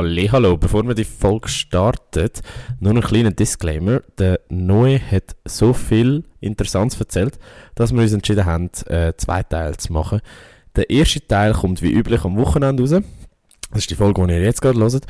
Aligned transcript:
Hallo, 0.00 0.56
bevor 0.56 0.86
wir 0.86 0.94
die 0.94 1.02
Folge 1.02 1.48
starten, 1.48 2.30
nur 2.78 2.94
ein 2.94 3.00
kleiner 3.00 3.32
Disclaimer. 3.32 4.00
Der 4.16 4.38
Noe 4.48 5.00
hat 5.00 5.34
so 5.44 5.72
viel 5.72 6.22
Interessantes 6.38 7.00
erzählt, 7.00 7.36
dass 7.74 7.92
wir 7.92 8.02
uns 8.02 8.12
entschieden 8.12 8.46
haben, 8.46 8.70
äh, 8.86 9.14
zwei 9.16 9.42
Teile 9.42 9.76
zu 9.76 9.92
machen. 9.92 10.20
Der 10.76 10.88
erste 10.88 11.26
Teil 11.26 11.52
kommt 11.52 11.82
wie 11.82 11.90
üblich 11.90 12.24
am 12.24 12.36
Wochenende 12.36 12.84
raus. 12.84 13.02
Das 13.70 13.80
ist 13.80 13.90
die 13.90 13.96
Folge, 13.96 14.24
die 14.24 14.34
ihr 14.34 14.42
jetzt 14.42 14.62
gerade 14.62 14.78
hört. 14.78 15.04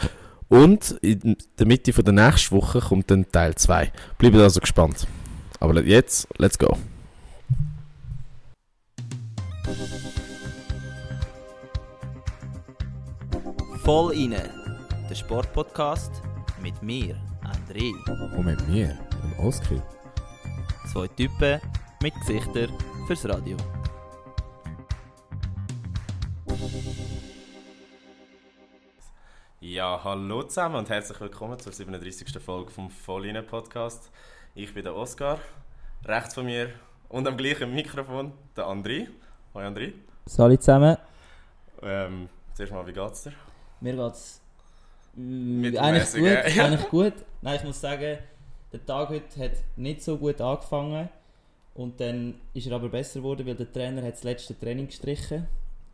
Und 0.49 0.93
in 1.03 1.37
der 1.59 1.67
Mitte 1.67 1.93
von 1.93 2.07
der 2.07 2.15
nächsten 2.15 2.57
Woche 2.57 2.81
kommt 2.81 3.11
dann 3.11 3.31
Teil 3.31 3.57
2. 3.57 3.93
Bleibt 4.17 4.37
also 4.37 4.59
gespannt. 4.59 5.07
Aber 5.61 5.79
jetzt, 5.83 6.27
let's 6.39 6.59
go. 6.59 6.79
Voll 13.85 14.13
inne, 14.15 14.58
der 15.09 15.15
Sportpodcast 15.15 16.23
mit 16.61 16.83
mir, 16.83 17.17
André. 17.43 17.93
Und 18.37 18.45
mit 18.45 18.69
mir, 18.69 18.99
dem 19.23 19.47
Oskar. 19.47 19.83
Zwei 20.93 21.09
Typen 21.09 21.61
mit 22.03 22.15
Gesichtern 22.21 22.71
fürs 23.07 23.27
Radio. 23.27 23.57
Ja, 29.61 29.99
hallo 30.05 30.43
zusammen 30.43 30.77
und 30.77 30.91
herzlich 30.91 31.19
willkommen 31.21 31.59
zur 31.59 31.73
37. 31.73 32.39
Folge 32.43 32.71
vom 32.71 32.91
Volline 32.91 33.43
Podcast. 33.43 34.11
Ich 34.55 34.75
bin 34.75 34.85
der 34.85 34.95
Oskar, 34.95 35.39
rechts 36.05 36.35
von 36.35 36.45
mir 36.45 36.69
und 37.09 37.27
am 37.27 37.37
gleichen 37.39 37.75
Mikrofon 37.75 38.33
der 38.55 38.67
André. 38.67 39.09
Hoi 39.55 39.65
André. 39.65 39.95
Salut 40.27 40.63
zusammen. 40.63 40.99
Ähm, 41.81 42.29
zuerst 42.53 42.73
mal, 42.75 42.87
wie 42.87 42.93
geht's 42.93 43.23
dir? 43.23 43.33
Mir 43.81 43.97
geht's 43.97 44.43
eigentlich 45.19 45.73
Mittelmäßig, 45.73 46.21
gut, 46.21 46.31
ja. 46.57 46.65
eigentlich 46.65 46.89
gut. 46.89 47.13
Nein, 47.43 47.57
ich 47.57 47.65
muss 47.65 47.81
sagen, 47.81 48.19
der 48.73 48.87
Tag 48.87 49.09
heute 49.09 49.41
hat 49.45 49.53
nicht 49.77 50.03
so 50.03 50.17
gut 50.17 50.41
angefangen 50.41 51.09
und 51.75 52.01
dann 52.01 52.35
ist 52.55 52.67
er 52.67 52.75
aber 52.75 52.89
besser 52.89 53.21
geworden, 53.21 53.47
weil 53.47 53.55
der 53.55 53.71
Trainer 53.73 54.03
hat 54.03 54.13
das 54.15 54.25
letzte 54.25 54.59
Training 54.59 54.87
gestrichen 54.87 55.47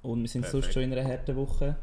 und 0.02 0.20
wir 0.22 0.28
sind 0.28 0.42
sonst 0.44 0.66
Perfekt. 0.66 0.74
schon 0.74 0.82
in 0.84 0.92
einer 0.92 1.08
harten 1.08 1.36
Woche. 1.36 1.76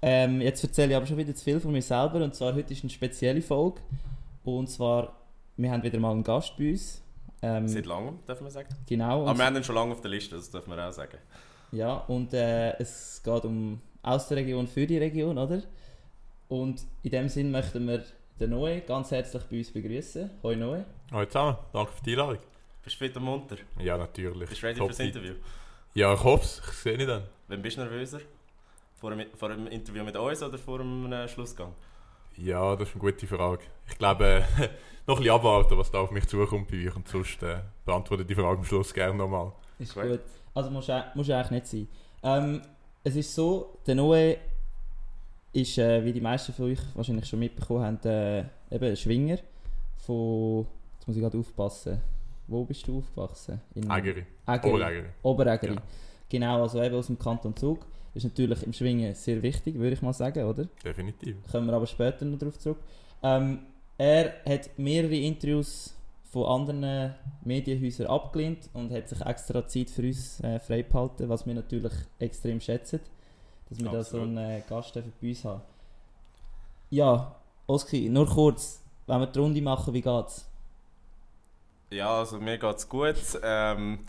Ähm, 0.00 0.40
jetzt 0.40 0.62
erzähle 0.62 0.90
ich 0.90 0.96
aber 0.96 1.06
schon 1.06 1.16
wieder 1.16 1.34
zu 1.34 1.42
viel 1.44 1.60
von 1.60 1.72
mir 1.72 1.82
selber 1.82 2.22
und 2.24 2.34
zwar 2.34 2.54
heute 2.54 2.72
ist 2.72 2.82
eine 2.84 2.90
spezielle 2.90 3.42
Folge 3.42 3.80
und 4.44 4.68
zwar 4.70 5.14
wir 5.56 5.70
haben 5.72 5.82
wieder 5.82 5.98
mal 5.98 6.12
einen 6.12 6.22
Gast 6.22 6.56
bei 6.56 6.70
uns. 6.70 7.02
Ähm, 7.42 7.66
Seit 7.68 7.86
langem, 7.86 8.18
dürfen 8.26 8.44
wir 8.44 8.50
sagen. 8.50 8.68
genau. 8.86 9.22
Aber 9.22 9.30
und- 9.32 9.38
wir 9.38 9.44
haben 9.44 9.56
ihn 9.56 9.64
schon 9.64 9.74
lange 9.74 9.92
auf 9.92 10.00
der 10.00 10.10
Liste, 10.10 10.36
das 10.36 10.50
dürfen 10.50 10.70
wir 10.74 10.88
auch 10.88 10.92
sagen. 10.92 11.18
Ja, 11.72 11.94
und 12.08 12.32
äh, 12.32 12.76
es 12.80 13.20
geht 13.24 13.44
um 13.44 13.80
aus 14.02 14.28
der 14.28 14.38
Region 14.38 14.66
für 14.68 14.86
die 14.86 14.98
Region, 14.98 15.36
oder? 15.36 15.62
Und 16.48 16.82
in 17.02 17.10
dem 17.10 17.28
Sinn 17.28 17.50
möchten 17.50 17.86
wir 17.86 18.04
den 18.40 18.50
Noe 18.50 18.80
ganz 18.80 19.10
herzlich 19.10 19.42
bei 19.44 19.58
uns 19.58 19.70
begrüßen. 19.70 20.30
Hoi 20.42 20.56
Noe. 20.56 20.84
Hallo 21.12 21.26
zusammen, 21.26 21.58
danke 21.72 21.92
für 21.92 22.04
die 22.04 22.12
Einladung. 22.12 22.38
Bist 22.82 22.96
du 22.96 23.04
fit 23.04 23.16
und 23.18 23.24
munter? 23.24 23.56
Ja, 23.78 23.98
natürlich. 23.98 24.48
Bist 24.48 24.62
du 24.62 24.66
ready 24.66 24.78
Top 24.78 24.88
fürs. 24.88 25.00
Interview? 25.00 25.34
Ja, 25.94 26.14
ich 26.14 26.24
hoffe 26.24 26.44
es. 26.44 26.62
Ich 26.66 26.74
sehe 26.78 26.96
dich 26.96 27.06
dann. 27.06 27.24
Wann 27.48 27.60
bist 27.60 27.76
du 27.76 27.82
nervöser? 27.82 28.20
Vor 28.94 29.12
einem, 29.12 29.26
vor 29.36 29.50
einem 29.50 29.66
Interview 29.66 30.02
mit 30.04 30.16
uns 30.16 30.42
oder 30.42 30.56
vor 30.56 30.80
einem 30.80 31.12
äh, 31.12 31.28
Schlussgang? 31.28 31.74
Ja, 32.38 32.76
das 32.76 32.88
ist 32.88 32.94
eine 32.94 33.00
gute 33.02 33.26
Frage. 33.26 33.64
Ich 33.86 33.98
glaube, 33.98 34.24
äh, 34.24 34.40
noch 35.06 35.16
ein 35.16 35.22
bisschen 35.22 35.34
abwarten, 35.34 35.76
was 35.76 35.90
da 35.90 35.98
auf 35.98 36.10
mich 36.12 36.26
zukommt 36.26 36.70
bei 36.70 36.86
euch. 36.86 36.96
Und 36.96 37.08
sonst 37.08 37.42
äh, 37.42 37.58
beantworte 37.84 38.24
die 38.24 38.34
Frage 38.34 38.58
am 38.58 38.64
Schluss 38.64 38.94
gerne 38.94 39.14
nochmal. 39.14 39.52
Ist 39.78 39.94
Gut. 39.94 40.04
gut. 40.04 40.20
Also 40.54 40.70
muss 40.70 40.88
muss 41.14 41.28
ja 41.28 41.40
eigentlich 41.40 41.50
nicht 41.50 41.66
sein. 41.66 41.88
Ähm, 42.22 42.62
es 43.04 43.16
ist 43.16 43.34
so, 43.34 43.78
der 43.86 43.96
Noe 43.96 44.38
ist, 45.62 45.78
äh, 45.78 46.04
wie 46.04 46.12
die 46.12 46.20
meisten 46.20 46.52
von 46.52 46.66
euch 46.66 46.80
wahrscheinlich 46.94 47.26
schon 47.26 47.38
mitbekommen 47.38 47.84
haben, 47.84 47.98
äh, 48.04 48.40
eben 48.70 48.84
ein 48.84 48.96
Schwinger 48.96 49.38
von, 49.98 50.66
jetzt 50.98 51.06
muss 51.06 51.16
ich 51.16 51.22
gerade 51.22 51.38
aufpassen, 51.38 52.00
wo 52.46 52.64
bist 52.64 52.86
du 52.86 52.98
aufgewachsen? 52.98 53.60
In 53.74 53.90
Ägeri. 53.90 54.24
Ägeri. 54.46 54.72
Oberägeri. 54.72 55.06
Oberägeri. 55.22 55.74
Ja. 55.74 55.82
Genau, 56.28 56.62
also 56.62 56.82
eben 56.82 56.94
aus 56.94 57.06
dem 57.06 57.18
Kanton 57.18 57.54
Zug. 57.56 57.86
Ist 58.14 58.24
natürlich 58.24 58.62
im 58.62 58.72
Schwingen 58.72 59.14
sehr 59.14 59.42
wichtig, 59.42 59.76
würde 59.76 59.94
ich 59.94 60.02
mal 60.02 60.12
sagen, 60.12 60.44
oder? 60.44 60.66
Definitiv. 60.82 61.36
Kommen 61.50 61.66
wir 61.66 61.74
aber 61.74 61.86
später 61.86 62.24
noch 62.24 62.38
darauf 62.38 62.58
zurück. 62.58 62.78
Ähm, 63.22 63.60
er 63.96 64.34
hat 64.46 64.70
mehrere 64.76 65.14
Interviews 65.14 65.94
von 66.30 66.44
anderen 66.46 67.14
Medienhäusern 67.44 68.06
abgelehnt 68.06 68.68
und 68.72 68.92
hat 68.92 69.08
sich 69.08 69.20
extra 69.20 69.66
Zeit 69.66 69.90
für 69.90 70.02
uns 70.02 70.40
äh, 70.40 70.58
freigehalten, 70.58 71.28
was 71.28 71.46
wir 71.46 71.54
natürlich 71.54 71.92
extrem 72.18 72.60
schätzen, 72.60 73.00
dass 73.68 73.78
wir 73.78 73.84
da 73.86 73.92
so 73.92 73.98
Absolut. 73.98 74.26
einen 74.28 74.38
äh, 74.38 74.62
Gast 74.68 74.94
bei 74.94 75.28
uns 75.28 75.44
haben. 75.44 75.60
Ja, 76.90 77.34
Oski, 77.66 78.08
nur 78.08 78.26
kurz, 78.26 78.80
wenn 79.06 79.20
wir 79.20 79.26
die 79.26 79.38
Runde 79.38 79.60
machen, 79.60 79.92
wie 79.92 80.00
geht's? 80.00 80.46
Ja, 81.90 82.18
also 82.18 82.38
mir 82.38 82.58
geht's 82.58 82.88
gut. 82.88 83.16
Ähm, 83.42 84.00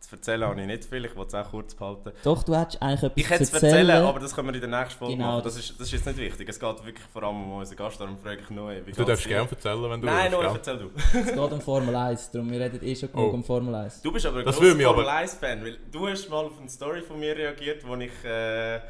zu 0.00 0.14
erzählen 0.14 0.44
habe 0.44 0.60
ich 0.60 0.66
nicht 0.68 0.84
viel, 0.84 1.04
ich 1.04 1.16
wollte 1.16 1.36
es 1.36 1.46
auch 1.46 1.50
kurz 1.50 1.74
behalten. 1.74 2.12
Doch, 2.22 2.42
du 2.44 2.54
hättest 2.56 2.80
eigentlich 2.80 3.02
etwas 3.02 3.12
Ich 3.16 3.30
hätte 3.30 3.42
es 3.42 3.52
erzählen. 3.52 3.90
aber 4.04 4.20
das 4.20 4.32
können 4.34 4.48
wir 4.48 4.54
in 4.54 4.70
der 4.70 4.80
nächsten 4.80 4.98
Folge 4.98 5.16
Genau, 5.16 5.32
machen. 5.32 5.44
Das 5.44 5.54
das- 5.56 5.64
ist, 5.70 5.80
das 5.80 5.86
ist 5.88 5.92
jetzt 5.92 6.06
nicht 6.06 6.18
wichtig. 6.18 6.48
Es 6.48 6.60
geht 6.60 6.84
wirklich 6.86 7.04
vor 7.12 7.24
allem 7.24 7.36
um 7.42 7.52
unseren 7.58 7.76
Gast, 7.76 8.00
darum 8.00 8.16
frage 8.18 8.40
ich 8.40 8.50
nur, 8.50 8.70
wie 8.86 8.92
Du 8.92 9.04
darfst 9.04 9.24
dir? 9.24 9.30
gerne 9.30 9.50
erzählen, 9.50 9.90
wenn 9.90 10.00
du 10.00 10.06
Nein, 10.06 10.30
nur 10.30 10.40
willst. 10.42 10.64
gell? 10.64 10.74
erzähl 10.76 10.90
du. 11.12 11.18
Es 11.30 11.34
geht 11.34 11.52
um 11.52 11.60
Formel 11.60 11.96
1, 11.96 12.30
darum 12.30 12.50
wir 12.50 12.60
reden 12.60 12.80
eh 12.84 12.94
schon 12.94 13.10
genug 13.10 13.32
Oh. 13.32 13.34
um 13.34 13.44
Formel 13.44 13.74
1. 13.74 14.00
Du 14.02 14.12
bist 14.12 14.24
aber 14.26 14.38
ein 14.38 14.44
Das 14.44 14.56
grosser 14.56 14.76
Formel 14.80 15.08
1-Fan, 15.08 15.64
weil 15.64 15.78
du 15.90 16.08
hast 16.08 16.28
mal 16.30 16.44
auf 16.46 16.58
eine 16.60 16.68
Story 16.68 17.02
von 17.02 17.18
mir 17.18 17.36
reagiert, 17.36 17.84
wo 17.86 17.96
ich 17.96 18.24
äh, 18.24 18.80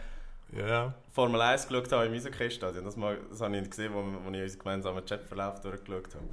Ja, 0.56 0.66
ja. 0.66 0.94
Formel 1.12 1.40
1 1.40 1.68
geschaut 1.68 1.92
habe 1.92 2.06
im 2.06 2.12
Eishockey-Stadion. 2.14 2.84
Das, 2.84 2.96
mal- 2.96 3.18
das 3.30 3.40
habe 3.40 3.56
ich 3.58 3.68
gesehen, 3.68 3.92
wo, 3.92 3.98
wo 4.02 4.30
ich 4.34 4.42
unseren 4.42 4.58
gemeinsamen 4.58 5.04
Chatverlauf 5.04 5.60
durchgeschaut 5.60 6.14
habe. 6.14 6.24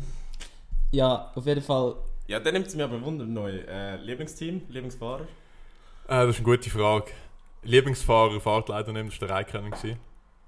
Ja, 0.92 1.32
auf 1.36 1.46
jeden 1.46 1.62
Fall 1.62 1.96
Ja, 2.28 2.40
dann 2.40 2.54
nimmt 2.54 2.68
es 2.68 2.76
mir 2.76 2.86
aber 2.86 3.02
Wunder 3.02 3.26
neu. 3.26 3.52
Äh, 3.68 3.98
Lieblingsteam, 3.98 4.62
Lieblingsfahrer? 4.70 5.24
Äh, 5.24 5.28
das 6.08 6.30
ist 6.30 6.36
eine 6.38 6.46
gute 6.46 6.70
Frage. 6.70 7.12
Lieblingsfahrer 7.64 8.40
fahrt 8.40 8.70
leider 8.70 8.94
nicht, 8.94 9.08
das 9.12 9.22
war 9.22 9.28
der 9.28 9.38
Raikkonen. 9.38 9.72
gewesen. 9.72 10.00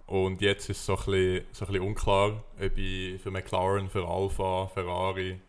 Und 0.06 0.40
jetzt 0.42 0.70
ist 0.70 0.78
es 0.78 0.86
so 0.86 0.94
ein, 0.94 1.04
bisschen, 1.06 1.46
so 1.52 1.66
ein 1.66 1.72
bisschen 1.74 1.88
unklar, 1.88 2.44
ob 2.64 2.78
ich 2.78 3.22
für 3.22 3.32
McLaren, 3.32 3.90
für 3.90 4.08
Alfa, 4.08 4.68
Ferrari 4.68 5.42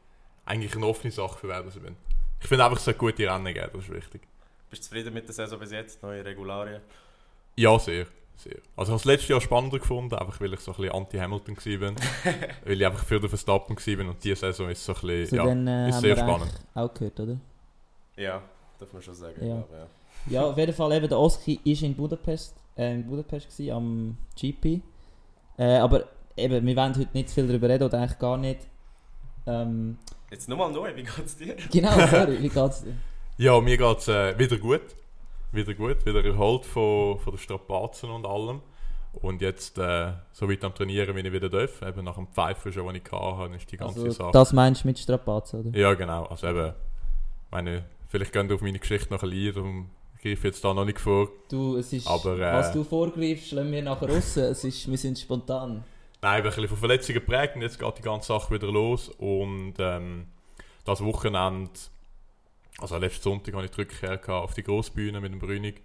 eigentlich 0.47 0.75
eine 0.75 0.87
offene 0.87 1.13
Sache 1.13 1.39
für 1.39 1.49
wer 1.49 1.63
das 1.63 1.77
ich 1.77 1.83
bin. 1.83 1.95
Ich 2.41 2.49
finde 2.49 2.65
einfach, 2.65 2.79
es 2.79 2.85
soll 2.85 2.95
gute 2.95 3.31
Rennen 3.31 3.53
geben, 3.55 3.69
das 3.73 3.83
ist 3.85 3.93
wichtig. 3.93 4.23
Bist 4.71 4.83
du 4.83 4.87
zufrieden 4.89 5.15
mit 5.15 5.27
der 5.29 5.35
Saison 5.35 5.59
bis 5.61 5.71
jetzt? 5.71 6.03
Neue 6.03 6.25
Regularien? 6.25 6.81
Ja, 7.59 7.77
sehr. 7.77 8.07
sehr. 8.37 8.55
Also 8.77 8.91
ich 8.91 8.93
habe 8.93 8.97
es 8.97 9.05
letztes 9.05 9.29
Jahr 9.29 9.41
spannender 9.41 9.81
gefunden, 9.81 10.15
einfach 10.15 10.41
weil 10.41 10.55
ich 10.55 10.61
so 10.61 10.71
ein 10.71 10.77
bisschen 10.77 10.95
anti-Hamilton 10.95 11.57
war. 11.57 11.93
weil 12.65 12.81
ich 12.81 12.87
einfach 12.87 13.05
für 13.05 13.19
den 13.19 13.29
Verstappen 13.29 13.77
war 13.77 14.09
und 14.09 14.23
diese 14.23 14.37
Saison 14.37 14.71
ist 14.71 14.85
so 14.85 14.95
ein 14.95 15.01
bisschen, 15.01 15.27
zu 15.27 15.37
ja, 15.37 15.45
denen 15.45 15.67
äh, 15.67 15.89
ist 15.89 16.01
sehr 16.01 16.17
spannend. 16.17 16.53
auch 16.75 16.95
gehört, 16.95 17.19
oder? 17.19 17.37
Ja, 18.17 18.43
darf 18.79 18.93
man 18.93 19.03
schon 19.03 19.15
sagen. 19.15 19.35
Ja. 19.41 19.57
glaube, 19.57 19.77
ja. 19.77 19.87
Ja, 20.31 20.47
auf 20.47 20.57
jeden 20.57 20.73
Fall 20.73 20.93
eben, 20.93 21.09
der 21.09 21.19
Oski 21.19 21.61
war 21.65 21.83
in 21.83 21.95
Budapest, 21.97 22.55
äh, 22.77 22.95
in 22.95 23.07
Budapest 23.09 23.49
gewesen, 23.49 23.73
am 23.73 24.19
GP. 24.41 24.81
Äh, 25.59 25.79
aber 25.79 26.05
eben, 26.37 26.65
wir 26.65 26.77
wollen 26.77 26.97
heute 26.97 27.09
nicht 27.13 27.31
viel 27.31 27.49
darüber 27.49 27.69
reden, 27.69 27.85
oder 27.85 27.99
eigentlich 27.99 28.19
gar 28.21 28.37
nicht. 28.37 28.61
Ähm, 29.47 29.99
Jetzt 30.31 30.49
nochmal 30.49 30.71
neu, 30.71 30.95
wie 30.95 31.03
geht's 31.03 31.37
dir? 31.37 31.57
genau, 31.73 32.07
sorry, 32.07 32.41
wie 32.41 32.49
geht's 32.51 32.85
dir? 32.85 32.95
Ja, 33.37 33.61
mir 33.61 33.77
geht 33.77 33.99
es 33.99 34.09
äh, 34.09 34.39
wieder 34.39 34.59
gut. 34.59 34.83
Wieder 35.53 35.75
gut, 35.75 36.05
wieder 36.05 36.25
erholt 36.25 36.65
von, 36.67 37.19
von 37.19 37.33
den 37.33 37.39
Strapazen 37.39 38.11
und 38.11 38.27
allem. 38.27 38.61
Und 39.23 39.41
jetzt 39.41 39.79
äh, 39.79 40.13
so 40.33 40.49
weit 40.51 40.63
am 40.65 40.75
Trainieren, 40.75 41.17
wie 41.17 41.21
ich 41.21 41.33
wieder 41.33 41.49
darf. 41.49 41.81
Eben 41.83 42.05
nach 42.05 42.17
dem 42.17 42.29
Pfeifen 42.29 42.73
schon, 42.73 42.87
den 42.87 42.97
ich 43.05 43.11
hatte, 43.11 43.55
ist 43.57 43.73
die 43.73 43.77
ganze 43.77 44.01
Also, 44.01 44.11
Sache. 44.11 44.33
das 44.33 44.53
meinst 44.53 44.85
du 44.85 44.89
mit 44.89 44.99
Strapazen, 44.99 45.61
oder? 45.61 45.79
Ja, 45.79 45.95
genau. 45.95 46.27
Also 46.27 46.49
eben, 46.49 46.75
meine, 47.51 47.85
vielleicht 48.09 48.33
gehen 48.33 48.53
auf 48.53 48.61
meine 48.61 48.79
Geschichte 48.79 49.13
noch 49.13 49.23
ein 49.23 49.31
Lied 49.31 49.57
ich 50.21 50.23
greife 50.25 50.49
jetzt 50.49 50.65
da 50.65 50.75
noch 50.75 50.85
nicht 50.85 50.99
vor. 50.99 51.29
Du, 51.49 51.77
es 51.77 51.93
ist, 51.93 52.09
Aber, 52.09 52.37
äh, 52.39 52.53
was 52.53 52.73
du 52.73 52.83
vorgreifst, 52.83 53.53
lassen 53.53 53.71
wir 53.71 53.83
nachher 53.83 54.09
raus. 54.11 54.37
Es 54.37 54.65
ist, 54.65 54.91
wir 54.91 54.99
sind 54.99 55.17
spontan. 55.17 55.85
Nein, 56.21 56.39
ich 56.39 56.43
bin 56.43 56.51
ein 56.51 56.55
bisschen 56.57 56.69
von 56.69 56.79
Verletzungen 56.79 57.21
geprägt 57.21 57.55
und 57.55 57.63
jetzt 57.63 57.79
geht 57.79 57.99
die 57.99 58.03
ganze 58.03 58.27
Sache 58.27 58.53
wieder 58.53 58.67
los. 58.67 59.11
Und 59.11 59.75
ähm, 59.79 60.27
das 60.85 61.05
Wochenende, 61.05 61.71
also 62.81 62.97
letzten 62.97 63.23
Sonntag, 63.23 63.55
hatte 63.55 63.65
ich 63.67 63.71
die 63.73 63.81
Rückkehr 63.81 64.21
auf 64.35 64.55
die 64.55 64.63
Grossbühne 64.63 65.21
mit 65.21 65.33
dem 65.33 65.39
Brünig 65.41 65.83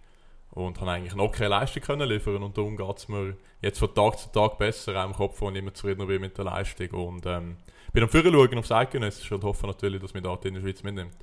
und 0.52 0.80
habe 0.80 0.92
eigentlich 0.92 1.16
noch 1.16 1.32
keine 1.32 1.50
Leistung 1.50 1.82
können 1.82 2.08
liefern 2.08 2.44
und 2.44 2.58
darum 2.58 2.78
geht 2.78 2.98
es 2.98 3.08
mir 3.08 3.36
jetzt 3.62 3.80
von 3.80 3.94
Tag 3.94 4.20
zu 4.20 4.30
Tag 4.32 4.58
besser, 4.58 4.96
auch 5.02 5.06
im 5.08 5.14
Kopf, 5.14 5.42
wo 5.42 5.50
ich 5.50 5.56
immer 5.56 5.74
zufriedener 5.74 6.06
bin 6.06 6.22
mit 6.22 6.38
der 6.38 6.46
Leistung 6.46 6.90
und 6.92 7.26
ähm, 7.26 7.58
bin 7.92 8.04
am 8.04 8.10
Führer 8.10 8.32
schauen 8.32 8.58
aufs 8.60 8.72
Eidgenössische 8.72 9.36
und 9.36 9.44
hoffe 9.44 9.66
natürlich, 9.68 10.02
dass 10.02 10.14
mich 10.14 10.24
da 10.24 10.38
in 10.44 10.54
der 10.56 10.62
Schweiz 10.62 10.84
mitnimmt. 10.84 11.16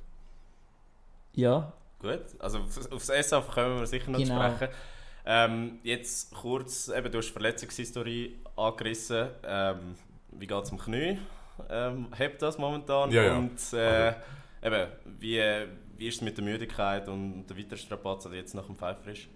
Ja, 1.33 1.71
Gut, 1.99 2.19
also 2.39 2.57
auf- 2.59 2.91
aufs 2.91 3.09
SF 3.09 3.47
kommen 3.51 3.79
wir 3.79 3.85
sicher 3.85 4.09
noch 4.09 4.17
Genau. 4.19 4.55
sprechen. 4.55 4.73
Ähm, 5.23 5.79
jetzt 5.83 6.33
kurz, 6.33 6.87
eben, 6.89 7.11
du 7.11 7.19
hast 7.19 7.27
die 7.27 7.33
Verletzungshistorie 7.33 8.39
angerissen. 8.57 9.27
Ähm, 9.45 9.95
wie 10.31 10.47
geht 10.47 10.63
es 10.63 10.69
dem 10.69 10.79
Knie? 10.79 11.19
Ähm, 11.69 12.07
hebt 12.17 12.41
das 12.41 12.57
momentan? 12.57 13.11
Ja, 13.11 13.21
ja. 13.23 13.37
Und 13.37 13.73
äh, 13.73 14.13
eben, 14.63 14.87
wie, 15.19 15.41
wie 15.97 16.07
ist 16.07 16.15
es 16.15 16.21
mit 16.21 16.37
der 16.37 16.43
Müdigkeit 16.43 17.07
und 17.07 17.45
der 17.47 17.57
weiteren 17.57 17.77
Strapazen, 17.77 18.31
die 18.31 18.37
jetzt 18.37 18.53
nach 18.53 18.65
dem 18.65 18.75
Pfeifer 18.75 19.11
ist? 19.11 19.27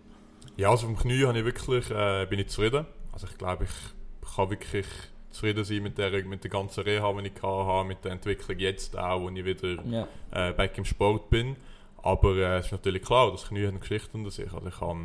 Ja, 0.58 0.70
also 0.70 0.88
vom 0.88 0.98
Knie 0.98 1.26
habe 1.26 1.38
ich 1.40 1.46
wirklich, 1.46 1.90
äh, 1.92 2.26
bin 2.30 2.40
ich 2.40 2.48
zufrieden. 2.50 2.86
Also 3.12 3.28
ich 3.28 3.38
glaube, 3.38 3.66
ich 3.66 4.36
kann 4.36 4.50
wirklich 4.50 4.86
zufrieden 5.32 5.64
sein 5.64 5.84
mit 5.84 5.98
der, 5.98 6.24
mit 6.26 6.44
der 6.44 6.52
ganzen 6.52 6.84
Reha, 6.84 7.12
die 7.14 7.28
ich 7.28 7.44
hatte, 7.44 7.88
mit 7.88 8.04
der 8.06 8.12
Entwicklung 8.14 8.58
jetzt 8.60 8.98
auch, 8.98 9.22
wo 9.22 9.30
ich 9.30 9.44
wieder 9.46 9.78
Ja. 9.86 10.08
äh, 10.32 10.54
back 10.54 10.78
im 10.78 10.86
Sport 10.86 11.30
bin. 11.30 11.56
Aber 12.02 12.36
äh, 12.36 12.58
es 12.60 12.68
ist 12.68 12.72
natürlich 12.72 13.02
klar, 13.02 13.32
das 13.32 13.48
Knie 13.48 13.64
hat 13.64 13.70
eine 13.70 13.80
Geschichte 13.80 14.10
unter 14.14 14.32
sich. 14.32 14.52
Also 14.54 14.68
ich 14.68 14.80
habe 14.80 15.00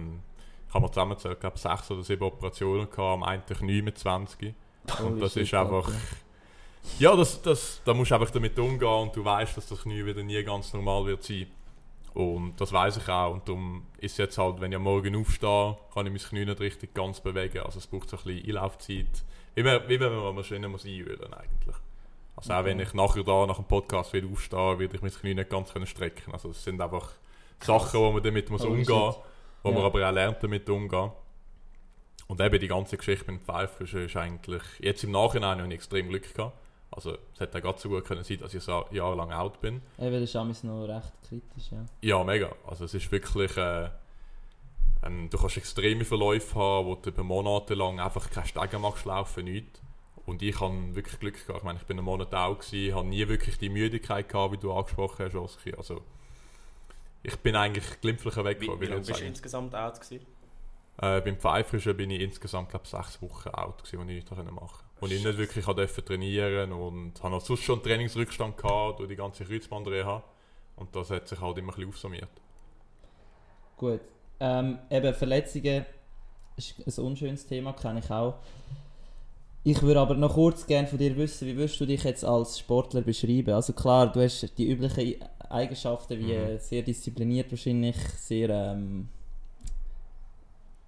ich 0.69 0.75
habe 0.75 0.83
mal 0.83 0.93
zusammengezählt, 0.93 1.35
ich 1.35 1.41
glaube 1.41 1.59
sechs 1.59 1.91
oder 1.91 2.05
sieben 2.05 2.23
Operationen 2.23 2.89
gehabt, 2.89 2.99
am 2.99 3.23
einen 3.25 3.45
Knie 3.45 3.83
mit 3.83 3.99
20. 3.99 4.55
Und 5.03 5.21
das 5.21 5.37
ist 5.37 5.53
einfach... 5.55 5.91
Ja, 6.99 7.15
das, 7.17 7.41
das, 7.43 7.81
da 7.85 7.95
musst 7.95 8.11
du 8.11 8.15
einfach 8.15 8.31
damit 8.31 8.59
umgehen 8.59 8.89
und 8.89 9.15
du 9.17 9.25
weißt, 9.25 9.57
dass 9.57 9.69
das 9.69 9.83
Knie 9.83 10.05
wieder 10.05 10.23
nie 10.23 10.43
ganz 10.43 10.73
normal 10.73 11.07
wird 11.07 11.23
sein. 11.23 11.47
Und 12.15 12.61
das 12.61 12.73
weiß 12.73 12.97
ich 12.99 13.09
auch. 13.09 13.33
Und 13.35 13.49
darum 13.49 13.87
ist 13.99 14.19
jetzt 14.19 14.37
halt, 14.37 14.61
wenn 14.61 14.73
ich 14.73 14.77
am 14.77 14.83
Morgen 14.83 15.15
aufstehe, 15.17 15.77
kann 15.95 16.07
ich 16.07 16.13
mein 16.13 16.19
Knie 16.21 16.45
nicht 16.45 16.61
richtig 16.61 16.93
ganz 16.93 17.21
bewegen. 17.21 17.61
Also 17.61 17.79
es 17.79 17.87
braucht 17.87 18.11
so 18.11 18.17
ein 18.17 18.25
bisschen 18.25 18.47
Einlaufzeit. 18.49 19.25
Wie, 19.55 19.63
man, 19.63 19.81
wie 19.89 20.01
wenn 20.01 20.15
man 20.15 20.35
Maschine 20.35 20.69
muss 20.69 20.85
einwühlen 20.85 21.33
eigentlich. 21.33 21.77
Also 22.37 22.53
auch 22.55 22.65
wenn 22.65 22.81
ich 22.81 22.95
nachher 22.95 23.23
da 23.23 23.47
nach 23.47 23.57
dem 23.57 23.67
Podcast 23.67 24.13
wieder 24.13 24.29
aufstehe, 24.29 24.79
werde 24.79 24.97
ich 24.97 25.03
mein 25.03 25.13
Knie 25.13 25.35
nicht 25.35 25.51
ganz 25.51 25.73
können 25.73 25.87
strecken. 25.87 26.33
Also 26.33 26.51
es 26.51 26.65
sind 26.65 26.81
einfach 26.81 27.11
Sachen, 27.61 28.01
wo 28.01 28.11
man 28.13 28.23
damit 28.23 28.51
muss 28.51 28.63
Holy 28.63 28.81
umgehen 28.81 29.13
shit. 29.13 29.23
wo 29.63 29.69
Ja. 29.69 29.75
man 29.75 29.85
aber 29.85 30.09
auch 30.09 30.13
lernt, 30.13 30.43
damit 30.43 30.69
umzugehen. 30.69 31.13
Und 32.27 32.41
eben 32.41 32.61
die 32.61 32.69
ganze 32.69 32.97
Geschichte 32.97 33.31
mit 33.31 33.41
dem 33.41 33.45
Pfeifen 33.45 33.87
ist, 33.87 33.95
ist 33.95 34.17
eigentlich, 34.17 34.63
jetzt 34.79 35.05
im 35.05 35.11
Nachhinein 35.11 35.59
habe 35.59 35.69
ich 35.69 35.75
extrem 35.75 36.09
Glück 36.09 36.33
gehabt. 36.35 36.57
Also 36.93 37.17
es 37.35 37.41
hätte 37.41 37.59
auch 37.59 37.63
gerade 37.63 37.79
so 37.79 37.89
gut 37.89 38.05
können 38.05 38.25
sein, 38.25 38.39
dass 38.39 38.53
ich 38.53 38.63
so 38.63 38.85
jahrelang 38.91 39.33
out 39.33 39.61
bin. 39.61 39.81
Eben, 39.99 40.21
das 40.21 40.35
ist 40.35 40.65
noch 40.65 40.85
recht 40.85 41.13
kritisch, 41.29 41.71
ja. 41.71 41.85
Ja, 42.01 42.25
mega. 42.25 42.53
Also 42.67 42.85
es 42.85 42.95
ist 42.95 43.11
wirklich, 43.13 43.57
äh, 43.57 43.89
ähm, 45.05 45.31
du 45.31 45.39
kannst 45.39 45.57
extreme 45.57 46.05
Verläufe 46.05 46.59
haben, 46.59 46.87
wo 46.87 46.95
du 46.97 47.11
über 47.11 47.23
Monate 47.23 47.75
lang 47.75 48.01
einfach 48.01 48.29
keine 48.31 48.47
Stege 48.47 48.79
magst 48.79 49.05
laufen, 49.05 49.45
nichts. 49.45 49.81
Und 50.27 50.43
ich 50.43 50.61
habe 50.61 50.95
wirklich 50.95 51.19
Glück 51.19 51.47
gehabt. 51.47 51.59
Ich 51.59 51.65
meine, 51.65 51.79
ich 51.79 51.87
bin 51.87 51.97
einen 51.99 52.05
Monat 52.05 52.35
out 52.35 52.61
gewesen, 52.61 52.95
habe 52.95 53.09
nie 53.09 53.27
wirklich 53.27 53.59
die 53.59 53.69
Müdigkeit 53.69 54.29
gehabt, 54.29 54.53
wie 54.53 54.59
du 54.59 54.73
angesprochen 54.73 55.27
hast, 55.27 55.35
Oski. 55.35 55.75
Also 55.75 56.03
ich 57.23 57.37
bin 57.37 57.57
eigentlich 57.57 58.01
glimpflicher 58.01 58.45
weg, 58.45 58.61
Wie, 58.61 58.67
wie 58.81 58.87
lange 58.87 59.03
bist 59.03 59.21
du 59.21 59.25
insgesamt 59.25 59.75
out 59.75 60.01
gewesen? 60.01 60.27
Äh, 60.99 61.21
beim 61.21 61.37
Pfeiferischen 61.37 61.97
bin 61.97 62.11
ich 62.11 62.21
insgesamt 62.21 62.71
glaub, 62.71 62.87
sechs 62.87 63.21
Wochen 63.23 63.49
out, 63.51 63.79
gewesen, 63.79 63.99
wo 63.99 64.03
ich 64.03 64.09
nichts 64.09 64.31
machen 64.31 64.47
konnte. 64.47 64.90
Und 65.01 65.13
ich 65.13 65.25
nicht 65.25 65.39
wirklich 65.39 65.65
durfte 65.65 66.05
trainieren 66.05 66.73
und 66.73 67.23
habe 67.23 67.37
auch 67.37 67.41
sonst 67.41 67.63
schon 67.63 67.77
einen 67.77 67.85
Trainingsrückstand 67.85 68.57
gehabt 68.57 68.99
durch 68.99 69.09
die 69.09 69.17
ganze 69.17 69.45
Kreuzbandreha. 69.45 70.23
Und 70.77 70.95
das 70.95 71.11
hat 71.11 71.29
sich 71.29 71.41
halt 71.41 71.59
immer 71.59 71.73
ein 71.73 71.77
bisschen 71.77 71.89
aufsummiert. 71.89 72.29
Gut. 73.77 74.01
Ähm, 74.41 74.79
eben, 74.91 75.15
Verletzungen 75.15 75.85
ist 76.57 76.99
ein 76.99 77.05
unschönes 77.05 77.47
Thema, 77.47 77.73
kenne 77.73 78.01
ich 78.01 78.11
auch. 78.11 78.35
Ich 79.63 79.81
würde 79.83 80.01
aber 80.01 80.15
noch 80.15 80.35
kurz 80.35 80.67
gerne 80.67 80.89
von 80.89 80.99
dir 80.99 81.15
wissen, 81.17 81.47
wie 81.47 81.57
würdest 81.57 81.79
du 81.81 81.87
dich 81.87 82.03
jetzt 82.05 82.25
als 82.25 82.59
Sportler 82.59 83.03
beschreiben? 83.03 83.53
Also 83.55 83.75
klar, 83.75 84.11
du 84.11 84.23
hast 84.23 84.57
die 84.57 84.71
üblichen 84.71 85.17
Eigenschaften 85.51 86.19
wie 86.19 86.35
Mhm. 86.35 86.59
sehr 86.59 86.83
diszipliniert 86.83 87.51
wahrscheinlich, 87.51 87.97
sehr 88.17 88.49
ähm, 88.49 89.09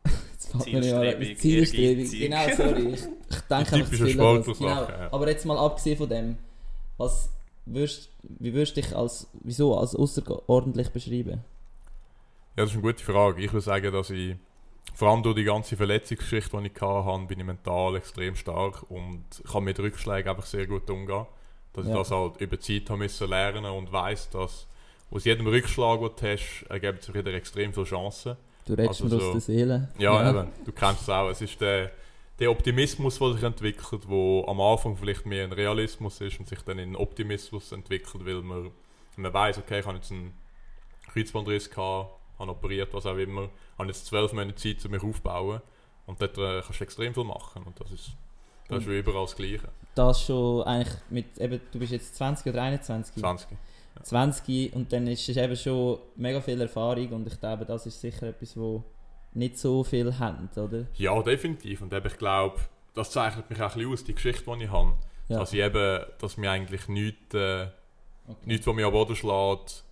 jetzt 0.05 0.06
fällt 0.06 0.06
mir 0.06 0.31
nicht 0.32 0.41
mal- 0.41 0.42
Zielstrebig, 0.61 1.39
zielstrebig. 1.39 2.11
Genau, 2.11 2.49
sorry. 2.57 2.95
Ich, 2.95 3.01
ich 3.31 3.41
denke 3.51 3.77
einfach 3.77 3.93
viel 3.93 4.21
an 4.21 4.43
das. 4.45 4.59
Genau. 4.59 4.87
Aber 5.11 5.29
jetzt 5.29 5.45
mal 5.47 5.59
abgesehen 5.59 5.97
von 5.99 6.09
dem, 6.09 6.37
was 6.97 7.31
würdest, 7.67 8.11
wie 8.23 8.53
würdest 8.53 8.77
du 8.77 8.81
dich 8.83 8.95
als, 8.95 9.29
wieso, 9.43 9.77
als 9.79 9.95
außerordentlich 9.95 10.91
beschreiben? 10.91 11.45
Ja, 12.57 12.65
das 12.65 12.71
ist 12.71 12.75
eine 12.75 12.83
gute 12.83 13.03
Frage. 13.03 13.43
Ich 13.43 13.53
würde 13.53 13.65
sagen, 13.65 13.93
dass 13.93 14.11
ich 14.11 14.37
vor 14.95 15.09
allem 15.11 15.23
durch 15.23 15.37
die 15.37 15.45
ganze 15.45 15.77
Verletzungsgeschichte, 15.77 16.61
die 16.61 16.67
ich 16.67 16.81
hatte, 16.81 17.27
bin 17.27 17.41
ich 17.41 17.47
mental 17.47 17.97
extrem 17.97 18.35
stark 18.37 18.83
und 18.91 19.25
kann 19.51 19.65
mit 19.65 19.79
Rückschlägen 19.79 20.31
einfach 20.31 20.45
sehr 20.47 20.67
gut 20.67 20.89
umgehen. 20.91 21.27
Dass 21.73 21.85
ich 21.87 21.91
Ja. 21.91 21.99
das 21.99 22.11
halt 22.11 22.39
über 22.41 22.57
die 22.59 22.81
Zeit 22.81 22.91
habe 22.91 22.99
müssen 22.99 23.29
lernen 23.31 23.65
und 23.65 23.91
weiß, 23.91 24.31
dass 24.31 24.67
aus 25.11 25.25
jedem 25.25 25.47
Rückschlag, 25.47 26.01
den 26.01 26.11
du 26.17 26.33
hast, 26.33 26.65
ergeben 26.69 27.01
sich 27.01 27.15
wieder 27.15 27.33
extrem 27.33 27.73
viele 27.73 27.87
Chancen. 27.87 28.37
Du 28.64 28.75
redest 28.75 29.03
Also 29.03 29.05
mir 29.05 29.11
so- 29.11 29.26
aus 29.29 29.32
der 29.32 29.41
Seele. 29.41 29.88
Ja, 29.99 30.31
eben. 30.31 30.49
Du 30.64 30.73
kennst 30.73 31.03
es 31.03 31.09
auch. 31.09 31.29
Es 31.31 31.41
ist 31.41 31.61
der, 31.61 31.91
der 32.38 32.50
Optimismus, 32.50 33.19
der 33.19 33.32
sich 33.32 33.43
entwickelt, 33.43 34.03
wo 34.09 34.44
am 34.47 34.61
Anfang 34.61 34.97
vielleicht 34.97 35.26
mehr 35.26 35.44
ein 35.44 35.53
Realismus 35.53 36.20
ist 36.20 36.38
und 36.38 36.49
sich 36.49 36.61
dann 36.62 36.79
in 36.79 36.97
Optimismus 36.97 37.73
entwickelt, 37.73 38.25
weil 38.25 38.43
man, 38.43 38.70
man 39.17 39.32
weiß, 39.35 39.59
okay, 39.59 39.81
ich 39.81 39.87
habe 39.87 39.97
jetzt 39.97 40.11
einen 40.12 40.32
Kreuzbandriss 41.12 41.69
gehabt, 41.70 42.11
habe 42.38 42.50
operiert, 42.50 42.93
was 42.93 43.06
auch 43.06 43.17
immer, 43.17 43.49
habe 43.79 43.88
jetzt 43.88 44.06
zwölf 44.06 44.32
Monate 44.32 44.55
Zeit, 44.56 44.85
um 44.85 44.91
mich 44.93 45.03
aufzubauen 45.03 45.61
und 46.06 46.20
dort 46.20 46.38
äh, 46.38 46.62
kannst 46.65 46.81
du 46.81 46.85
extrem 46.85 47.15
viel 47.15 47.25
machen 47.25 47.62
und 47.65 47.79
das 47.81 47.91
ist, 47.91 48.11
das 48.69 48.82
ist 48.82 48.88
überall 48.88 49.25
das 49.25 49.37
Gleiche. 49.37 49.69
Das 49.94 50.23
schon 50.23 50.62
eigentlich 50.62 50.94
mit, 51.11 51.38
eben, 51.38 51.61
du 51.70 51.79
bist 51.79 51.93
jetzt 51.93 52.15
20 52.17 52.47
oder 52.53 52.62
21? 52.62 53.17
20. 53.17 53.49
20 54.05 54.75
und 54.75 54.93
dann 54.93 55.07
ist 55.07 55.29
es 55.29 55.37
eben 55.37 55.57
schon 55.57 55.99
mega 56.17 56.41
viel 56.41 56.61
Erfahrung 56.61 57.09
und 57.11 57.27
ich 57.27 57.39
glaube, 57.41 57.65
das 57.65 57.87
ist 57.87 58.01
sicher 58.01 58.29
etwas, 58.29 58.57
wo 58.57 58.85
nicht 59.35 59.59
so 59.59 59.83
viel 59.85 60.19
haben, 60.19 60.49
oder? 60.57 60.87
Ja, 60.95 61.21
definitiv. 61.23 61.81
Und 61.83 61.93
eben, 61.93 62.07
ich 62.07 62.19
glaube, 62.19 62.59
das 62.95 63.11
zeichnet 63.11 63.49
mich 63.49 63.61
auch 63.63 63.71
ein 63.71 63.75
bisschen 63.79 63.93
aus, 63.93 64.05
die 64.05 64.15
Geschichte, 64.15 64.45
die 64.59 64.65
ich 64.65 64.71
habe. 64.71 64.93
Ja. 65.29 65.39
Dass 65.39 65.53
ich 65.53 65.61
eben, 65.61 66.05
dass 66.19 66.37
mir 66.37 66.51
eigentlich 66.51 66.89
nichts... 66.89 67.35
Äh, 67.35 67.69
Okay. 68.25 68.37
nichts, 68.45 68.65
was 68.69 68.75
mich 68.77 68.85
am 68.85 68.93
Boden 68.93 69.17
schlägt, 69.17 69.83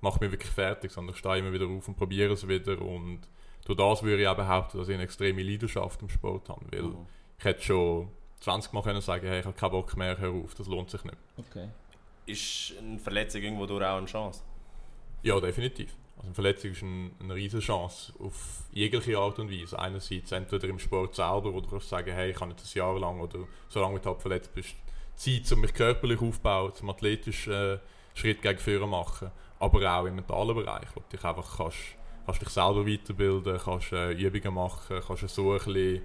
macht 0.00 0.20
mich 0.20 0.30
wirklich 0.30 0.52
fertig, 0.52 0.92
sondern 0.92 1.12
ich 1.12 1.18
stehe 1.18 1.38
immer 1.38 1.52
wieder 1.52 1.66
auf 1.66 1.88
und 1.88 1.96
probiere 1.96 2.34
es 2.34 2.46
wieder. 2.46 2.80
Und 2.80 3.18
durch 3.64 3.76
das 3.76 4.04
würde 4.04 4.22
ich 4.22 4.28
auch 4.28 4.36
behaupten, 4.36 4.78
dass 4.78 4.86
ich 4.88 4.94
eine 4.94 5.02
extreme 5.02 5.42
Leidenschaft 5.42 6.00
im 6.00 6.08
Sport 6.08 6.48
habe. 6.48 6.64
Weil 6.70 6.82
Mhm. 6.84 7.06
ich 7.36 7.44
hätte 7.44 7.62
schon 7.64 8.08
20 8.38 8.72
Mal 8.72 8.82
können 8.84 9.00
sagen, 9.00 9.26
hey, 9.26 9.40
ich 9.40 9.44
habe 9.44 9.56
keinen 9.58 9.72
Bock 9.72 9.96
mehr, 9.96 10.16
hör 10.18 10.30
auf, 10.30 10.54
das 10.54 10.68
lohnt 10.68 10.88
sich 10.88 11.02
nicht. 11.02 11.16
Okay. 11.36 11.68
Ist 12.26 12.74
eine 12.78 12.98
Verletzung 12.98 13.42
irgendwo 13.42 13.66
durch 13.66 13.84
auch 13.84 13.96
eine 13.96 14.06
Chance? 14.06 14.42
Ja, 15.22 15.40
definitiv. 15.40 15.94
Also 16.16 16.26
eine 16.26 16.34
Verletzung 16.34 16.70
ist 16.72 16.82
ein, 16.82 17.12
eine 17.20 17.34
riesige 17.34 17.62
Chance 17.62 18.12
auf 18.18 18.64
jegliche 18.72 19.18
Art 19.18 19.38
und 19.38 19.50
Weise. 19.50 19.78
Einerseits 19.78 20.32
entweder 20.32 20.68
im 20.68 20.78
Sport 20.78 21.14
selber, 21.14 21.52
wo 21.52 21.60
du 21.60 21.68
kannst 21.68 21.88
sagen, 21.88 22.12
hey, 22.12 22.30
ich 22.30 22.36
kann 22.36 22.50
jetzt 22.50 22.64
ein 22.64 22.78
Jahr 22.78 22.98
lang 22.98 23.20
oder 23.20 23.46
solange 23.68 24.00
du 24.00 24.10
halt 24.10 24.20
verletzt 24.20 24.54
bist, 24.54 24.76
Zeit, 25.16 25.50
um 25.52 25.60
mich 25.60 25.74
körperlich 25.74 26.20
aufzubauen, 26.20 26.74
zum 26.74 26.90
athletischen 26.90 27.52
äh, 27.52 27.78
Schritt 28.14 28.42
gegen 28.42 28.58
vorne 28.58 28.86
machen. 28.86 29.30
Aber 29.58 29.98
auch 29.98 30.06
im 30.06 30.14
mentalen 30.14 30.54
Bereich, 30.54 30.88
wo 30.94 31.00
du 31.00 31.16
dich 31.16 31.24
einfach 31.24 31.56
kannst, 31.56 31.78
kannst 32.24 32.42
dich 32.42 32.48
selber 32.48 32.86
weiterbilden, 32.86 33.58
kannst 33.62 33.92
äh, 33.92 34.12
Übungen 34.12 34.54
machen, 34.54 35.00
kannst 35.06 35.28
so 35.28 35.52
ein 35.52 35.58
bisschen 35.58 36.02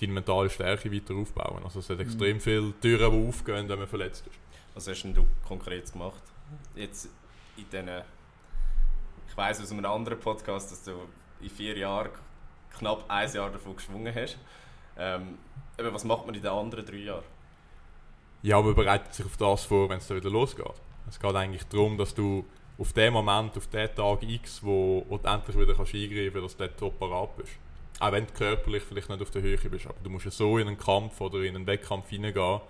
deine 0.00 0.12
mentale 0.12 0.50
Stärke 0.50 0.92
weiter 0.92 1.14
aufbauen. 1.14 1.64
Also 1.64 1.80
es 1.80 1.90
hat 1.90 2.00
extrem 2.00 2.40
viele 2.40 2.72
Türen, 2.80 3.10
die 3.10 3.28
aufgehen, 3.28 3.68
wenn 3.68 3.78
man 3.78 3.88
verletzt 3.88 4.26
ist. 4.26 4.38
Was 4.78 4.86
hast 4.86 5.02
denn 5.02 5.12
du 5.12 5.26
konkret 5.44 5.92
gemacht? 5.92 6.22
Jetzt 6.76 7.08
in 7.56 7.64
diesen. 7.64 7.88
Ich 9.28 9.36
weiss 9.36 9.60
aus 9.60 9.72
einem 9.72 9.84
anderen 9.84 10.20
Podcast, 10.20 10.70
dass 10.70 10.84
du 10.84 10.92
in 11.40 11.50
vier 11.50 11.76
Jahren 11.76 12.10
knapp 12.78 13.04
ein 13.08 13.28
Jahr 13.32 13.50
davon 13.50 13.74
geschwungen 13.74 14.14
hast. 14.14 14.38
Ähm, 14.96 15.36
eben, 15.76 15.92
was 15.92 16.04
macht 16.04 16.26
man 16.26 16.36
in 16.36 16.42
den 16.42 16.52
anderen 16.52 16.86
drei 16.86 16.98
Jahren? 16.98 17.24
Ja, 18.42 18.62
man 18.62 18.72
bereitet 18.76 19.12
sich 19.12 19.26
auf 19.26 19.36
das 19.36 19.64
vor, 19.64 19.88
wenn 19.88 19.98
es 19.98 20.06
dann 20.06 20.18
wieder 20.18 20.30
losgeht. 20.30 20.80
Es 21.08 21.18
geht 21.18 21.34
eigentlich 21.34 21.66
darum, 21.66 21.98
dass 21.98 22.14
du 22.14 22.44
auf 22.78 22.92
den 22.92 23.12
Moment, 23.12 23.56
auf 23.56 23.66
den 23.66 23.92
Tag 23.92 24.22
X, 24.22 24.62
wo, 24.62 25.04
wo 25.08 25.18
du 25.18 25.28
endlich 25.28 25.58
wieder 25.58 25.74
kannst 25.74 25.92
eingreifen 25.92 26.40
kannst, 26.40 26.60
dass 26.60 26.70
du 26.70 26.74
dort 26.78 27.00
parat 27.00 27.36
bist. 27.36 27.52
Auch 27.98 28.12
wenn 28.12 28.28
du 28.28 28.32
körperlich 28.32 28.84
vielleicht 28.84 29.08
nicht 29.08 29.22
auf 29.22 29.32
der 29.32 29.42
Höhe 29.42 29.58
bist, 29.58 29.88
aber 29.88 29.98
du 30.04 30.08
musst 30.08 30.26
ja 30.26 30.30
so 30.30 30.56
in 30.56 30.68
einen 30.68 30.78
Kampf 30.78 31.20
oder 31.20 31.40
in 31.40 31.56
einen 31.56 31.66
Wettkampf 31.66 32.10
hineingehen, 32.10 32.60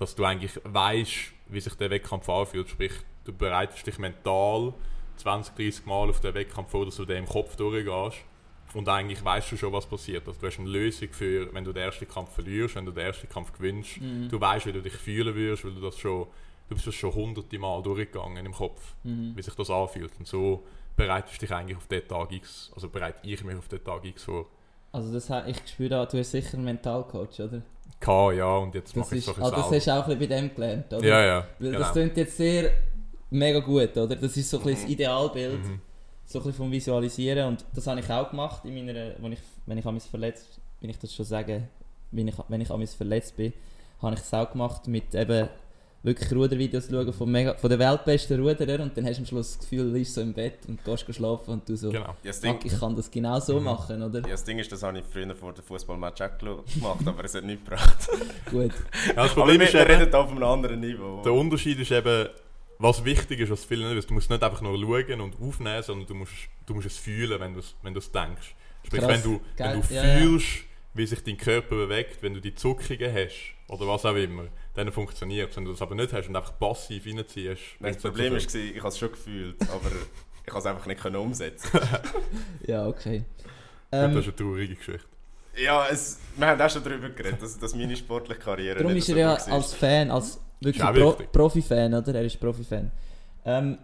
dass 0.00 0.16
du 0.16 0.24
eigentlich 0.24 0.58
weißt, 0.64 1.14
wie 1.48 1.60
sich 1.60 1.74
der 1.74 1.90
Wettkampf 1.90 2.28
anfühlt. 2.28 2.68
Sprich, 2.70 2.92
du 3.24 3.32
bereitest 3.32 3.86
dich 3.86 3.98
mental 3.98 4.72
20, 5.18 5.54
30 5.54 5.86
Mal 5.86 6.08
auf 6.08 6.20
den 6.20 6.32
Wettkampf 6.34 6.70
vor, 6.70 6.86
dass 6.86 6.96
du 6.96 7.04
den 7.04 7.18
im 7.18 7.26
Kopf 7.26 7.54
durchgehst. 7.54 8.24
Und 8.72 8.88
eigentlich 8.88 9.22
weißt 9.22 9.52
du 9.52 9.56
schon, 9.56 9.72
was 9.72 9.84
passiert. 9.84 10.26
Also 10.26 10.40
du 10.40 10.46
hast 10.46 10.58
eine 10.58 10.68
Lösung 10.68 11.08
für, 11.10 11.52
wenn 11.52 11.64
du 11.64 11.72
den 11.72 11.82
ersten 11.82 12.08
Kampf 12.08 12.32
verlierst, 12.32 12.76
wenn 12.76 12.86
du 12.86 12.92
den 12.92 13.04
ersten 13.04 13.28
Kampf 13.28 13.52
gewinnst. 13.52 14.00
Mhm. 14.00 14.28
Du 14.30 14.40
weißt, 14.40 14.66
wie 14.66 14.72
du 14.72 14.80
dich 14.80 14.94
fühlen 14.94 15.34
wirst, 15.34 15.64
weil 15.64 15.74
du 15.74 15.80
das 15.80 15.98
schon, 15.98 16.26
du 16.68 16.74
bist 16.74 16.86
das 16.86 16.94
schon 16.94 17.12
hunderte 17.12 17.58
Mal 17.58 17.82
durchgegangen 17.82 18.46
im 18.46 18.52
Kopf, 18.52 18.94
Mhm. 19.04 19.32
wie 19.36 19.42
sich 19.42 19.54
das 19.54 19.68
anfühlt. 19.70 20.12
Und 20.18 20.26
so 20.26 20.64
bereitest 20.96 21.36
du 21.36 21.46
dich 21.46 21.54
eigentlich 21.54 21.76
auf 21.76 21.88
den 21.88 22.06
Tag 22.08 22.32
X, 22.32 22.70
also 22.74 22.88
bereite 22.88 23.18
ich 23.28 23.42
mich 23.44 23.56
auf 23.56 23.68
den 23.68 23.82
Tag 23.84 24.04
X 24.04 24.24
vor. 24.24 24.46
Also 24.92 25.12
das, 25.12 25.30
ich 25.46 25.56
spüre 25.68 26.06
du 26.06 26.18
hast 26.18 26.30
sicher 26.30 26.54
einen 26.54 26.64
Mentalcoach, 26.64 27.40
oder? 27.40 27.62
K, 28.00 28.32
ja, 28.32 28.56
und 28.56 28.74
jetzt 28.74 28.90
Das, 28.90 28.96
mache 28.96 29.16
ich 29.16 29.26
es 29.28 29.34
doch 29.34 29.38
ah, 29.42 29.50
das 29.50 29.70
hast 29.70 29.86
du 29.86 29.90
auch 29.92 30.08
ein 30.08 30.18
bisschen 30.18 30.18
bei 30.18 30.26
dem 30.26 30.54
gelernt, 30.54 30.92
oder? 30.92 31.06
Ja, 31.06 31.24
ja, 31.24 31.46
Weil 31.58 31.68
genau. 31.72 31.78
das 31.80 31.92
klingt 31.92 32.16
jetzt 32.16 32.36
sehr 32.36 32.70
mega 33.30 33.58
gut, 33.60 33.96
oder? 33.96 34.16
Das 34.16 34.36
ist 34.36 34.48
so 34.50 34.58
ein 34.58 34.62
bisschen 34.64 34.80
das 34.80 34.86
Mhm. 34.86 34.92
Idealbild, 34.94 35.64
Mhm. 35.64 35.80
so 36.24 36.38
ein 36.38 36.42
bisschen 36.44 36.52
vom 36.54 36.72
Visualisieren 36.72 37.48
und 37.48 37.64
das 37.74 37.86
habe 37.86 38.00
ich 38.00 38.10
auch 38.10 38.30
gemacht, 38.30 38.64
in 38.64 38.74
meiner, 38.86 39.12
wenn 39.18 39.32
ich, 39.32 39.38
wenn 39.66 39.78
ich 39.78 39.84
mich 39.84 40.02
verletzt, 40.04 40.60
wenn 40.80 40.90
ich 40.90 40.98
das 40.98 41.14
schon 41.14 41.26
sage, 41.26 41.64
wenn 42.10 42.26
ich, 42.28 42.34
wenn 42.48 42.60
ich 42.60 42.68
mich 42.70 42.90
verletzt 42.90 43.36
bin, 43.36 43.52
habe 44.00 44.14
ich 44.14 44.20
es 44.20 44.32
auch 44.34 44.50
gemacht 44.50 44.86
mit 44.88 45.14
eben 45.14 45.48
wirklich 46.02 46.32
Rudervideos 46.32 46.88
schauen 46.90 47.12
von, 47.12 47.30
mega, 47.30 47.54
von 47.54 47.68
den 47.68 47.78
weltbesten 47.78 48.40
Ruderern 48.40 48.80
und 48.82 48.96
dann 48.96 49.04
hast 49.04 49.16
du 49.18 49.22
am 49.22 49.26
Schluss 49.26 49.52
das 49.58 49.58
Gefühl, 49.60 49.90
du 49.90 49.96
liegst 49.96 50.14
so 50.14 50.20
im 50.22 50.32
Bett 50.32 50.58
und 50.66 50.82
gehst 50.84 51.14
schlafen 51.14 51.50
und 51.52 51.68
du 51.68 51.76
so, 51.76 51.90
Genau. 51.90 52.14
Ja, 52.22 52.32
Ding, 52.32 52.52
fuck, 52.54 52.64
ich 52.64 52.78
kann 52.80 52.96
das 52.96 53.10
genau 53.10 53.38
so 53.40 53.58
Mhm. 53.58 53.64
machen, 53.64 54.02
oder? 54.02 54.20
ja, 54.20 54.28
das 54.28 54.44
Ding 54.44 54.58
ist, 54.58 54.72
das 54.72 54.82
habe 54.82 54.98
ich 54.98 55.04
früher 55.12 55.34
vor 55.36 55.52
dem 55.52 55.62
Fußballmatch 55.64 56.22
auch 56.22 56.38
gemacht, 56.38 57.06
aber 57.06 57.24
es 57.24 57.34
hat 57.34 57.44
nichts 57.44 57.64
gebracht. 57.64 58.08
Gut. 58.50 58.72
Ja, 59.08 59.12
das 59.24 59.34
Problem 59.34 59.60
ist 59.60 59.74
wir 59.74 59.86
reden 59.88 60.14
auf 60.14 60.30
einem 60.30 60.42
anderen 60.42 60.80
Niveau. 60.80 61.20
der 61.22 61.32
Unterschied 61.32 61.78
ist 61.78 61.90
eben, 61.92 62.28
was 62.78 63.04
wichtig 63.04 63.40
ist, 63.40 63.50
was 63.50 63.64
viele 63.66 63.84
nicht 63.86 63.96
wissen. 63.96 64.08
Du 64.08 64.14
musst 64.14 64.30
nicht 64.30 64.42
einfach 64.42 64.62
nur 64.62 64.78
schauen 64.78 65.20
und 65.20 65.34
aufnehmen, 65.38 65.82
sondern 65.82 66.06
du 66.06 66.14
musst, 66.14 66.32
du 66.64 66.74
musst 66.74 66.86
es 66.86 66.96
fühlen, 66.96 67.38
wenn 67.38 67.52
du 67.52 67.60
es 67.60 67.74
wenn 67.82 67.92
du 67.92 67.98
es 67.98 68.10
denkst. 68.10 68.54
Sprich, 68.86 69.02
Krass. 69.02 69.10
wenn 69.12 69.22
du, 69.22 69.40
wenn 69.58 69.80
du 69.82 69.94
Ja, 69.94 70.02
ja. 70.02 70.18
fühlst, 70.18 70.46
wie 70.94 71.06
sich 71.06 71.22
dein 71.22 71.36
Körper 71.36 71.76
bewegt, 71.76 72.22
wenn 72.22 72.32
du 72.32 72.40
die 72.40 72.54
Zuckungen 72.54 73.12
hast 73.14 73.36
oder 73.68 73.86
was 73.86 74.06
auch 74.06 74.14
immer, 74.16 74.44
dann 74.86 74.92
funktioniert 74.92 75.50
es. 75.50 75.56
Wenn 75.56 75.64
du 75.64 75.72
das 75.72 75.82
aber 75.82 75.94
nicht 75.94 76.12
hast 76.12 76.28
und 76.28 76.36
einfach 76.36 76.58
passiv 76.58 77.06
reinziehst, 77.06 77.60
Nein, 77.80 77.94
das 77.94 78.02
Problem 78.02 78.32
war, 78.32 78.38
ich 78.38 78.78
habe 78.78 78.88
es 78.88 78.98
schon 78.98 79.10
gefühlt, 79.12 79.56
aber 79.62 79.90
ich 80.44 80.50
habe 80.50 80.58
es 80.58 80.66
einfach 80.66 80.86
nicht 80.86 81.00
können 81.00 81.16
umsetzen. 81.16 81.68
Ja, 82.66 82.86
okay. 82.86 83.18
viel. 83.20 83.24
das 83.90 84.10
Ähm, 84.10 84.16
ist 84.18 84.24
eine 84.24 84.36
traurige 84.36 84.74
Geschichte. 84.76 85.06
ja, 85.56 85.86
es, 85.90 86.18
wir 86.36 86.46
haben 86.46 86.60
auch 86.60 86.70
schon 86.70 86.84
darüber 86.84 87.08
geredet, 87.10 87.42
dass, 87.42 87.58
dass 87.58 87.74
meine 87.74 87.96
sportliche 87.96 88.40
Karriere 88.40 88.78
darum 88.78 88.92
nicht 88.92 89.08
ist 89.08 89.08
er 89.10 89.14
so 89.14 89.20
ja 89.20 89.46
war. 89.50 89.54
als 89.56 89.74
Fan, 89.74 90.10
als 90.10 90.40
wirklich 90.60 90.84
Pro. 90.84 91.12
Profi-Fan, 91.32 91.94
oder? 91.94 92.14
Er 92.14 92.24
ist 92.24 92.38
Profi-Fan. 92.38 92.90
Ähm, 93.44 93.78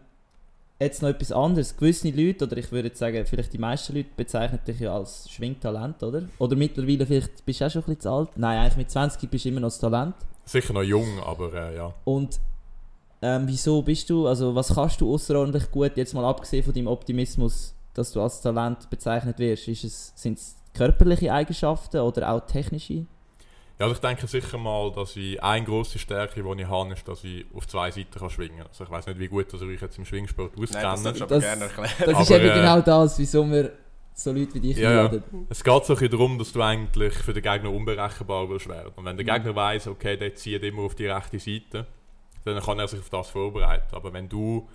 jetzt 0.78 1.02
noch 1.02 1.08
etwas 1.08 1.32
anderes. 1.32 1.76
Gewisse 1.76 2.10
Leute, 2.10 2.44
oder 2.44 2.56
ich 2.58 2.70
würde 2.70 2.88
jetzt 2.88 2.98
sagen, 2.98 3.24
vielleicht 3.26 3.52
die 3.52 3.58
meisten 3.58 3.94
Leute 3.94 4.10
bezeichnen 4.16 4.60
dich 4.66 4.78
ja 4.80 4.94
als 4.94 5.28
Schwingtalent, 5.30 6.02
oder? 6.02 6.22
Oder 6.38 6.54
mittlerweile 6.56 7.06
vielleicht 7.06 7.44
bist 7.46 7.60
du 7.60 7.66
auch 7.66 7.70
schon 7.70 7.82
ein 7.82 7.86
bisschen 7.86 8.00
zu 8.02 8.10
alt. 8.10 8.28
Nein, 8.36 8.58
eigentlich 8.58 8.76
mit 8.76 8.90
20 8.90 9.30
bist 9.30 9.44
du 9.44 9.48
immer 9.48 9.60
noch 9.60 9.68
das 9.68 9.78
Talent. 9.78 10.14
Sicher 10.46 10.72
noch 10.72 10.82
jung, 10.82 11.20
aber 11.24 11.52
äh, 11.52 11.76
ja. 11.76 11.92
Und 12.04 12.40
ähm, 13.20 13.42
wieso 13.46 13.82
bist 13.82 14.08
du, 14.08 14.26
also 14.28 14.54
was 14.54 14.74
kannst 14.74 15.00
du 15.00 15.12
außerordentlich 15.12 15.70
gut, 15.70 15.96
jetzt 15.96 16.14
mal 16.14 16.24
abgesehen 16.24 16.62
von 16.62 16.72
deinem 16.72 16.86
Optimismus, 16.86 17.74
dass 17.94 18.12
du 18.12 18.22
als 18.22 18.40
Talent 18.40 18.88
bezeichnet 18.88 19.38
wirst? 19.38 19.66
Ist 19.68 19.84
es, 19.84 20.12
sind 20.14 20.38
es 20.38 20.56
körperliche 20.72 21.32
Eigenschaften 21.32 21.98
oder 21.98 22.30
auch 22.30 22.40
technische? 22.46 23.06
Ja, 23.78 23.84
also 23.86 23.94
ich 23.94 24.00
denke 24.00 24.26
sicher 24.26 24.56
mal, 24.56 24.90
dass 24.92 25.16
ich 25.16 25.42
eine 25.42 25.66
grosse 25.66 25.98
Stärke, 25.98 26.42
die 26.42 26.62
ich 26.62 26.68
habe, 26.68 26.92
ist, 26.94 27.06
dass 27.06 27.24
ich 27.24 27.44
auf 27.54 27.66
zwei 27.66 27.90
Seiten 27.90 28.18
kann 28.18 28.30
schwingen 28.30 28.58
kann. 28.58 28.68
Also 28.68 28.84
ich 28.84 28.90
weiß 28.90 29.06
nicht, 29.06 29.18
wie 29.18 29.28
gut 29.28 29.52
dass 29.52 29.60
euch 29.60 29.80
jetzt 29.82 29.98
im 29.98 30.04
Schwingsport 30.06 30.52
Nein, 30.56 30.66
das 30.82 31.04
aber 31.06 31.26
Das- 31.26 31.42
gerne 31.44 31.64
erklären. 31.64 31.90
Das 31.98 32.20
ist 32.20 32.30
Aber, 32.30 32.40
eben 32.40 32.50
äh, 32.50 32.54
genau 32.54 32.80
das, 32.80 33.18
wieso 33.18 33.46
wir 33.50 33.72
so 34.16 34.32
Leute 34.32 34.54
wie 34.54 34.60
dich 34.60 34.78
Ja, 34.78 35.12
ja. 35.12 35.22
Es 35.50 35.62
geht 35.62 35.84
so 35.84 35.94
ein 35.94 36.10
darum, 36.10 36.38
dass 36.38 36.52
du 36.52 36.62
eigentlich 36.62 37.12
für 37.14 37.34
den 37.34 37.42
Gegner 37.42 37.70
unberechenbar 37.70 38.48
willst 38.48 38.68
werden. 38.68 38.92
Und 38.96 39.04
wenn 39.04 39.16
der 39.16 39.26
Mhm. 39.26 39.30
Gegner 39.30 39.54
weiß, 39.54 39.88
okay, 39.88 40.16
der 40.16 40.34
zieht 40.34 40.62
immer 40.62 40.82
auf 40.82 40.94
die 40.94 41.06
rechte 41.06 41.38
Seite, 41.38 41.86
dann 42.44 42.62
kann 42.62 42.78
er 42.78 42.88
sich 42.88 43.00
auf 43.00 43.10
das 43.10 43.28
vorbereiten. 43.28 43.94
Aber 43.94 44.12
wenn 44.12 44.28
du 44.28 44.68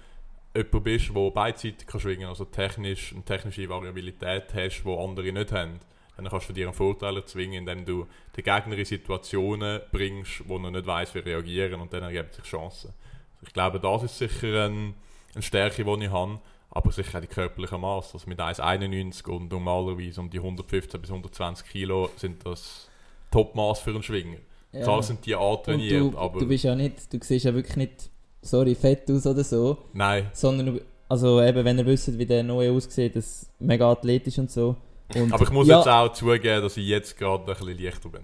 jemand 0.56 0.84
bist, 0.84 1.10
der 1.16 1.32
beidseitig 1.32 1.88
kann 1.88 2.00
schwingen 2.00 2.28
also 2.28 2.46
technisch, 2.46 3.14
eine 3.14 3.24
technische 3.26 3.68
Variabilität 3.68 4.54
hast, 4.54 4.84
die 4.84 4.98
andere 4.98 5.32
nicht 5.32 5.52
haben, 5.52 5.80
dann 6.18 6.28
kannst 6.28 6.50
du 6.50 6.54
dir 6.54 6.68
einen 6.68 6.76
Vorteil 6.76 7.16
erzwingen, 7.16 7.68
indem 7.68 7.84
du 7.84 8.06
den 8.38 8.44
Gegner 8.44 8.78
in 8.78 8.86
Situationen 8.86 9.82
bringst, 9.92 10.48
wo 10.48 10.58
er 10.58 10.70
nicht 10.70 10.86
weiß, 10.86 11.16
wie 11.16 11.20
reagieren 11.20 11.82
und 11.82 11.92
dann 11.94 12.04
ergeben 12.04 12.30
sich 12.32 12.44
Chancen. 12.44 12.94
Also 13.38 13.48
ich 13.48 13.54
glaube, 13.54 13.80
das 13.80 14.04
ist 14.04 14.18
sicher 14.20 14.66
ein, 14.66 14.94
eine 15.34 15.42
Stärke, 15.42 15.84
die 15.84 16.06
ich 16.06 16.12
habe, 16.12 16.40
aber 16.72 16.92
sicher 16.92 17.18
auch 17.18 17.22
die 17.22 17.28
körperliche 17.28 17.78
Maß. 17.78 18.14
Also 18.14 18.28
mit 18.30 18.40
1,91 18.40 19.30
und 19.30 19.52
normalerweise 19.52 20.22
um 20.22 20.30
die 20.30 20.40
115 20.40 21.00
bis 21.00 21.10
120 21.10 21.68
Kilo 21.68 22.10
sind 22.16 22.46
das 22.46 22.90
Topmaß 23.30 23.80
für 23.80 23.92
einen 23.92 24.04
Schwinger. 24.04 24.38
Ja. 24.72 24.84
Klar 24.84 25.04
sind 25.04 25.26
die 25.26 25.34
Und 25.34 25.42
antrainiert, 25.42 26.14
du, 26.14 26.18
aber 26.18 26.40
du 26.40 26.48
bist 26.48 26.64
ja 26.64 26.74
nicht, 26.76 27.12
du 27.12 27.20
siehst 27.22 27.44
ja 27.46 27.54
wirklich 27.54 27.76
nicht, 27.76 28.10
sorry, 28.42 28.74
fett 28.74 29.10
aus 29.12 29.28
oder 29.28 29.44
so, 29.44 29.78
nein, 29.92 30.30
sondern 30.32 30.80
also 31.10 31.42
eben, 31.42 31.66
wenn 31.66 31.78
ihr 31.78 31.86
wisst, 31.86 32.18
wie 32.18 32.26
der 32.26 32.42
neue 32.42 32.72
aussieht, 32.72 33.18
das 33.18 33.26
ist 33.26 33.50
mega 33.60 33.92
athletisch 33.92 34.40
und 34.40 34.50
so. 34.50 34.78
Und 35.14 35.34
aber 35.34 35.44
ich 35.44 35.50
muss 35.50 35.68
ja, 35.68 35.80
jetzt 35.80 35.88
auch 35.90 36.14
zugeben, 36.14 36.62
dass 36.62 36.78
ich 36.78 36.88
jetzt 36.88 37.18
gerade 37.18 37.44
ein 37.44 37.58
bisschen 37.58 37.84
leichter 37.84 38.08
bin. 38.08 38.22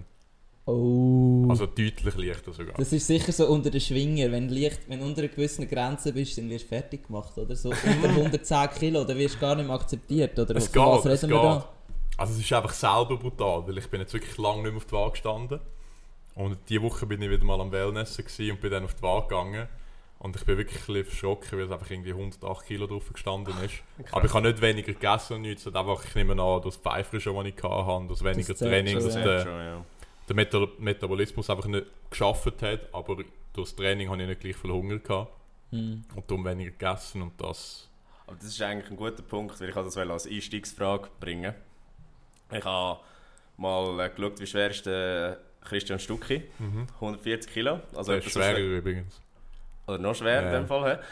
Oh. 0.68 1.46
Also 1.48 1.64
deutlich 1.64 2.14
leichter 2.14 2.52
sogar. 2.52 2.74
Das 2.76 2.92
ist 2.92 3.06
sicher 3.06 3.32
so 3.32 3.46
unter 3.46 3.70
den 3.70 3.80
Schwinger. 3.80 4.30
Wenn 4.30 4.48
du 4.48 4.54
leicht, 4.54 4.80
wenn 4.86 5.00
du 5.00 5.06
unter 5.06 5.22
einer 5.22 5.30
gewissen 5.30 5.66
Grenze 5.66 6.12
bist, 6.12 6.36
dann 6.36 6.50
wirst 6.50 6.66
du 6.66 6.68
fertig 6.68 7.06
gemacht, 7.06 7.38
oder? 7.38 7.56
So 7.56 7.70
unter 7.70 8.08
110 8.10 8.70
Kilo, 8.78 9.04
dann 9.04 9.16
wirst 9.16 9.36
du 9.36 9.38
gar 9.40 9.54
nicht 9.54 9.66
mehr 9.66 9.76
akzeptiert, 9.76 10.38
oder? 10.38 10.54
Es 10.56 10.64
was 10.64 10.72
geht, 10.72 11.12
es 11.12 11.22
reden 11.22 11.30
wir 11.30 11.40
geht. 11.40 11.44
da? 11.44 11.68
Also 12.18 12.34
es 12.34 12.40
ist 12.40 12.52
einfach 12.52 12.74
selber 12.74 13.16
brutal, 13.16 13.66
weil 13.66 13.78
ich 13.78 13.86
bin 13.86 14.00
jetzt 14.00 14.12
wirklich 14.12 14.36
lange 14.36 14.62
nicht 14.62 14.72
mehr 14.72 14.76
auf 14.76 14.84
die 14.84 14.92
Waage 14.92 15.12
gestanden. 15.12 15.60
Und 16.34 16.58
diese 16.68 16.82
Woche 16.82 17.06
bin 17.06 17.22
ich 17.22 17.30
wieder 17.30 17.44
mal 17.44 17.60
am 17.60 17.72
Wellnessen 17.72 18.24
und 18.50 18.60
bin 18.60 18.70
dann 18.70 18.84
auf 18.84 18.94
die 18.94 19.02
Waage 19.02 19.28
gegangen. 19.28 19.68
Und 20.18 20.36
ich 20.36 20.44
bin 20.44 20.58
wirklich 20.58 20.80
ein 20.80 20.86
bisschen 20.86 21.04
verschrocken, 21.06 21.58
weil 21.58 21.64
es 21.64 21.70
einfach 21.70 21.90
irgendwie 21.90 22.10
108 22.10 22.66
Kilo 22.66 22.86
drauf 22.86 23.10
gestanden 23.10 23.54
ist. 23.64 23.76
Aber 24.12 24.26
ich 24.26 24.34
habe 24.34 24.48
nicht 24.48 24.60
weniger 24.60 24.92
gegessen 24.92 25.36
und 25.36 25.42
nichts, 25.42 25.62
sondern 25.62 25.88
einfach, 25.88 26.04
ich 26.04 26.14
nehme 26.14 26.32
an, 26.42 26.60
das 26.60 26.76
Pfeifrische, 26.76 27.32
das 27.32 27.44
ich 27.46 27.62
hatte, 27.62 28.06
das 28.08 28.22
weniger 28.22 28.54
zählt 28.54 28.70
Training, 28.70 29.00
schon, 29.00 29.10
ja. 29.10 29.22
der, 29.22 29.40
schon, 29.40 29.60
ja. 29.64 29.84
Der 30.28 30.36
Meta 30.36 30.66
Metabolismus 30.78 31.48
einfach 31.50 31.66
nicht 31.66 31.86
geschafft 32.10 32.62
hat. 32.62 32.80
Aber 32.92 33.16
durch 33.16 33.26
das 33.54 33.74
Training 33.76 34.08
habe 34.10 34.22
ich 34.22 34.28
nicht 34.28 34.40
gleich 34.40 34.56
viel 34.56 34.70
Hunger 34.70 34.98
gehabt 34.98 35.32
Hm. 35.70 36.02
und 36.14 36.30
darum 36.30 36.44
weniger 36.46 36.70
gegessen 36.70 37.20
und 37.20 37.38
das... 37.38 37.90
Aber 38.26 38.36
das 38.36 38.46
ist 38.46 38.62
eigentlich 38.62 38.90
ein 38.90 38.96
guter 38.96 39.22
Punkt, 39.22 39.60
weil 39.60 39.68
ich 39.68 39.74
das 39.74 39.96
als 39.98 40.26
Einstiegsfrage 40.26 41.08
bringen 41.20 41.52
Ich 42.50 42.64
habe 42.64 43.00
mal 43.58 44.00
äh, 44.00 44.08
geschaut, 44.08 44.40
wie 44.40 44.46
schwer 44.46 44.70
ist 44.70 44.86
der 44.86 45.38
Christian 45.62 45.98
Stucki. 45.98 46.42
Mhm. 46.58 46.86
140 46.94 47.52
Kilo. 47.52 47.80
Also 47.94 48.12
Das 48.12 48.24
ist 48.24 48.30
etwa 48.30 48.30
so 48.30 48.30
schwerer 48.40 48.56
schwer- 48.56 48.78
übrigens. 48.78 49.20
Oder 49.86 49.98
noch 49.98 50.14
schwerer 50.14 50.42
Ja. 50.42 50.48
in 50.56 50.62
dem 50.62 50.66
Fall. 50.68 51.02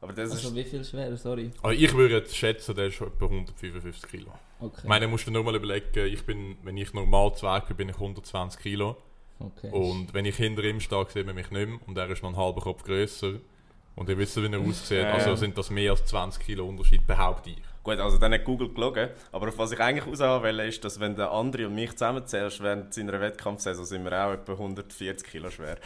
Aber 0.00 0.12
das 0.12 0.30
Also 0.30 0.48
ist... 0.50 0.54
wie 0.54 0.64
viel 0.64 0.84
schwerer, 0.84 1.16
sorry. 1.16 1.50
Aber 1.62 1.72
ich 1.72 1.92
würde 1.92 2.14
jetzt 2.18 2.36
schätzen, 2.36 2.76
der 2.76 2.86
ist 2.86 3.00
etwa 3.00 3.24
155 3.24 4.08
Kilo. 4.08 4.32
Okay. 4.60 4.80
Ich 4.82 4.88
meine, 4.88 5.06
musst 5.08 5.26
du 5.26 5.30
nur 5.30 5.44
mal 5.44 5.54
überlegen, 5.54 6.06
ich 6.06 6.24
bin, 6.24 6.56
wenn 6.62 6.76
ich 6.76 6.92
normal 6.94 7.34
zu 7.34 7.46
Weg 7.46 7.66
bin, 7.68 7.76
bin 7.76 7.88
ich 7.90 7.96
120 7.96 8.60
Kilo. 8.60 8.96
okay. 9.38 9.70
Und 9.70 10.14
wenn 10.14 10.24
ich 10.24 10.36
hinter 10.36 10.64
ihm 10.64 10.80
stehe, 10.80 11.06
sieht 11.12 11.26
man 11.26 11.34
mich 11.34 11.50
nicht 11.50 11.68
mehr. 11.68 11.78
Und 11.86 11.96
er 11.98 12.08
ist 12.10 12.22
noch 12.22 12.30
einen 12.30 12.38
halben 12.38 12.60
Kopf 12.60 12.82
grösser. 12.84 13.34
Und 13.94 14.08
ihr 14.08 14.18
wisst, 14.18 14.36
wie 14.36 14.46
er 14.46 14.60
aussieht. 14.60 15.02
Ja, 15.02 15.12
Also 15.14 15.36
sind 15.36 15.56
das 15.56 15.70
mehr 15.70 15.90
als 15.92 16.04
20 16.06 16.44
Kilo 16.44 16.66
Unterschied, 16.66 17.06
behaupte 17.06 17.50
ich. 17.50 17.56
Gut, 17.82 17.98
also 17.98 18.18
dann 18.18 18.32
hat 18.32 18.44
Google 18.44 18.68
gelogen. 18.72 19.10
Aber 19.32 19.48
auf 19.48 19.58
was 19.58 19.72
ich 19.72 19.80
eigentlich 19.80 20.06
raus 20.06 20.42
will, 20.42 20.60
ist, 20.60 20.84
dass 20.84 20.98
wenn 21.00 21.14
der 21.16 21.30
andere 21.30 21.66
und 21.66 21.74
mich 21.74 21.92
zusammenzählst, 21.92 22.62
während 22.62 22.92
seiner 22.92 23.20
Wettkampfsaison 23.20 23.84
sind 23.84 24.04
wir 24.04 24.12
auch 24.26 24.32
etwa 24.32 24.52
140 24.52 25.26
Kilo 25.28 25.50
schwer. 25.50 25.76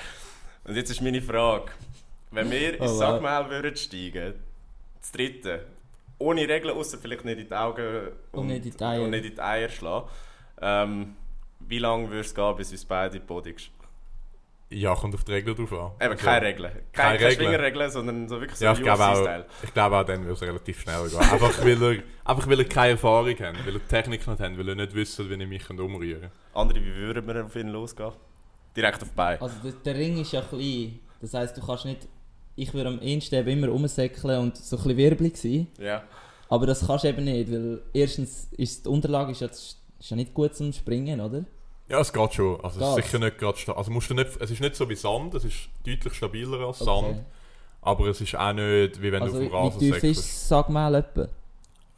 Und 0.64 0.76
jetzt 0.76 0.90
ist 0.90 1.02
meine 1.02 1.20
Frage, 1.22 1.70
wenn 2.30 2.50
wir 2.50 2.74
ins 2.80 2.90
Oh, 2.92 2.94
wow. 2.94 2.98
Sackmehl 2.98 3.50
würden 3.50 3.76
steigen, 3.76 4.34
das 5.00 5.12
dritte, 5.12 5.66
ohne 6.20 6.48
Regeln, 6.48 6.76
außer 6.76 6.98
vielleicht 6.98 7.24
nicht 7.24 7.38
in 7.40 7.48
die 7.48 7.54
Augen 7.54 8.08
Und 8.32 8.46
nicht 8.46 8.64
in 8.66 8.76
die 8.76 8.84
Eier. 8.84 9.02
und 9.02 9.10
nicht 9.10 9.24
in 9.24 9.34
die 9.34 9.40
Eier 9.40 9.68
schlagen, 9.68 10.08
ähm, 10.62 11.16
wie 11.60 11.78
lange 11.78 12.08
würde 12.08 12.20
es 12.20 12.34
gehen, 12.34 12.56
bis 12.56 12.70
uns 12.70 12.84
beide 12.84 13.16
in 13.16 13.22
die 13.22 13.26
Body 13.26 13.52
gehen? 13.54 13.70
Ja, 14.72 14.94
kommt 14.94 15.14
auf 15.16 15.24
die 15.24 15.32
Regeln 15.32 15.56
drauf 15.56 15.72
an. 15.72 15.90
Eben, 16.00 16.12
Also, 16.12 16.24
keine 16.24 16.46
Regeln. 16.46 16.70
Keine, 16.72 16.82
Keine 16.92 17.18
keine 17.18 17.30
Regeln. 17.32 17.34
Schwingerregeln, 17.48 17.90
sondern 17.90 18.28
so 18.28 18.40
wirklich 18.40 18.56
so 18.58 18.64
Ja, 18.64 18.72
ich 18.72 18.80
glaube 18.80 19.04
auch, 19.04 19.16
UFC-Style. 19.18 19.46
ich 19.64 19.74
glaube 19.74 19.96
auch 19.98 20.04
dann 20.04 20.24
wird 20.24 20.36
es 20.36 20.42
relativ 20.42 20.80
schnell 20.80 21.08
gehen. 21.08 21.18
Einfach 21.18 21.58
weil, 21.64 21.82
er, 21.82 22.02
einfach 22.24 22.48
weil 22.48 22.58
er 22.60 22.64
keine 22.68 22.90
Erfahrung 22.92 23.30
hat, 23.30 23.66
weil 23.66 23.74
er 23.74 23.88
Technik 23.88 24.24
nicht 24.28 24.40
hat, 24.40 24.58
weil 24.58 24.68
er 24.68 24.74
nicht 24.76 24.94
wissen, 24.94 25.28
wie 25.28 25.34
ich 25.42 25.48
mich 25.48 25.70
umrühren 25.70 26.20
kann. 26.20 26.30
Andere, 26.54 26.78
wie 26.84 26.94
würden 26.94 27.26
wir 27.26 27.44
auf 27.44 27.56
ihn 27.56 27.68
losgehen? 27.68 28.12
Direkt 28.76 29.02
auf 29.02 29.08
die 29.08 29.14
Beine. 29.16 29.42
Also 29.42 29.56
der, 29.64 29.72
der 29.72 29.94
Ring 29.96 30.20
ist 30.20 30.30
ja 30.32 30.42
klein. 30.42 31.00
Das 31.20 31.34
heisst, 31.34 31.56
du 31.56 31.66
kannst 31.66 31.84
nicht... 31.86 32.06
Ich 32.56 32.74
würde 32.74 32.88
am 32.90 33.00
ehesten 33.00 33.34
eben 33.36 33.48
immer 33.48 33.68
rumsäckeln 33.68 34.38
und 34.40 34.56
so 34.56 34.76
ein 34.76 34.82
bisschen 34.82 34.96
wirbelig 34.98 35.36
sein. 35.36 35.66
Ja. 35.78 36.02
Aber 36.48 36.66
das 36.66 36.86
kannst 36.86 37.04
du 37.04 37.08
eben 37.08 37.24
nicht, 37.24 37.50
weil 37.50 37.80
erstens 37.92 38.48
ist 38.56 38.84
die 38.84 38.88
Unterlage 38.88 39.32
ist 39.32 39.40
ja, 39.40 39.46
ist 39.46 39.76
ja 40.00 40.16
nicht 40.16 40.34
gut 40.34 40.54
zum 40.54 40.72
Springen, 40.72 41.20
oder? 41.20 41.44
Ja, 41.88 42.00
es 42.00 42.12
geht 42.12 42.34
schon. 42.34 42.60
Also 42.62 42.80
es 42.80 42.98
ist 42.98 43.04
sicher 43.06 43.18
nicht 43.18 43.38
gerade 43.38 43.76
Also 43.76 43.90
musst 43.90 44.10
du 44.10 44.14
nicht, 44.14 44.30
es 44.38 44.50
ist 44.50 44.60
nicht 44.60 44.76
so 44.76 44.88
wie 44.88 44.94
Sand, 44.96 45.34
es 45.34 45.44
ist 45.44 45.68
deutlich 45.86 46.14
stabiler 46.14 46.60
als 46.66 46.80
Okay. 46.82 47.06
Sand. 47.14 47.24
Aber 47.82 48.06
es 48.08 48.20
ist 48.20 48.34
auch 48.36 48.52
nicht, 48.52 49.00
wie 49.00 49.10
wenn 49.10 49.22
also 49.22 49.38
du 49.40 49.44
auf 49.44 49.50
dem 49.50 49.54
Rasen 49.56 49.80
wie 49.80 49.84
tief 49.86 49.94
säckelst. 49.94 50.20
ist 50.20 50.48
Sagmehl 50.48 50.94
etwa? 50.96 51.28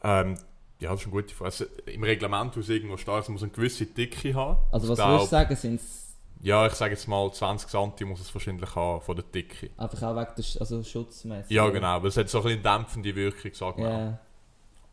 Ähm, 0.03 0.37
ja, 0.79 0.91
das 0.91 0.99
ist 1.01 1.05
eine 1.07 1.11
gute 1.13 1.33
Frage. 1.33 1.45
Also, 1.45 1.65
Im 1.85 2.03
Reglement, 2.03 2.55
wo 2.55 2.59
es 2.59 2.69
irgendwo 2.69 2.97
steht, 2.97 3.21
es 3.21 3.29
muss 3.29 3.43
eine 3.43 3.51
gewisse 3.51 3.85
Dicke 3.85 4.33
haben. 4.33 4.57
Also 4.71 4.89
was 4.89 4.97
glaub- 4.97 5.09
würdest 5.09 5.25
du 5.27 5.29
sagen, 5.35 5.55
sind 5.55 5.75
es 5.81 6.02
Ja, 6.43 6.67
ich 6.67 6.73
sage 6.73 6.93
jetzt 6.93 7.07
mal 7.07 7.31
20 7.31 7.69
cm 7.69 8.07
muss 8.09 8.19
es 8.19 8.33
wahrscheinlich 8.35 8.75
haben 8.75 9.01
von 9.01 9.15
der 9.15 9.23
Dicke. 9.25 9.69
einfach 9.77 10.03
auch 10.03 10.15
wegen 10.15 10.31
der 10.37 10.43
Sch 10.43 10.57
also 10.59 10.83
schutzmäßig? 10.83 11.49
Ja, 11.51 11.69
genau, 11.69 12.01
weil 12.01 12.09
es 12.09 12.17
hat 12.17 12.29
so 12.29 12.39
ein 12.39 12.43
bisschen 12.43 12.65
eine 12.65 12.77
dämpfende 12.79 13.15
Wirkung, 13.15 13.51
sag 13.53 13.77
mal. 13.77 13.89
Ja, 13.89 14.19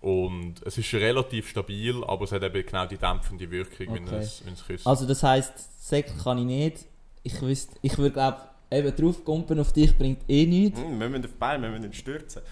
Und 0.08 0.54
es 0.64 0.78
ist 0.78 0.94
relativ 0.94 1.48
stabil, 1.48 2.02
aber 2.04 2.24
es 2.24 2.32
hat 2.32 2.42
eben 2.44 2.64
genau 2.64 2.86
die 2.86 2.96
dämpfende 2.96 3.50
Wirkung, 3.50 3.94
wenn 3.94 4.06
Okay. 4.06 4.16
es, 4.18 4.42
wenn 4.46 4.54
es 4.54 4.64
küsst. 4.64 4.86
also 4.86 5.06
das 5.06 5.22
heisst, 5.22 5.52
Säckel 5.88 6.14
kann 6.22 6.38
ich 6.38 6.44
nicht. 6.44 6.86
Ich 7.24 7.42
wüsste, 7.42 7.76
ich 7.82 7.98
würde 7.98 8.12
glaube 8.12 8.38
eben 8.70 8.94
draufkumpen 8.94 9.58
auf 9.58 9.72
dich 9.72 9.96
bringt 9.98 10.22
eh 10.28 10.46
nichts. 10.46 10.78
Hm, 10.80 11.00
wir 11.00 11.08
müssen 11.08 11.24
auf 11.24 11.30
die 11.32 11.36
Beine, 11.38 11.62
wir 11.64 11.70
müssen 11.70 11.84
ihn 11.86 11.92
stürzen. 11.92 12.42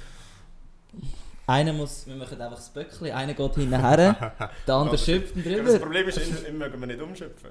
Einer 1.46 1.72
muss, 1.72 2.06
wir 2.06 2.16
machen 2.16 2.38
einfach 2.40 2.56
das 2.56 2.68
Böckchen, 2.70 3.10
einer 3.12 3.32
geht 3.32 3.54
hinten 3.54 3.80
her, 3.80 4.34
der 4.66 4.74
andere 4.74 4.98
schöpft 4.98 5.34
ihn 5.36 5.44
Ja, 5.44 5.52
aber 5.54 5.62
das 5.62 5.72
drüber. 5.74 5.84
Problem 5.86 6.08
ist, 6.08 6.18
immer, 6.18 6.46
immer 6.48 6.58
mögen 6.66 6.80
wir 6.80 6.86
nicht 6.88 7.00
umschöpfen. 7.00 7.50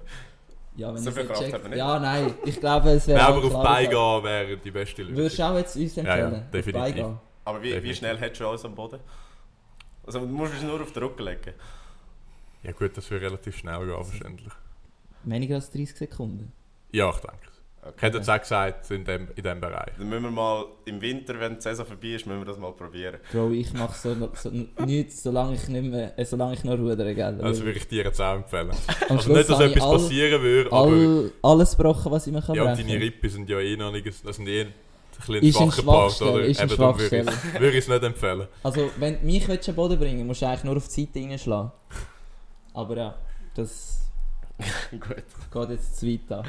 Ja, 0.77 0.93
wenn 0.93 1.01
So 1.01 1.09
ich 1.09 1.15
viel 1.15 1.25
Kraft 1.25 1.53
hat 1.53 1.63
er 1.63 1.69
nicht. 1.69 1.77
Ja, 1.77 1.99
nein, 1.99 2.33
ich 2.45 2.59
glaube, 2.59 2.91
es 2.91 3.07
wäre. 3.07 3.19
Auch 3.23 3.29
aber 3.29 3.43
auf 3.43 3.49
klar 3.49 3.63
Bein 3.63 3.89
gesagt. 3.89 3.93
gehen 3.93 4.23
wäre 4.23 4.57
die 4.57 4.71
beste 4.71 5.01
Lösung. 5.01 5.17
Würdest 5.17 5.39
du 5.39 5.43
auch 5.43 5.57
jetzt 5.57 5.75
uns 5.75 5.95
ja, 5.95 6.03
empfehlen? 6.03 6.31
auf 6.33 6.51
definitiv. 6.51 6.81
Bein 6.81 6.93
gehen? 6.93 7.19
Aber 7.45 7.59
wie, 7.59 7.63
wie 7.63 7.69
Definitiv. 7.71 7.97
schnell 7.97 8.17
hättest 8.17 8.41
du 8.41 8.47
alles 8.47 8.65
am 8.65 8.75
Boden? 8.75 8.99
Also 10.05 10.19
du 10.19 10.27
musst 10.27 10.53
es 10.53 10.61
nur 10.63 10.79
auf 10.79 10.91
den 10.91 11.03
Rücken 11.03 11.23
legen. 11.23 11.53
Ja 12.63 12.71
gut, 12.73 12.95
das 12.95 13.09
würde 13.09 13.25
relativ 13.25 13.57
schnell 13.57 13.79
gehen, 13.79 13.89
wahrscheinlich. 13.89 14.47
Weniger 15.23 15.55
als 15.55 15.71
30 15.71 15.95
Sekunden. 15.97 16.51
Ja, 16.91 17.09
ich 17.09 17.17
denke. 17.17 17.46
Ich 17.87 17.93
Okay. 17.93 18.05
hätte 18.07 18.17
jetzt 18.17 18.29
auch 18.29 18.39
gesagt, 18.39 18.91
in 18.91 19.03
dem, 19.05 19.27
in 19.35 19.43
dem 19.43 19.61
Bereich. 19.61 19.93
Dann 19.97 20.09
müssen 20.09 20.23
wir 20.23 20.31
mal 20.31 20.65
im 20.85 21.01
Winter, 21.01 21.39
wenn 21.39 21.55
die 21.55 21.61
Saison 21.61 21.85
vorbei 21.85 22.09
ist, 22.09 22.25
müssen 22.25 22.39
wir 22.39 22.45
das 22.45 22.57
mal 22.57 22.71
probieren. 22.73 23.19
Bro, 23.31 23.51
ich 23.51 23.73
mache 23.73 23.97
so, 23.97 24.29
so 24.35 24.51
nichts, 24.85 25.23
solange 25.23 25.55
ich 25.55 25.67
nicht 25.67 25.89
mehr, 25.89 26.17
äh, 26.19 26.25
solange 26.25 26.53
ich 26.53 26.63
noch 26.63 26.77
rudere, 26.77 27.13
gell? 27.15 27.37
Das 27.41 27.61
würde 27.61 27.77
ich 27.77 27.87
dir 27.87 28.03
jetzt 28.03 28.21
auch 28.21 28.35
empfehlen. 28.35 28.71
Am 29.09 29.17
Also 29.17 29.33
nicht, 29.33 29.49
dass 29.49 29.59
etwas 29.59 29.83
all, 29.83 29.91
passieren 29.93 30.41
würde, 30.41 30.71
aber... 30.71 30.91
all, 30.91 31.31
alles 31.41 31.77
gebrochen, 31.77 32.11
was 32.11 32.27
ich 32.27 32.33
mir 32.33 32.41
kann 32.41 32.55
Ja, 32.55 32.63
und 32.63 32.73
brechen. 32.75 32.87
deine 32.87 33.01
Rippen 33.01 33.29
sind 33.29 33.49
ja 33.49 33.59
eh 33.59 33.75
noch 33.77 33.91
nicht... 33.91 34.07
Das 34.25 34.35
sind 34.35 34.47
eh 34.47 34.61
ein 34.61 34.73
bisschen 35.41 35.51
schwacher 35.71 35.83
Part, 35.83 36.21
oder? 36.21 36.41
ist 36.45 36.61
Eben, 36.61 36.77
darum 36.77 36.99
würde 36.99 37.17
ich 37.21 37.53
würde 37.59 37.69
ich 37.71 37.77
es 37.77 37.87
nicht 37.87 38.03
empfehlen. 38.03 38.47
Also, 38.63 38.89
wenn 38.97 39.19
du 39.19 39.25
mich 39.25 39.47
willst, 39.47 39.67
am 39.67 39.75
Boden 39.75 39.97
bringen 39.97 40.27
musst 40.27 40.41
du 40.43 40.45
eigentlich 40.47 40.63
nur 40.63 40.77
auf 40.77 40.87
die 40.87 41.05
Seite 41.05 41.19
reinschlagen. 41.27 41.71
Aber 42.73 42.95
ja, 42.97 43.15
das 43.55 44.01
Gut. 44.91 45.23
geht 45.51 45.69
jetzt 45.71 45.99
zu 45.99 46.07
weit 46.07 46.31
an. 46.31 46.45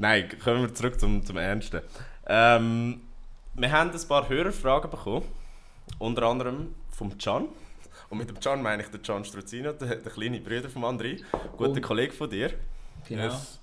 Nein, 0.00 0.30
kommen 0.42 0.62
wir 0.62 0.74
zurück 0.74 0.98
zum, 0.98 1.22
zum 1.26 1.36
Ernsten. 1.36 1.82
Ähm, 2.26 3.02
wir 3.52 3.70
haben 3.70 3.90
ein 3.90 4.08
paar 4.08 4.26
Hörerfragen 4.30 4.90
bekommen. 4.90 5.26
Unter 5.98 6.22
anderem 6.22 6.74
vom 6.90 7.18
Can. 7.18 7.48
Und 8.08 8.16
mit 8.16 8.30
dem 8.30 8.40
Can 8.40 8.62
meine 8.62 8.82
ich 8.82 8.88
den 8.88 9.02
Can 9.02 9.26
Struzino, 9.26 9.72
der, 9.72 9.96
der 9.96 10.10
kleine 10.10 10.40
Bruder 10.40 10.70
von 10.70 10.84
André, 10.84 11.20
guter 11.58 11.76
Oh. 11.76 11.80
Kollege 11.82 12.14
von 12.14 12.30
dir. 12.30 12.54
Genau. 13.06 13.24
Yes. 13.24 13.60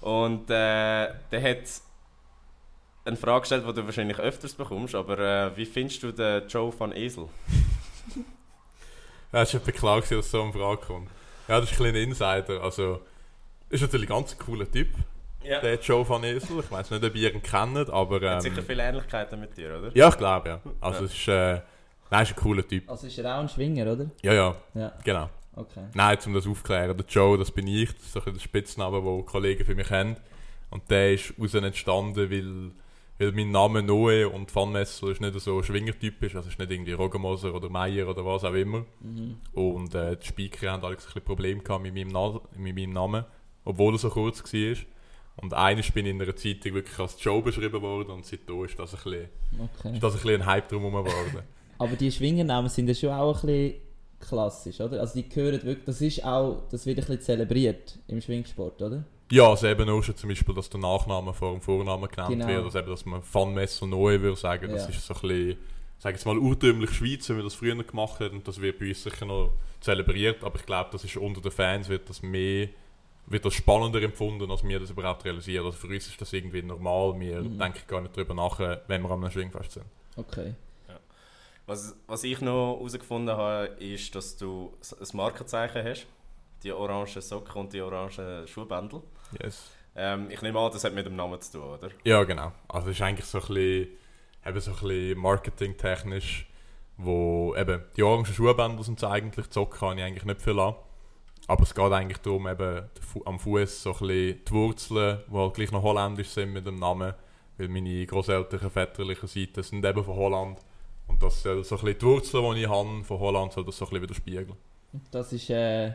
Und 0.00 0.50
äh, 0.50 1.14
der 1.30 1.42
hat 1.42 1.62
eine 3.04 3.16
Frage 3.16 3.42
gestellt, 3.42 3.64
die 3.68 3.74
du 3.74 3.84
wahrscheinlich 3.84 4.18
öfters 4.18 4.54
bekommst, 4.54 4.96
aber 4.96 5.18
äh, 5.20 5.56
wie 5.56 5.66
findest 5.66 6.02
du 6.02 6.10
den 6.10 6.48
Joe 6.48 6.72
van 6.76 6.90
Esel? 6.90 7.28
Ja, 9.32 9.42
es 9.42 9.54
war 9.54 9.60
klar, 9.60 10.00
dass 10.00 10.30
so 10.30 10.42
eine 10.42 10.52
Frage 10.52 10.80
kommt. 10.84 11.10
Ja, 11.46 11.60
das 11.60 11.70
ist 11.70 11.76
ein 11.76 11.82
kleiner 11.82 11.98
Insider. 11.98 12.60
Also, 12.60 13.02
ist 13.68 13.82
natürlich 13.82 14.08
ein 14.08 14.16
ganz 14.16 14.36
cooler 14.36 14.70
Typ, 14.70 14.88
Ja. 15.44 15.60
der 15.60 15.78
Joe 15.80 16.08
van 16.08 16.24
Esel. 16.24 16.60
Ich 16.60 16.70
weiß 16.70 16.90
nicht, 16.90 17.04
ob 17.04 17.14
ihr 17.14 17.34
ihn 17.34 17.42
kennt, 17.42 17.90
aber... 17.90 18.16
Hat 18.16 18.22
Ähm, 18.36 18.40
sicher 18.40 18.62
viele 18.62 18.82
Ähnlichkeiten 18.82 19.38
mit 19.40 19.56
dir, 19.56 19.78
oder? 19.78 19.90
ja, 19.94 20.08
ich 20.08 20.16
glaube, 20.16 20.48
ja. 20.48 20.60
Also, 20.80 21.00
Ja. 21.00 21.04
es 21.06 21.12
ist... 21.14 21.28
Äh, 21.28 21.60
nein, 22.10 22.22
ist 22.22 22.30
ein 22.32 22.36
cooler 22.36 22.66
Typ. 22.66 22.88
Also 22.90 23.06
ist 23.06 23.18
er 23.18 23.36
auch 23.36 23.40
ein 23.40 23.48
Schwinger, 23.48 23.92
oder? 23.92 24.06
Ja, 24.22 24.32
ja, 24.32 24.56
Ja, 24.74 24.92
genau. 25.04 25.28
okay. 25.56 25.84
Nein, 25.94 26.18
um 26.26 26.34
das 26.34 26.46
aufzuklären. 26.46 26.96
Der 26.96 27.06
Joe, 27.06 27.36
das 27.38 27.50
bin 27.50 27.66
ich. 27.66 27.92
Das 27.94 28.02
ist 28.04 28.12
so 28.12 28.20
ein 28.24 28.32
der 28.32 28.40
Spitzname, 28.40 29.00
den 29.02 29.26
Kollegen 29.26 29.64
für 29.64 29.74
mich 29.74 29.90
haben. 29.90 30.16
Und 30.70 30.90
der 30.90 31.12
ist 31.14 31.34
aus 31.40 31.54
entstanden, 31.54 32.30
weil, 32.30 32.72
weil 33.18 33.32
mein 33.32 33.50
Name 33.52 33.82
Noe 33.82 34.28
und 34.28 34.52
Van 34.54 34.72
Messel 34.72 35.12
ist 35.12 35.20
nicht 35.20 35.38
so 35.38 35.62
schwingertypisch. 35.62 36.34
Also 36.34 36.48
ist 36.48 36.58
nicht 36.58 36.70
irgendwie 36.70 36.92
Rogemoser 36.92 37.54
oder 37.54 37.68
Meier 37.68 38.08
oder 38.08 38.24
was 38.24 38.42
auch 38.44 38.54
immer. 38.54 38.84
Mhm. 39.00 39.36
Und 39.52 39.94
äh, 39.94 40.16
die 40.16 40.26
Speaker 40.26 40.72
haben 40.72 40.82
alle 40.84 40.94
ein 40.94 40.96
bisschen 40.96 41.22
Probleme 41.22 41.60
gehabt 41.62 41.82
mit 41.82 41.94
meinem, 41.94 42.08
Na 42.08 42.40
mit 42.56 42.74
meinem 42.74 42.92
Namen, 42.92 43.24
obwohl 43.64 43.94
er 43.94 43.98
so 43.98 44.08
kurz 44.10 44.42
war. 44.52 44.76
Und 45.36 45.52
eines 45.52 45.90
bin 45.90 46.06
ich 46.06 46.12
in 46.12 46.22
einer 46.22 46.36
Zeitung 46.36 46.74
wirklich 46.74 46.98
als 46.98 47.22
Joe 47.22 47.42
beschrieben 47.42 47.82
worden 47.82 48.10
und 48.12 48.24
seitdem 48.24 48.64
ist 48.64 48.78
das 48.78 48.94
ein 48.94 49.02
bisschen, 49.02 49.28
okay. 49.58 49.94
ist 49.94 50.02
das 50.02 50.14
ein, 50.14 50.20
bisschen 50.22 50.42
ein 50.42 50.46
Hype 50.46 50.68
drumherum 50.68 51.04
geworden. 51.04 51.42
Aber 51.78 51.96
die 51.96 52.10
Schwingernamen 52.12 52.70
sind 52.70 52.86
ja 52.88 52.94
schon 52.94 53.10
auch 53.10 53.42
ein 53.42 53.46
bisschen 53.46 53.74
klassisch, 54.20 54.80
oder? 54.80 55.00
Also 55.00 55.14
die 55.20 55.28
gehören 55.28 55.62
wirklich, 55.64 55.84
das 55.86 56.00
ist 56.00 56.24
auch, 56.24 56.62
das 56.70 56.86
wird 56.86 56.98
ein 56.98 57.04
bisschen 57.04 57.20
zelebriert 57.20 57.98
im 58.08 58.20
Schwingsport, 58.20 58.80
oder? 58.80 59.04
ja, 59.32 59.48
also 59.48 59.66
eben 59.66 59.88
auch 59.88 60.02
schon 60.02 60.16
zum 60.16 60.28
Beispiel, 60.28 60.54
dass 60.54 60.70
der 60.70 60.78
Nachname 60.80 61.34
vor 61.34 61.52
dem 61.52 61.60
Vornamen 61.60 62.08
genannt 62.08 62.30
Genau. 62.30 62.46
wird, 62.46 62.64
also 62.64 62.78
eben, 62.78 62.88
dass 62.90 63.04
man 63.04 63.20
Van 63.32 63.52
Messel 63.54 63.88
Noe 63.88 64.20
würde 64.22 64.36
sagen, 64.38 64.70
das 64.70 64.82
Ja. 64.84 64.88
ist 64.90 65.04
so 65.06 65.14
ein 65.14 65.20
bisschen, 65.22 65.56
sage 65.98 66.14
jetzt 66.14 66.24
mal, 66.26 66.38
urtümlich 66.38 66.90
Schweiz, 66.90 67.28
wie 67.28 67.36
wir 67.36 67.42
das 67.42 67.54
früher 67.54 67.74
gemacht 67.82 68.20
haben 68.20 68.36
und 68.36 68.46
das 68.46 68.60
wird 68.60 68.78
bei 68.78 68.88
uns 68.88 69.02
sicher 69.02 69.24
noch 69.26 69.50
zelebriert, 69.80 70.44
aber 70.44 70.56
ich 70.60 70.66
glaube, 70.66 70.90
das 70.92 71.02
ist 71.04 71.16
unter 71.16 71.40
den 71.40 71.50
Fans 71.50 71.88
wird 71.88 72.08
das 72.08 72.22
mehr, 72.22 72.68
wird 73.26 73.44
das 73.44 73.54
spannender 73.54 74.02
empfunden, 74.02 74.50
als 74.50 74.62
wir 74.62 74.78
das 74.80 74.90
überhaupt 74.90 75.24
realisieren. 75.24 75.64
Also 75.66 75.78
für 75.78 75.86
uns 75.88 76.06
ist 76.06 76.20
das 76.20 76.32
irgendwie 76.32 76.62
normal, 76.62 77.18
wir 77.18 77.40
Mhm. 77.42 77.58
denken 77.58 77.80
gar 77.86 78.00
nicht 78.00 78.16
drüber 78.16 78.34
nach, 78.34 78.60
äh, 78.60 78.80
wenn 78.86 79.02
wir 79.02 79.10
am 79.10 79.30
Schwingfest 79.30 79.72
sind. 79.72 79.86
Okay. 80.16 80.54
Was, 81.66 81.96
was 82.06 82.22
ich 82.24 82.42
noch 82.42 82.76
herausgefunden 82.76 83.34
habe, 83.34 83.66
ist, 83.78 84.14
dass 84.14 84.36
du 84.36 84.74
ein 85.00 85.16
Markenzeichen 85.16 85.82
hast. 85.82 86.06
Die 86.62 86.72
orangen 86.72 87.06
Socken 87.06 87.60
und 87.62 87.72
die 87.72 87.80
orangen 87.80 88.46
Schuhbändel. 88.46 89.02
Yes. 89.42 89.70
Ähm, 89.96 90.30
ich 90.30 90.42
nehme 90.42 90.58
an, 90.60 90.72
das 90.72 90.84
hat 90.84 90.92
mit 90.94 91.06
dem 91.06 91.16
Namen 91.16 91.40
zu 91.40 91.52
tun, 91.58 91.62
oder? 91.70 91.88
Ja, 92.04 92.24
genau. 92.24 92.52
Also 92.68 92.88
es 92.90 92.96
ist 92.96 93.02
eigentlich 93.02 93.24
so 93.26 93.38
ein 93.38 93.46
bisschen, 93.46 93.88
eben 94.44 94.60
so 94.60 94.70
ein 94.72 94.76
bisschen 94.76 95.18
marketingtechnisch, 95.18 96.46
wo 96.98 97.54
eben 97.56 97.82
die 97.96 98.02
orangen 98.02 98.26
Schuhbänder 98.26 98.82
sind 98.82 98.98
es 98.98 99.04
eigentlich, 99.04 99.46
die 99.46 99.52
Socken 99.54 99.78
kann 99.78 99.98
ich 99.98 100.04
eigentlich 100.04 100.24
nicht 100.24 100.42
viel 100.42 100.58
an. 100.58 100.74
Aber 101.46 101.62
es 101.62 101.74
geht 101.74 101.92
eigentlich 101.92 102.18
darum, 102.18 102.48
eben 102.48 102.82
am 103.26 103.38
Fuß 103.38 103.82
so 103.82 103.92
ein 103.92 103.98
bisschen 103.98 104.44
die 104.48 104.52
Wurzeln, 104.52 105.18
die 105.30 105.34
halt 105.36 105.54
gleich 105.54 105.72
noch 105.72 105.82
holländisch 105.82 106.28
sind 106.28 106.52
mit 106.52 106.66
dem 106.66 106.76
Namen, 106.78 107.12
weil 107.58 107.68
meine 107.68 108.06
großeltern 108.06 108.70
väterlichen 108.70 109.28
Seite 109.28 109.62
sind 109.62 109.84
eben 109.84 110.02
von 110.04 110.16
Holland. 110.16 110.58
Und 111.06 111.22
das 111.22 111.42
soll 111.42 111.62
so 111.64 111.76
ein 111.76 111.82
bisschen 111.82 111.98
die 111.98 112.06
Wurzeln, 112.06 112.54
die 112.54 112.62
ich 112.62 112.68
habe 112.68 113.04
von 113.04 113.18
Holland, 113.20 113.52
soll 113.52 113.64
das 113.64 113.76
so 113.76 113.84
ein 113.84 113.90
bisschen 113.90 114.02
widerspiegeln. 114.02 114.56
Das 115.10 115.32
ist, 115.34 115.50
äh, 115.50 115.92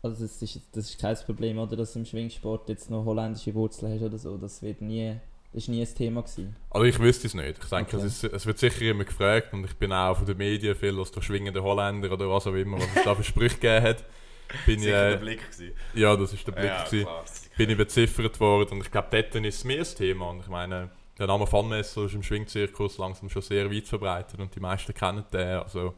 also 0.00 0.22
das 0.22 0.40
ist, 0.40 0.60
das 0.72 0.90
ist 0.90 1.00
kein 1.00 1.16
Problem, 1.26 1.58
oder? 1.58 1.74
Dass 1.76 1.94
du 1.94 1.98
im 1.98 2.04
Schwingsport 2.04 2.68
jetzt 2.68 2.88
noch 2.88 3.04
holländische 3.04 3.52
Wurzeln 3.54 3.92
hast 3.92 4.02
oder 4.02 4.18
so. 4.18 4.36
Das 4.36 4.62
wird 4.62 4.80
nie, 4.80 5.16
das 5.52 5.64
ist 5.64 5.68
nie 5.68 5.80
ein 5.80 5.92
Thema 5.94 6.22
gewesen. 6.22 6.54
Also 6.70 6.84
ich 6.84 6.98
wüsste 7.00 7.26
es 7.26 7.34
nicht. 7.34 7.58
Ich 7.64 7.68
denke, 7.68 7.96
Okay. 7.96 8.06
es, 8.06 8.22
ist, 8.22 8.32
es 8.32 8.46
wird 8.46 8.58
sicher 8.58 8.82
immer 8.82 9.04
gefragt 9.04 9.52
und 9.52 9.64
ich 9.64 9.74
bin 9.76 9.92
auch 9.92 10.16
von 10.18 10.26
den 10.26 10.36
Medien 10.36 10.76
viel 10.76 10.96
als 11.00 11.10
der 11.10 11.22
schwingende 11.22 11.62
Holländer 11.64 12.12
oder 12.12 12.30
was 12.30 12.46
auch 12.46 12.54
immer, 12.54 12.76
was 12.78 12.86
es 12.94 13.04
da 13.04 13.14
für 13.16 13.24
Sprüche 13.24 13.56
gegeben 13.56 13.84
hat. 13.86 14.04
Bin 14.66 14.76
ich, 14.76 14.82
Sicher 14.82 15.08
der 15.08 15.14
äh, 15.14 15.16
Blick 15.16 15.50
gewesen. 15.50 15.74
ja, 15.94 16.16
das 16.16 16.32
ist 16.32 16.46
der 16.46 16.52
Blick. 16.52 16.64
Ja, 16.64 16.84
gewesen. 16.84 17.04
klar. 17.04 17.24
bin 17.56 17.70
ich 17.70 17.76
beziffert 17.76 18.40
worden 18.40 18.70
und 18.72 18.80
ich 18.80 18.90
glaube, 18.90 19.08
dort 19.10 19.34
ist 19.34 19.56
es 19.56 19.64
mehr 19.64 19.80
ein 19.80 19.94
Thema. 19.96 20.30
Und 20.30 20.40
ich 20.40 20.48
meine, 20.48 20.90
der 21.18 21.26
Name 21.26 21.46
Funmesser 21.46 22.04
ist 22.04 22.14
im 22.14 22.22
Schwingzirkus 22.22 22.98
langsam 22.98 23.28
schon 23.28 23.42
sehr 23.42 23.70
weit 23.70 23.86
verbreitet 23.86 24.38
und 24.40 24.54
die 24.54 24.60
meisten 24.60 24.94
kennen 24.94 25.24
den. 25.32 25.58
Also 25.58 25.94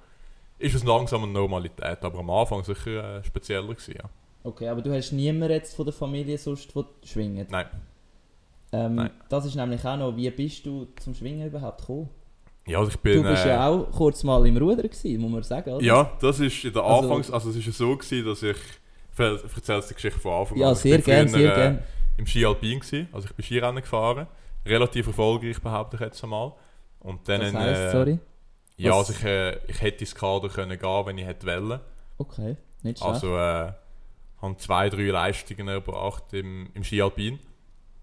ist 0.59 0.75
es 0.75 0.85
langsam 0.85 1.23
eine 1.25 1.33
Normalität, 1.33 2.03
aber 2.03 2.19
am 2.19 2.31
Anfang 2.31 2.65
sicher 2.65 3.19
äh, 3.19 3.25
spezieller 3.25 3.69
gewesen, 3.69 3.95
ja. 3.97 4.09
Okay, 4.43 4.69
aber 4.69 4.81
du 4.81 4.93
hast 4.93 5.13
niemanden 5.13 5.51
jetzt 5.51 5.75
von 5.75 5.85
der 5.85 5.93
Familie 5.93 6.39
sonst, 6.39 6.75
der 6.75 6.85
schwingt? 7.05 7.51
Nein. 7.51 7.67
Ähm, 8.73 8.95
Nein. 8.95 9.11
Das 9.29 9.45
ist 9.45 9.55
nämlich 9.55 9.85
auch 9.85 9.97
noch, 9.97 10.17
wie 10.17 10.31
bist 10.31 10.65
du 10.65 10.87
zum 10.99 11.15
Schwingen 11.15 11.47
überhaupt 11.47 11.81
gekommen? 11.81 12.09
Ja, 12.71 12.79
also 12.79 12.91
ich 12.91 12.99
bin... 12.99 13.23
du 13.23 13.29
bist 13.29 13.45
äh, 13.45 13.49
ja 13.51 13.69
auch 13.69 13.91
kurz 13.91 14.23
mal 14.23 14.47
im 14.47 14.57
Ruder 14.57 14.83
gewesen, 14.85 15.21
muss 15.21 15.31
man 15.31 15.43
sagen, 15.43 15.71
oder? 15.73 15.85
Ja, 15.85 16.13
das 16.21 16.41
ist 16.41 16.65
in 16.65 16.73
der 16.73 16.83
Also- 16.83 17.09
Anfangs... 17.09 17.31
Also 17.31 17.51
es 17.51 17.57
ist 17.57 17.67
ja 17.67 17.73
so 17.73 17.97
gewesen, 17.97 18.25
dass 18.27 18.43
ich... 18.43 18.57
Ich 19.13 19.57
erzähle 19.57 19.83
die 19.89 19.95
Geschichte 19.95 20.19
von 20.21 20.33
Anfang 20.33 20.57
Ja, 20.59 20.69
an. 20.69 20.73
Ich 20.73 20.79
sehr 20.79 20.97
bin 20.97 21.05
gern, 21.05 21.29
früher, 21.29 21.39
sehr 21.41 21.53
äh, 21.53 21.57
gern. 21.57 21.83
im 22.17 22.27
Ski 22.27 22.47
Alpin 22.47 22.81
gewesen. 22.81 23.09
Also 23.13 23.27
ich 23.29 23.35
bin 23.35 23.45
Skirennen 23.45 23.83
gefahren. 23.83 24.27
Relativ 24.65 25.07
erfolgreich, 25.09 25.61
behaupte 25.61 25.97
ich 25.97 26.01
jetzt 26.03 26.23
einmal. 26.25 26.53
Und 27.01 27.29
dann... 27.29 27.41
Das 27.41 27.55
heisst, 27.55 27.81
äh, 27.83 27.91
sorry? 27.93 28.19
Ja, 28.77 28.93
Was- 28.93 29.09
also 29.11 29.13
ich, 29.15 29.25
äh, 29.25 29.57
ich 29.67 29.81
hätte 29.83 30.01
ins 30.01 30.15
Kader 30.15 30.49
können 30.49 30.79
gehen, 30.79 31.07
wenn 31.07 31.19
ich 31.19 31.27
hätte 31.27 31.47
wollen. 31.47 31.81
Okay, 32.19 32.57
nicht 32.83 32.99
schlecht. 32.99 33.03
Also 33.13 33.37
äh, 33.37 33.73
haben 34.41 34.59
zwei, 34.59 34.89
drei 34.89 35.03
Leistungen 35.11 35.69
erbracht 35.69 36.33
im, 36.33 36.71
im 36.75 36.83
Ski 36.85 37.03
Alpin. 37.03 37.39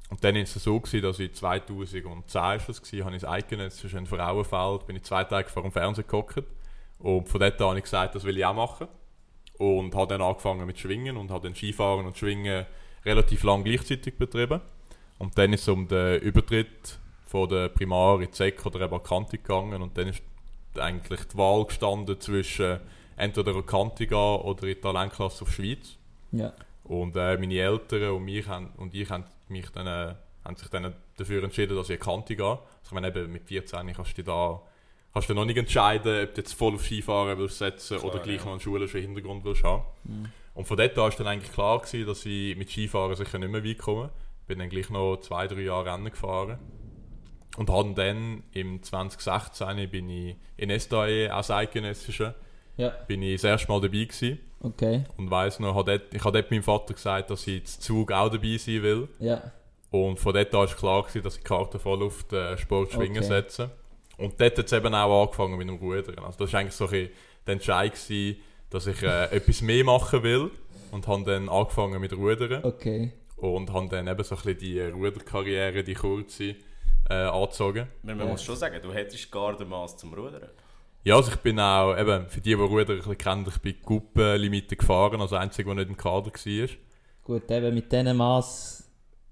Und 0.09 0.23
dann 0.23 0.35
war 0.35 0.41
es 0.41 0.53
so, 0.53 0.79
gewesen, 0.79 1.01
dass 1.01 1.19
ich 1.19 1.33
2010 1.33 2.57
ist 2.57 2.69
das 2.69 2.81
gewesen, 2.81 3.05
habe 3.05 3.15
ich 3.15 3.21
das 3.21 3.29
Eidgenössisch 3.29 3.93
in 3.93 4.05
Frauenfeld, 4.05 4.87
bin 4.87 4.95
ich 4.95 5.03
zwei 5.03 5.23
Tage 5.25 5.49
vor 5.49 5.63
dem 5.63 5.71
Fernsehen 5.71 6.07
gehockt. 6.07 6.43
Und 6.99 7.27
von 7.27 7.39
dort 7.39 7.61
an 7.61 7.67
habe 7.67 7.77
ich 7.77 7.83
gesagt, 7.83 8.15
das 8.15 8.23
will 8.23 8.37
ich 8.37 8.45
auch 8.45 8.53
machen. 8.53 8.87
Und 9.57 9.93
habe 9.95 10.07
dann 10.07 10.21
angefangen 10.21 10.65
mit 10.65 10.79
Schwingen 10.79 11.17
und 11.17 11.31
habe 11.31 11.47
dann 11.47 11.55
Skifahren 11.55 12.05
und 12.05 12.17
Schwingen 12.17 12.65
relativ 13.05 13.43
lang 13.43 13.63
gleichzeitig 13.63 14.17
betrieben. 14.17 14.61
Und 15.17 15.37
dann 15.37 15.51
ist 15.53 15.61
es 15.61 15.67
um 15.67 15.87
den 15.87 16.21
Übertritt 16.21 16.99
von 17.25 17.49
der 17.49 17.69
Primar 17.69 18.21
in 18.21 18.29
die 18.29 18.35
Sek 18.35 18.65
oder 18.65 18.81
eben 18.81 19.03
Kanti 19.03 19.37
gegangen. 19.37 19.81
Und 19.81 19.97
dann 19.97 20.07
ist 20.07 20.21
eigentlich 20.77 21.25
die 21.25 21.37
Wahl 21.37 21.65
gestanden 21.65 22.19
zwischen 22.19 22.79
entweder 23.17 23.51
eine 23.51 23.63
Kanti 23.63 24.05
gehen 24.05 24.17
oder 24.17 24.63
in 24.63 24.75
die 24.75 24.81
Talentklasse 24.81 25.43
auf 25.43 25.51
Schweiz. 25.51 25.97
ja. 26.31 26.53
Und 26.83 27.17
äh, 27.17 27.37
meine 27.37 27.55
Eltern 27.55 28.11
und, 28.11 28.23
mich 28.23 28.47
haben, 28.47 28.69
und 28.77 28.95
ich 28.95 29.09
haben, 29.09 29.25
mich 29.49 29.69
dann, 29.71 29.87
äh, 29.87 30.15
haben 30.43 30.55
sich 30.55 30.69
dann 30.69 30.95
dafür 31.17 31.43
entschieden, 31.43 31.75
dass 31.75 31.89
ich 31.89 31.95
in 31.95 32.01
Kante 32.01 32.35
gehe. 32.35 32.45
Also 32.45 32.61
ich 32.85 32.91
meine, 32.91 33.07
eben 33.07 33.31
mit 33.31 33.45
14 33.45 33.93
kannst 33.93 34.17
du 34.17 34.23
da 34.23 34.61
kannst 35.13 35.29
du 35.29 35.33
noch 35.33 35.45
nicht 35.45 35.57
entscheiden, 35.57 36.23
ob 36.23 36.33
du 36.35 36.41
jetzt 36.41 36.53
voll 36.53 36.75
auf 36.75 36.85
Skifahren 36.85 37.37
willst 37.39 37.57
setzen 37.57 37.97
Klar, 37.97 38.11
oder 38.13 38.23
gleich 38.23 38.37
ja. 38.37 38.45
noch 38.45 38.51
einen 38.51 38.61
schulischen 38.61 39.01
Hintergrund 39.01 39.43
willst 39.43 39.63
haben. 39.63 39.83
Mhm. 40.03 40.31
Und 40.53 40.65
von 40.65 40.77
dort 40.77 40.91
an 40.91 41.03
war 41.03 41.09
dann 41.11 41.27
eigentlich 41.27 41.51
klar, 41.51 41.79
gewesen, 41.79 42.05
dass 42.05 42.25
ich 42.25 42.55
mit 42.55 42.69
Skifahren 42.69 43.15
sicher 43.15 43.39
nicht 43.39 43.51
mehr 43.51 43.63
weit 43.63 43.77
komme. 43.79 44.11
Bin 44.45 44.59
dann 44.59 44.69
gleich 44.69 44.89
noch 44.89 45.17
zwei, 45.17 45.47
drei 45.47 45.61
Jahre 45.61 45.91
Rennen 45.91 46.11
gefahren. 46.11 46.59
Und 47.57 47.69
habe 47.69 47.93
dann 47.95 48.43
im 48.53 48.83
2016 48.83 49.89
bin 49.89 50.09
ich 50.09 50.35
in 50.57 50.69
SDAE, 50.69 51.31
auch 51.31 51.37
das 51.37 51.51
eidgenössische, 51.51 52.35
Ja, 52.77 52.89
bin 53.07 53.21
ich 53.23 53.41
das 53.41 53.43
erste 53.43 53.67
Mal 53.71 53.81
dabei 53.81 54.03
gewesen. 54.05 54.39
okay. 54.61 55.03
Und 55.17 55.29
weiss 55.31 55.59
noch, 55.59 55.75
ich 55.87 56.23
habe 56.23 56.31
dort 56.41 56.51
meinem 56.51 56.63
Vater 56.63 56.93
gesagt, 56.93 57.29
dass 57.29 57.45
ich 57.47 57.65
zu 57.65 57.79
Zug 57.79 58.11
auch 58.11 58.29
dabei 58.29 58.57
sein 58.57 58.83
will. 58.83 59.07
Ja, 59.19 59.51
Und 59.91 60.19
von 60.19 60.33
dort 60.33 60.53
an 60.53 60.59
war 60.59 60.67
klar, 60.67 61.01
gewesen, 61.03 61.23
dass 61.23 61.35
ich 61.37 61.41
die 61.43 61.47
Karte 61.47 61.79
voll 61.79 62.03
auf 62.03 62.23
den 62.25 62.57
Sportschwingen 62.57 63.17
Okay. 63.23 63.27
setze. 63.27 63.71
Und 64.17 64.39
dort 64.41 64.57
hat 64.57 64.65
es 64.65 64.71
eben 64.73 64.93
auch 64.95 65.23
angefangen 65.23 65.57
mit 65.57 65.67
dem 65.67 65.75
Rudern. 65.77 66.19
Also 66.23 66.39
das 66.39 66.53
war 66.53 66.59
eigentlich 66.59 66.73
so 66.73 66.85
ein 66.85 66.91
bisschen 66.91 67.09
der 67.45 67.53
Entscheid, 67.53 67.91
gewesen, 67.93 68.37
dass 68.69 68.87
ich 68.87 69.01
äh, 69.03 69.25
etwas 69.35 69.61
mehr 69.61 69.83
machen 69.83 70.23
will. 70.23 70.51
Und 70.91 71.05
habe 71.07 71.23
dann 71.23 71.49
angefangen 71.49 71.99
mit 72.01 72.13
Rudern. 72.13 72.63
okay. 72.63 73.11
Und 73.37 73.71
habe 73.71 73.87
dann 73.89 74.07
eben 74.07 74.23
so 74.23 74.35
ein 74.35 74.41
bisschen 74.41 74.57
die 74.57 74.79
Ruderkarriere, 74.81 75.83
die 75.83 75.93
kurze, 75.93 76.55
äh, 77.09 77.13
angezogen. 77.13 77.87
Man 78.01 78.17
Ja. 78.19 78.25
muss 78.25 78.41
schon 78.43 78.55
sagen, 78.55 78.79
du 78.81 78.91
hättest 78.91 79.31
gar 79.31 79.55
den 79.55 79.69
Maß 79.69 79.97
zum 79.97 80.13
Rudern. 80.13 80.49
Ja, 81.03 81.15
also 81.15 81.31
ich 81.31 81.37
bin 81.37 81.59
auch, 81.59 81.95
eben, 81.97 82.27
für 82.27 82.41
die, 82.41 82.49
die 82.49 82.53
Rudern 82.53 82.89
ein 82.91 82.97
bisschen 82.97 83.17
kennen, 83.17 83.45
ich 83.47 83.57
bin 83.59 83.75
Gruppenlimite 83.83 84.75
gefahren, 84.75 85.21
also 85.21 85.35
der 85.35 85.41
Einzige, 85.41 85.65
der 85.67 85.75
nicht 85.75 85.89
im 85.89 85.97
Kader 85.97 86.31
war. 86.31 86.67
Gut, 87.23 87.49
eben 87.51 87.73
mit 87.75 87.91
diesem 87.91 88.17
Maß. 88.17 88.89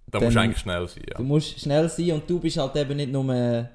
Da 0.08 0.20
musst 0.22 0.36
du 0.36 0.40
eigentlich 0.40 0.58
schnell 0.60 0.88
sein, 0.88 1.04
ja. 1.10 1.18
Du 1.18 1.24
musst 1.24 1.60
schnell 1.60 1.90
sein 1.90 2.12
und 2.14 2.30
du 2.30 2.40
bist 2.40 2.58
halt 2.58 2.76
eben 2.78 2.96
nicht 2.96 3.12
nur 3.12 3.70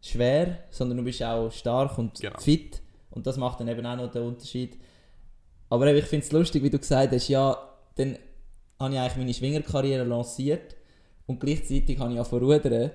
schwer, 0.00 0.58
sondern 0.70 0.98
du 0.98 1.04
bist 1.04 1.22
auch 1.22 1.50
stark 1.50 1.98
und 1.98 2.20
Genau. 2.20 2.38
fit. 2.38 2.80
Und 3.10 3.26
das 3.26 3.36
macht 3.36 3.58
dann 3.60 3.68
eben 3.68 3.84
auch 3.84 3.96
noch 3.96 4.10
den 4.10 4.22
Unterschied. 4.22 4.78
Aber 5.68 5.86
eben, 5.88 5.98
ich 5.98 6.04
finde 6.04 6.24
es 6.26 6.32
lustig, 6.32 6.62
wie 6.62 6.70
du 6.70 6.78
gesagt 6.78 7.12
hast, 7.12 7.28
ja, 7.28 7.56
dann 7.96 8.16
habe 8.78 8.94
ich 8.94 9.00
eigentlich 9.00 9.16
meine 9.16 9.34
Schwingerkarriere 9.34 10.04
lanciert 10.04 10.76
und 11.26 11.40
gleichzeitig 11.40 11.98
habe 11.98 12.12
ich 12.12 12.20
auch 12.20 12.32
rudern, 12.32 12.90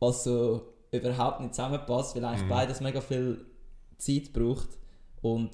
was 0.00 0.24
so 0.24 0.62
überhaupt 0.90 1.40
nicht 1.40 1.54
zusammenpasst, 1.54 2.16
weil 2.16 2.24
eigentlich 2.24 2.44
Mhm. 2.44 2.48
beides 2.48 2.80
mega 2.80 3.00
viel 3.00 3.44
Zeit 3.98 4.32
braucht. 4.32 4.68
Und 5.22 5.50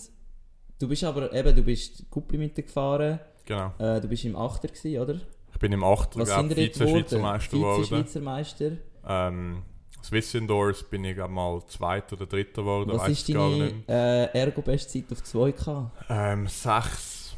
du 0.79 0.89
bist 0.89 1.05
aber 1.05 1.33
eben, 1.33 1.55
du 1.55 1.63
bist 1.63 2.09
Kupplimite 2.11 2.63
gefahren, 2.63 3.21
Genau. 3.47 3.73
äh, 3.79 4.01
du 4.01 4.09
bist 4.09 4.25
im 4.25 4.37
Achter 4.37 4.69
gewesen, 4.69 5.01
oder? 5.01 5.21
Ich 5.53 5.59
bin 5.59 5.73
im 5.73 5.83
8. 5.85 6.17
Was 6.19 6.29
glaube 6.29 6.49
dort 6.55 6.59
Vize-Schweizer 6.59 7.17
geworden? 7.17 7.23
Meister 7.23 7.57
geworden. 7.57 7.85
Vize-Schweizer 7.85 8.21
Meister. 8.21 8.71
Ähm, 9.07 9.63
Swiss 10.03 10.35
Indoors 10.35 10.83
bin 10.85 11.05
ich 11.05 11.17
mal 11.17 11.61
Zweiter 11.67 12.17
oder 12.17 12.27
Dritter 12.27 12.63
geworden, 12.63 12.91
Was 12.95 13.09
ist 13.09 13.29
ich 13.29 13.35
deine 13.35 13.73
äh, 13.89 14.39
Ergo-Bestzeit 14.39 15.05
auf 15.13 15.19
2K? 15.23 15.91
Ähm, 16.09 16.47
6. 16.47 17.37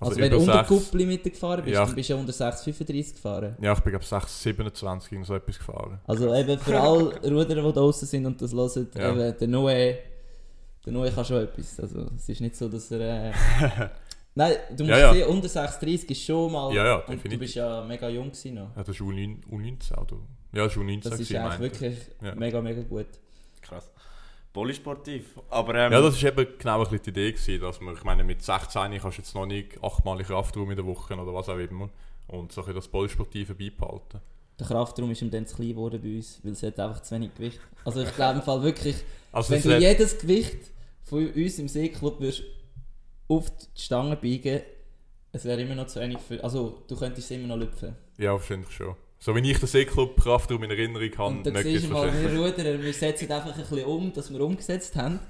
Also, 0.00 0.16
wenn 0.20 0.32
du 0.32 0.38
unter 0.38 0.54
sechs. 0.54 0.68
Kupplimite 0.68 1.30
gefahren 1.30 1.62
bist, 1.64 1.74
Ja. 1.76 1.86
dann 1.86 1.94
bist 1.94 2.08
du 2.08 2.14
ja 2.14 2.18
unter 2.18 2.32
6,35 2.32 3.12
gefahren. 3.12 3.56
Ja, 3.60 3.72
ich 3.72 3.78
bin 3.80 3.90
glaube 3.92 4.04
6, 4.04 4.42
27 4.42 5.12
irgend 5.12 5.26
so 5.28 5.34
etwas 5.36 5.58
gefahren. 5.58 6.00
Also 6.08 6.34
eben 6.34 6.58
für 6.58 6.80
alle 6.80 7.20
Ruderer, 7.22 7.68
die 7.68 7.72
draußen 7.72 8.08
sind 8.08 8.26
und 8.26 8.42
das 8.42 8.52
hören, 8.52 8.88
Ja. 8.96 9.12
eben, 9.12 9.38
der 9.38 9.46
Noe, 9.48 9.98
der 10.84 10.92
Noe 10.92 11.10
kann 11.10 11.24
schon 11.24 11.42
etwas. 11.42 11.78
Also 11.80 12.06
es 12.16 12.28
ist 12.28 12.40
nicht 12.40 12.56
so, 12.56 12.68
dass 12.68 12.90
er... 12.90 13.30
Äh... 13.30 13.32
Nein, 14.34 14.54
du 14.70 14.84
musst 14.84 14.90
Ja, 14.90 14.98
ja. 14.98 15.12
sehen, 15.12 15.28
unter 15.28 15.48
6,30 15.48 16.10
ist 16.10 16.24
schon 16.24 16.50
mal... 16.52 16.72
Ja, 16.74 16.84
ja, 16.86 16.94
und 16.96 17.06
du 17.08 17.12
definitiv. 17.12 17.38
bist 17.40 17.54
ja 17.54 17.84
mega 17.84 18.08
jung 18.08 18.30
gewesen 18.30 18.54
noch. 18.54 18.74
Ja, 18.76 18.82
das 18.82 18.88
ist 18.88 19.00
U9, 19.00 19.44
U19 19.50 19.92
oder? 19.98 20.16
Ja, 20.54 20.64
das 20.64 20.72
ist 20.76 20.78
U19 20.82 21.02
Das 21.10 21.20
ist 21.20 21.34
eigentlich 21.34 21.58
wirklich 21.60 21.96
Ja. 22.22 22.34
mega, 22.34 22.60
mega 22.62 22.82
gut. 22.82 23.06
Krass. 23.60 23.90
Polysportiv. 24.52 25.38
Aber 25.50 25.74
ähm, 25.74 25.92
Ja, 25.92 26.00
das 26.00 26.22
war 26.22 26.30
eben 26.30 26.46
genau 26.58 26.78
ein 26.78 26.90
bisschen 26.90 27.02
die 27.04 27.10
Idee, 27.10 27.32
gewesen, 27.32 27.60
dass 27.60 27.80
man, 27.80 27.94
ich 27.94 28.04
meine, 28.04 28.24
mit 28.24 28.42
16 28.42 28.98
kannst 29.00 29.18
du 29.18 29.22
jetzt 29.22 29.34
noch 29.34 29.46
nicht 29.46 29.82
achtmal 29.82 30.18
in 30.18 30.26
Kraftraum 30.26 30.70
in 30.70 30.76
der 30.76 30.86
Woche 30.86 31.14
oder 31.14 31.32
was 31.34 31.48
auch 31.48 31.56
immer. 31.58 31.88
Und 32.28 32.52
so 32.52 32.60
ein 32.60 32.64
bisschen 32.64 32.74
das 32.76 32.88
Polysportive 32.88 33.54
beibehalten. 33.54 34.20
Der 34.58 34.66
Kraftraum 34.66 35.10
ist 35.10 35.22
ihm 35.22 35.30
dann 35.30 35.46
zu 35.46 35.56
klein 35.56 35.70
geworden 35.70 36.00
bei 36.02 36.16
uns, 36.16 36.40
weil 36.42 36.52
es 36.52 36.62
hat 36.62 36.78
einfach 36.78 37.02
zu 37.02 37.14
wenig 37.14 37.34
Gewicht. 37.34 37.60
Also 37.84 38.02
ich 38.02 38.14
glaube 38.14 38.38
im 38.38 38.44
Fall 38.44 38.62
wirklich... 38.62 38.96
Also 39.32 39.54
Wenn 39.54 39.62
du 39.62 39.74
hat- 39.74 39.80
jedes 39.80 40.18
Gewicht 40.18 40.70
von 41.04 41.30
uns 41.30 41.58
im 41.58 41.68
Seeclub 41.68 42.20
würdest 42.20 42.44
auf 43.28 43.50
die 43.50 43.80
Stange 43.80 44.16
biegen, 44.16 44.60
es 45.32 45.44
wäre 45.44 45.62
immer 45.62 45.74
noch 45.74 45.86
zu 45.86 46.00
wenig 46.00 46.18
für. 46.18 46.42
Also 46.44 46.82
du 46.86 46.96
könntest 46.96 47.30
es 47.30 47.36
immer 47.36 47.48
noch 47.48 47.56
lüpfen. 47.56 47.96
Ja, 48.18 48.32
wahrscheinlich 48.32 48.70
schon. 48.70 48.94
So 49.18 49.34
wie 49.34 49.50
ich 49.50 49.58
den 49.58 49.68
Seeclub 49.68 50.20
Kraftraum 50.20 50.62
in 50.64 50.70
Erinnerung 50.70 51.16
habe, 51.16 51.36
Und 51.36 51.46
dann 51.46 51.56
siehst 51.62 51.84
es 51.84 51.88
du 51.88 51.94
mal, 51.94 52.12
wir 52.12 52.38
Ruderer, 52.38 52.82
wir 52.82 52.92
setzen 52.92 53.30
einfach 53.30 53.54
ein 53.54 53.60
bisschen 53.60 53.84
um, 53.84 54.12
dass 54.12 54.32
wir 54.32 54.40
umgesetzt 54.40 54.96
haben. 54.96 55.20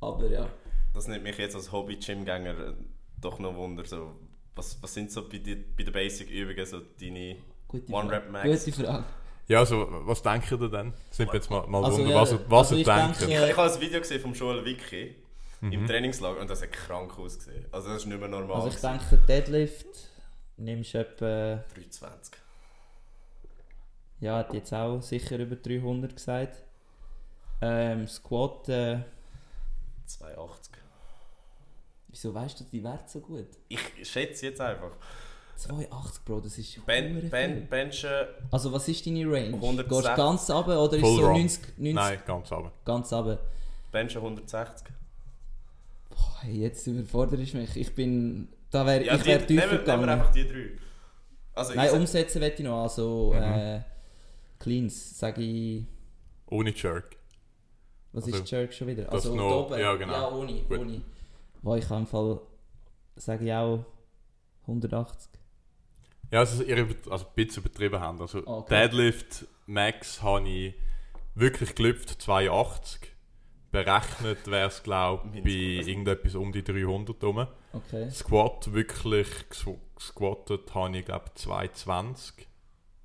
Aber 0.00 0.28
ja. 0.28 0.50
das 0.92 1.08
nimmt 1.08 1.22
mich 1.22 1.38
jetzt 1.38 1.54
als 1.54 1.72
Hobby-Gym-Gänger 1.72 2.68
äh, 2.68 2.72
doch 3.20 3.38
noch 3.38 3.54
Wunder. 3.56 3.84
So, 3.86 4.16
was, 4.54 4.82
was 4.82 4.92
sind 4.92 5.10
so 5.12 5.28
bei, 5.28 5.38
die, 5.38 5.54
bei 5.54 5.84
den 5.84 5.92
Basic-Übungen 5.92 6.66
so 6.66 6.80
deine 7.00 7.36
Gute 7.70 7.92
One 7.92 8.08
Frage. 8.08 8.24
Rep 8.24 8.30
Max? 8.32 8.64
Gute 8.64 8.84
Frage. 8.84 9.04
Ja, 9.48 9.58
also, 9.60 9.86
was 10.06 10.22
denkt 10.22 10.50
ihr 10.52 10.68
denn? 10.68 10.92
Sind 11.10 11.28
wir 11.28 11.34
jetzt 11.34 11.50
mal, 11.50 11.66
mal 11.66 11.84
Also, 11.84 11.98
wunder, 11.98 12.10
ja, 12.14 12.20
was, 12.20 12.32
was 12.48 12.58
also 12.58 12.74
ihr 12.76 12.80
ich 12.80 12.86
denkt. 12.86 13.20
denke- 13.20 13.34
Ich, 13.44 13.50
ich 13.50 13.56
habe 13.56 13.72
ein 13.72 13.80
Video 13.80 14.00
gesehen 14.00 14.20
vom 14.20 14.32
Joel 14.32 14.64
Wiki 14.64 15.16
Mhm. 15.62 15.72
im 15.72 15.86
Trainingslager 15.86 16.40
und 16.40 16.48
das 16.48 16.62
hat 16.62 16.72
krank 16.72 17.18
ausgesehen. 17.18 17.66
Also 17.70 17.88
das 17.90 17.98
ist 17.98 18.06
nicht 18.06 18.18
mehr 18.18 18.28
normal. 18.28 18.56
Also 18.62 18.68
ich 18.68 18.76
gewesen. 18.76 18.98
denke, 19.10 19.26
Deadlift 19.26 19.86
nimmst 20.56 20.94
du 20.94 20.98
etwa, 20.98 21.64
320. 21.74 22.34
ja, 24.20 24.36
hat 24.38 24.54
jetzt 24.54 24.72
auch 24.72 25.00
sicher 25.02 25.38
über 25.38 25.56
300 25.56 26.14
gesagt. 26.16 26.62
Ähm, 27.60 28.06
Squat, 28.08 28.68
äh, 28.70 29.00
280. 30.06 30.72
wieso 32.08 32.32
weißt 32.34 32.60
du 32.60 32.64
die 32.64 32.82
Werte 32.82 33.08
so 33.10 33.20
gut? 33.20 33.48
Ich 33.68 33.80
schätze 34.08 34.46
jetzt 34.46 34.60
einfach. 34.60 34.92
280, 35.60 36.24
Bro, 36.24 36.40
das 36.40 36.58
ist 36.58 36.84
Ben, 36.86 37.28
ben. 37.30 37.66
Benchen 37.68 38.10
Also 38.50 38.72
was 38.72 38.88
ist 38.88 39.06
deine 39.06 39.24
Range? 39.26 39.54
160. 39.54 39.88
Gehst 39.88 40.04
du 40.08 40.16
ganz 40.16 40.50
runter 40.50 40.82
oder 40.82 40.96
ist 40.96 41.00
Full 41.02 41.16
so 41.16 41.26
Run. 41.26 41.32
90, 41.40 41.62
90 41.78 41.94
Nein, 41.94 42.18
ganz 42.26 42.52
aber. 42.52 42.72
ganz 42.84 43.12
runter? 43.12 43.38
Benchen 43.92 44.16
160. 44.22 44.86
Boah, 46.10 46.48
jetzt 46.48 46.86
überforderst 46.86 47.52
du 47.54 47.58
mich. 47.58 47.76
Ich 47.76 47.94
bin... 47.94 48.48
Da 48.70 48.86
wär, 48.86 49.02
Ja, 49.04 49.16
ich 49.16 49.24
wäre 49.24 49.36
nehmen, 49.38 49.46
tiefer 49.48 49.60
nehmen 49.66 49.72
wir 49.72 49.78
gegangen. 49.80 50.08
einfach 50.08 50.30
die 50.32 50.46
drei. 50.48 50.70
Also 51.54 51.74
Nein, 51.74 51.84
ich 51.86 51.90
sag- 51.90 52.00
umsetzen 52.00 52.40
will 52.40 52.52
ich 52.56 52.60
noch. 52.60 52.82
Also 52.82 53.32
Mhm. 53.36 53.42
äh, 53.42 53.80
Cleans, 54.58 55.18
sage 55.18 55.42
ich... 55.42 55.84
Ohne 56.46 56.72
Jerk. 56.74 57.16
Was 58.12 58.24
Also, 58.24 58.36
ist 58.38 58.50
Jerk 58.50 58.72
schon 58.72 58.88
wieder? 58.88 59.12
Also 59.12 59.34
noch- 59.34 59.66
oben. 59.66 59.78
ja, 59.78 59.94
genau. 59.96 60.12
Ja, 60.12 60.30
ohne. 60.32 60.52
Gut. 60.62 60.78
ohne. 60.80 61.00
Wo 61.62 61.74
ich 61.76 61.90
im 61.90 62.06
Fall... 62.06 62.40
Sage 63.16 63.44
ich 63.44 63.52
auch 63.52 63.84
180. 64.62 65.28
Ja, 66.30 66.40
also, 66.40 66.62
ihr 66.62 66.76
über- 66.78 67.12
also 67.12 67.26
ein 67.26 67.32
bisschen 67.34 67.62
übertrieben 67.64 68.00
habt. 68.00 68.20
Also, 68.20 68.42
Okay. 68.46 68.68
Deadlift 68.68 69.46
Max 69.66 70.22
habe 70.22 70.48
ich 70.48 70.74
wirklich 71.34 71.74
gelüpft, 71.74 72.20
82. 72.22 73.00
Berechnet 73.72 74.46
wäre 74.50 74.68
es, 74.68 74.82
glaube 74.82 75.28
ich, 75.36 75.44
bei 75.44 75.88
irgendetwas 75.88 76.34
um 76.34 76.52
die 76.52 76.64
300 76.64 77.22
rum. 77.22 77.46
Okay. 77.72 78.10
Squat 78.10 78.72
wirklich 78.72 79.28
gesquattet 79.96 80.74
habe 80.74 80.98
ich, 80.98 81.04
glaube 81.04 81.24
ich, 81.28 81.34
220. 81.42 82.48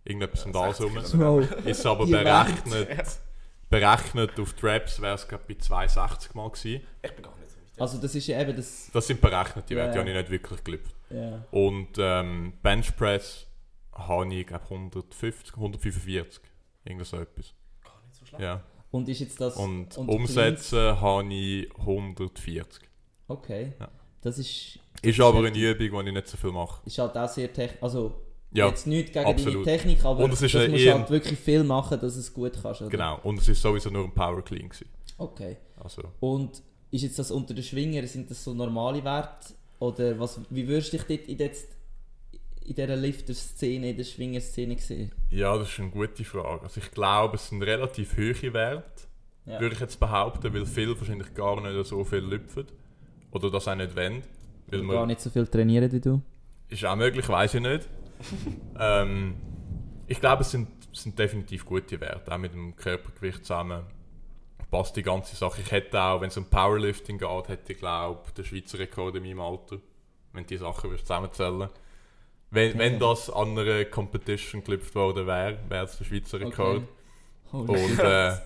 Irgendetwas 0.06 0.46
um 0.46 0.54
das 0.54 0.78
60 0.78 0.86
rum. 0.86 1.04
Kilometer. 1.04 1.66
Ist 1.70 1.86
aber 1.86 2.06
berechnet, 2.08 3.20
berechnet 3.70 4.40
auf 4.40 4.54
Traps 4.54 5.02
wäre 5.02 5.16
es, 5.16 5.28
glaube 5.28 5.44
ich, 5.48 5.58
bei 5.58 5.64
260 5.64 6.34
mal 6.36 6.50
gewesen. 6.50 6.82
Ich 7.04 7.12
bin 7.12 7.24
gar. 7.24 7.35
Also 7.78 7.98
das 7.98 8.16
ist 8.16 8.28
ja 8.28 8.40
eben 8.42 8.56
das... 8.56 8.90
Das 8.94 9.06
sind 9.08 9.20
berechnet, 9.22 9.70
die 9.70 9.74
Ja, 9.74 9.80
Werte, 9.80 9.92
die 9.92 9.98
ja. 9.98 10.02
habe 10.02 10.10
ich 10.12 10.18
nicht 10.18 10.32
wirklich 10.32 10.64
gelüpft. 10.64 10.96
Ja. 11.10 11.46
Und 11.52 11.90
ähm, 11.98 12.54
Benchpress 12.62 13.48
habe 13.94 14.34
ich, 14.34 14.48
glaube 14.48 14.64
150, 14.66 15.56
145. 15.56 16.42
Irgend 16.86 17.06
so 17.06 17.18
etwas. 17.18 17.54
Gar 17.84 18.02
nicht 18.06 18.16
so 18.16 18.26
schlecht. 18.26 18.42
Ja. 18.44 18.64
Und 18.92 19.10
ist 19.10 19.20
jetzt 19.20 19.42
das... 19.42 19.56
Und, 19.58 19.98
und 19.98 20.08
umsetzen 20.10 21.02
habe 21.02 21.34
ich 21.34 21.70
140. 21.80 22.82
Okay. 23.28 23.74
Ja. 23.80 23.90
Das 24.22 24.38
ist... 24.40 24.80
Ist 25.02 25.20
aber 25.20 25.40
eine. 25.40 25.58
Übung, 25.58 26.04
die 26.06 26.10
ich 26.10 26.16
nicht 26.16 26.28
so 26.28 26.38
viel 26.38 26.52
mache. 26.52 26.82
Ist 26.86 26.98
halt 26.98 27.18
auch 27.18 27.28
sehr 27.30 27.52
technisch... 27.52 27.82
Also... 27.84 28.22
Ja, 28.52 28.68
jetzt 28.70 28.88
nicht 28.88 29.12
gegen 29.12 29.26
absolut. 29.26 29.68
deine 29.68 29.78
Technik, 29.78 30.06
aber 30.06 30.24
Und 30.24 30.32
es 30.32 30.42
ist 30.42 30.56
das 30.56 30.70
musst 30.70 30.82
eher- 30.82 30.94
halt 30.98 31.10
wirklich 31.10 31.38
viel 31.38 31.66
machen, 31.66 32.00
dass 32.00 32.16
es 32.16 32.34
gut 32.34 32.54
kannst. 32.62 32.82
Oder? 32.82 32.90
genau. 32.90 33.20
Und 33.24 33.38
es 33.42 33.50
ist 33.50 33.62
sowieso 33.62 33.90
nur 33.90 34.06
ein 34.06 34.14
Power 34.14 34.42
Clean 34.44 34.70
gewesen. 34.70 34.88
Okay. 35.18 35.58
Also, 35.84 36.04
Und 36.22 36.62
ist 36.96 37.04
jetzt 37.04 37.20
das 37.20 37.32
unter 37.32 37.54
den 37.54 37.64
Schwingern, 37.64 38.06
sind 38.08 38.30
das 38.30 38.44
so 38.44 38.54
normale 38.54 39.04
Werte? 39.04 39.54
Oder 39.80 40.18
was, 40.20 40.40
wie 40.50 40.68
würdest 40.68 40.94
du 40.94 40.98
dich 40.98 41.06
dort 41.08 41.28
in, 41.30 41.38
jetzt, 41.38 41.68
in 42.66 42.76
dieser 42.76 42.96
Lifter-Szene, 42.96 43.90
in 43.92 43.98
der 43.98 44.04
Schwinger-Szene 44.04 44.78
sehen? 44.80 45.12
ja, 45.30 45.58
das 45.58 45.70
ist 45.70 45.80
eine 45.80 45.90
gute 45.90 46.24
Frage. 46.24 46.64
Also 46.64 46.80
ich 46.80 46.92
glaube, 46.92 47.36
es 47.36 47.50
sind 47.50 47.62
relativ 47.64 48.16
hohe 48.18 48.54
Werte, 48.54 49.04
Ja. 49.46 49.60
würde 49.60 49.76
ich 49.76 49.82
jetzt 49.82 50.00
behaupten, 50.00 50.54
weil 50.54 50.66
viele 50.66 50.98
wahrscheinlich 50.98 51.34
gar 51.34 51.62
nicht 51.62 51.86
so 51.88 52.04
viel 52.04 52.20
lüpfen. 52.20 52.66
Oder 53.32 53.52
das 53.52 53.68
auch 53.68 53.76
nicht 53.76 53.96
wollen. 53.96 54.24
Weil 54.68 54.82
man 54.82 54.96
gar 54.96 55.06
nicht 55.06 55.20
so 55.22 55.30
viel 55.30 55.46
trainieren 55.46 55.92
wie 55.92 56.00
du? 56.00 56.22
Ist 56.70 56.86
auch 56.86 56.96
möglich, 56.96 57.28
weiß 57.28 57.54
ich 57.56 57.62
nicht. 57.62 57.88
ähm, 58.80 59.36
ich 60.08 60.20
glaube, 60.20 60.42
es 60.44 60.52
sind, 60.52 60.70
es 60.94 61.04
sind 61.04 61.20
definitiv 61.20 61.66
gute 61.66 62.00
Werte, 62.00 62.32
auch 62.32 62.38
mit 62.38 62.54
dem 62.54 62.76
Körpergewicht 62.76 63.40
zusammen. 63.46 63.84
Passt 64.78 64.96
die 64.96 65.04
ganze 65.04 65.36
Sache. 65.36 65.62
Ich 65.62 65.72
hätte 65.72 66.02
auch, 66.02 66.20
wenn 66.22 66.28
es 66.30 66.38
um 66.38 66.46
Powerlifting 66.46 67.18
geht, 67.18 67.48
hätte 67.48 67.74
ich 67.74 67.80
glaube 67.80 68.20
den 68.36 68.44
Schweizer 68.44 68.78
Rekord 68.80 69.16
in 69.16 69.24
meinem 69.24 69.40
Alter, 69.40 69.78
wenn 70.34 70.46
die 70.46 70.58
Sachen 70.58 70.90
würdest 70.90 71.08
zusammenzählen. 71.08 71.70
Wenn, 72.52 72.70
Okay. 72.72 72.80
wenn 72.80 73.00
das 73.00 73.30
an 73.30 73.58
einer 73.58 73.86
Competition 73.86 74.62
geklüpft 74.62 74.94
worden 74.96 75.28
wäre, 75.28 75.58
wäre 75.70 75.86
es 75.86 75.98
der 75.98 76.06
Schweizer 76.06 76.40
Rekord. 76.40 76.78
Okay. 76.78 76.88
Holy 77.54 77.84
Und 77.84 78.00
äh, 78.00 78.38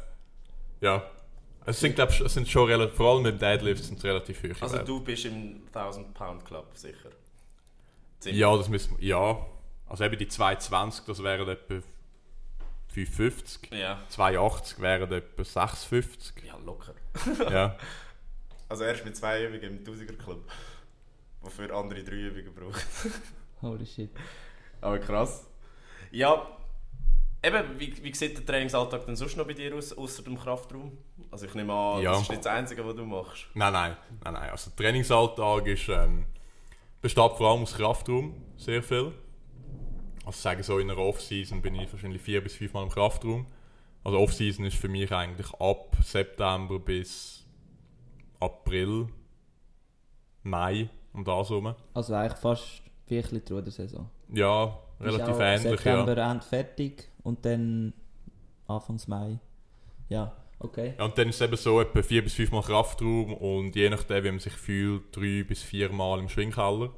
ja, 0.81 1.03
Es 1.65 1.79
sind, 1.79 1.95
glaub, 1.95 2.09
ich, 2.11 2.21
es 2.21 2.33
sind 2.33 2.47
schon 2.47 2.67
relativ, 2.67 2.95
vor 2.95 3.13
allem 3.15 3.23
mit 3.23 3.41
Deadlifts 3.41 3.87
sind 3.87 3.97
es 3.97 4.03
relativ 4.03 4.41
hohe 4.43 4.55
Also 4.59 4.73
Werte. 4.75 4.85
du 4.85 4.99
bist 5.03 5.25
im 5.25 5.63
1000 5.73 6.13
Pound 6.13 6.45
Club 6.45 6.67
sicher. 6.75 7.09
Ziemlich. 8.19 8.39
Ja, 8.39 8.55
das 8.55 8.69
müssen 8.69 8.97
wir, 8.99 9.07
ja. 9.07 9.45
Also 9.87 10.03
eben 10.03 10.17
die 10.17 10.27
220, 10.27 11.05
das 11.05 11.23
wären 11.23 11.47
etwa 11.49 11.81
550. 12.89 13.71
Ja. 13.71 13.99
280 14.09 14.79
wären 14.81 15.11
etwa 15.11 15.43
650. 15.43 16.43
Ja, 16.45 16.57
locker. 16.57 16.93
ja. 17.51 17.77
Also 18.67 18.83
erst 18.83 19.05
mit 19.05 19.15
zwei 19.15 19.43
Übungen 19.45 19.63
im 19.63 19.83
1000er 19.83 20.17
Club. 20.17 20.49
Wofür 21.41 21.73
andere 21.73 22.03
drei 22.03 22.15
Übungen 22.15 22.53
brauchen. 22.53 22.81
Holy 23.61 23.85
shit. 23.85 24.09
Aber 24.81 24.99
krass. 24.99 25.45
Ja, 26.11 26.47
eben, 27.43 27.79
wie, 27.79 28.03
wie 28.03 28.13
sieht 28.13 28.37
der 28.37 28.45
Trainingsalltag 28.45 29.05
denn 29.05 29.15
sonst 29.15 29.37
noch 29.37 29.45
bei 29.45 29.53
dir 29.53 29.75
aus, 29.75 29.93
außer 29.93 30.23
dem 30.23 30.37
Kraftraum? 30.39 30.97
Also 31.31 31.45
ich 31.45 31.53
nehme 31.53 31.73
an, 31.73 32.01
Ja. 32.01 32.11
das 32.11 32.23
ist 32.23 32.29
nicht 32.29 32.45
das 32.45 32.51
Einzige, 32.53 32.85
was 32.85 32.95
du 32.95 33.05
machst. 33.05 33.45
Nein, 33.53 33.73
nein, 33.73 33.97
nein, 34.23 34.33
nein. 34.33 34.49
Also 34.49 34.71
der 34.71 34.85
Trainingsalltag 34.85 35.67
ist, 35.67 35.89
ähm, 35.89 36.25
besteht 37.01 37.31
vor 37.33 37.51
allem 37.51 37.61
aus 37.63 37.75
Kraftraum, 37.75 38.33
sehr 38.57 38.81
viel. 38.81 39.13
Also 40.25 40.39
sagen 40.39 40.63
so 40.63 40.79
in 40.79 40.89
einer 40.89 40.99
Off-Season 40.99 41.61
bin 41.61 41.75
ich 41.75 41.91
wahrscheinlich 41.91 42.21
vier 42.21 42.41
bis 42.41 42.55
fünf 42.55 42.73
Mal 42.73 42.83
im 42.83 42.89
Kraftraum. 42.89 43.45
Also 44.03 44.19
Off-Season 44.19 44.65
ist 44.65 44.77
für 44.77 44.87
mich 44.87 45.11
eigentlich 45.11 45.51
ab 45.59 45.95
September 46.03 46.79
bis 46.79 47.45
April, 48.39 49.07
Mai 50.43 50.89
um 51.13 51.23
das 51.23 51.49
herum. 51.49 51.75
Also 51.93 52.13
eigentlich 52.13 52.39
fast 52.39 52.81
bisschen 53.07 53.43
die 53.43 53.53
Rudersaison. 53.53 54.09
Ja, 54.31 54.79
Ist 54.99 55.05
relativ 55.05 55.35
auch 55.35 55.39
ähnlich, 55.39 55.61
September 55.63 56.17
ja. 56.17 56.31
Ende 56.31 56.45
fertig 56.45 57.09
und 57.23 57.43
dann 57.45 57.93
Anfangs 58.67 59.07
Mai. 59.07 59.39
Ja, 60.09 60.31
okay. 60.59 60.93
ja. 60.97 61.05
Und 61.05 61.17
dann 61.17 61.29
ist 61.29 61.35
es 61.35 61.41
eben 61.41 61.57
so 61.57 61.81
etwa 61.81 62.03
vier 62.03 62.23
bis 62.23 62.35
fünf 62.35 62.51
Mal 62.51 62.61
Kraftraum 62.61 63.33
und 63.33 63.75
je 63.75 63.89
nachdem, 63.89 64.23
wie 64.23 64.31
man 64.31 64.39
sich 64.39 64.53
fühlt, 64.53 65.15
drei 65.15 65.43
bis 65.43 65.63
vier 65.63 65.91
Mal 65.91 66.19
im 66.19 66.29
Schwingkeller. 66.29 66.91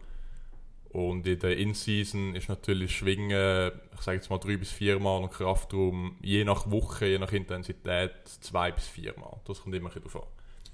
Und 0.94 1.26
in 1.26 1.40
der 1.40 1.56
In-Season 1.58 2.36
ist 2.36 2.50
natürlich 2.50 2.96
Schwingen, 2.98 3.72
ich 3.96 4.02
sage 4.02 4.18
jetzt 4.18 4.30
mal 4.30 4.40
drei 4.40 4.58
bis 4.58 4.72
vier 4.72 5.00
Mal 5.00 5.18
und 5.24 5.32
Kraftraum, 5.32 6.18
je 6.22 6.44
nach 6.44 6.70
Woche, 6.70 7.06
je 7.06 7.18
nach 7.18 7.32
Intensität, 7.32 8.12
zwei 8.26 8.72
bis 8.72 8.88
vier 8.88 9.14
Mal. 9.18 9.40
Das 9.46 9.62
kommt 9.62 9.74
immer 9.76 9.90
ein 9.90 9.94
bisschen 9.94 10.12
drauf 10.12 10.24
an. 10.24 10.30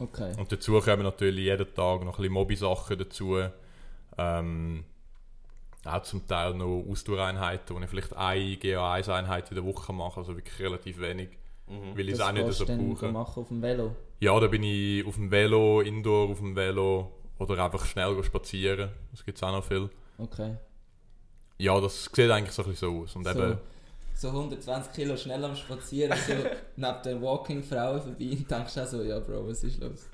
Okay. 0.08 0.34
Und 0.40 0.52
dazu 0.52 0.80
kommen 0.80 1.04
natürlich 1.04 1.46
jeden 1.46 1.74
Tag 1.74 2.04
noch 2.04 2.18
ein 2.18 2.22
bisschen 2.22 2.34
Mobi-Sachen 2.34 2.98
dazu. 2.98 3.38
Ähm, 4.18 4.84
auch 5.86 6.02
zum 6.04 6.28
Teil 6.28 6.56
noch 6.56 6.84
Ausdauereinheiten, 6.90 7.76
wo 7.76 7.80
ich 7.80 7.90
vielleicht 7.90 8.16
eine 8.16 8.56
GA1-Einheit 8.56 9.50
in 9.50 9.56
der 9.56 9.66
Woche 9.66 9.94
mache, 9.94 10.20
also 10.20 10.36
wirklich 10.36 10.60
relativ 10.60 11.00
wenig, 11.00 11.30
Mhm. 11.68 11.96
weil 11.98 12.08
ich 12.10 12.14
es 12.16 12.22
auch 12.22 12.32
nicht 12.32 12.52
so 12.54 12.66
brauche. 12.66 13.12
machen 13.12 13.42
auf 13.42 13.48
dem 13.50 13.62
Velo. 13.62 13.96
Ja, 14.20 14.40
da 14.40 14.48
bin 14.48 14.64
ich 14.64 15.06
auf 15.06 15.16
dem 15.16 15.30
Velo, 15.30 15.82
Indoor 15.82 16.30
auf 16.30 16.40
dem 16.40 16.56
Velo 16.56 17.12
oder 17.38 17.64
einfach 17.64 17.86
schnell 17.86 18.16
go 18.16 18.24
spazieren. 18.24 18.90
Das 19.12 19.24
gibt 19.24 19.38
es 19.38 19.44
auch 19.44 19.52
noch 19.52 19.64
viel. 19.64 19.90
Okay. 20.18 20.56
Ja, 21.60 21.80
das 21.82 22.06
sieht 22.14 22.30
eigentlich 22.30 22.52
so 22.54 22.64
ein 22.64 22.70
bisschen 22.70 22.90
so 22.90 23.02
aus. 23.04 23.16
Und 23.16 23.24
So, 23.24 23.30
eben, 23.32 23.58
so 24.16 24.28
120 24.30 24.94
Kilo 24.94 25.18
schnell 25.18 25.44
am 25.44 25.56
Spazieren, 25.56 26.18
so 26.28 26.34
neben 26.76 27.02
den 27.04 27.22
Walking-Frauen 27.22 28.02
vorbei 28.02 28.30
und 28.32 28.50
denkst 28.52 28.78
auch 28.78 28.86
so, 28.86 29.04
ja 29.04 29.20
Bro, 29.20 29.48
was 29.48 29.64
ist 29.64 29.80
los? 29.80 30.08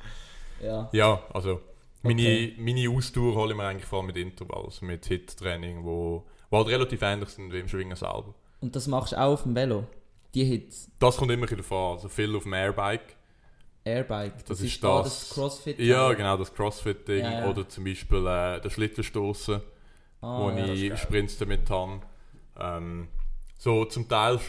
Ja. 0.62 0.90
ja, 0.94 1.22
also 1.34 1.60
meine, 2.02 2.22
Okay. 2.22 2.56
meine 2.60 2.90
Ausdauer 2.90 3.36
hole 3.36 3.52
ich 3.52 3.58
mir 3.58 3.66
eigentlich 3.66 3.86
vor 3.86 4.00
allem 4.00 4.08
mit 4.08 4.18
Intervalls, 4.18 4.66
also 4.76 4.86
mit 4.86 5.06
Hit-Training, 5.06 5.84
wo, 5.84 6.24
wo 6.50 6.58
halt 6.58 6.68
relativ 6.68 7.02
ähnlich 7.02 7.30
sind 7.30 7.52
wie 7.52 7.60
im 7.60 7.68
Schwingen 7.68 7.96
selber. 7.98 8.34
Und 8.62 8.76
das 8.76 8.88
machst 8.88 9.12
du 9.14 9.18
auch 9.20 9.34
auf 9.34 9.44
dem 9.44 9.56
Velo? 9.56 9.86
Die 10.34 10.46
Hits? 10.46 10.90
Das 11.00 11.18
kommt 11.18 11.32
immer 11.32 11.42
bisschen 11.44 11.58
davon, 11.58 11.96
also 11.96 12.08
viel 12.10 12.34
auf 12.36 12.44
dem 12.44 12.54
Airbike. 12.54 13.16
Airbike? 13.86 14.34
Das, 14.38 14.44
Das 14.46 14.60
ist, 14.62 14.66
ist 14.76 14.84
da 14.84 15.02
das- 15.04 15.20
das 15.28 15.30
Crossfit? 15.36 15.80
Ja, 15.80 16.14
genau, 16.14 16.38
das 16.38 16.54
Crossfit-Ding. 16.54 17.24
Ja, 17.24 17.32
ja. 17.42 17.50
Oder 17.50 17.68
zum 17.68 17.84
Beispiel 17.84 18.20
äh, 18.26 18.62
der 18.62 18.70
Schlittenstoßen. 18.70 19.62
Ah, 20.24 20.40
wo 20.40 20.50
ja. 20.52 20.68
das 20.68 20.80
ich. 20.80 20.98
Sprints 20.98 21.38
damit 21.38 21.70
habe. 21.70 22.02
Ähm, 22.60 23.08
so 23.58 23.86
zum 23.86 24.08
Teil 24.08 24.40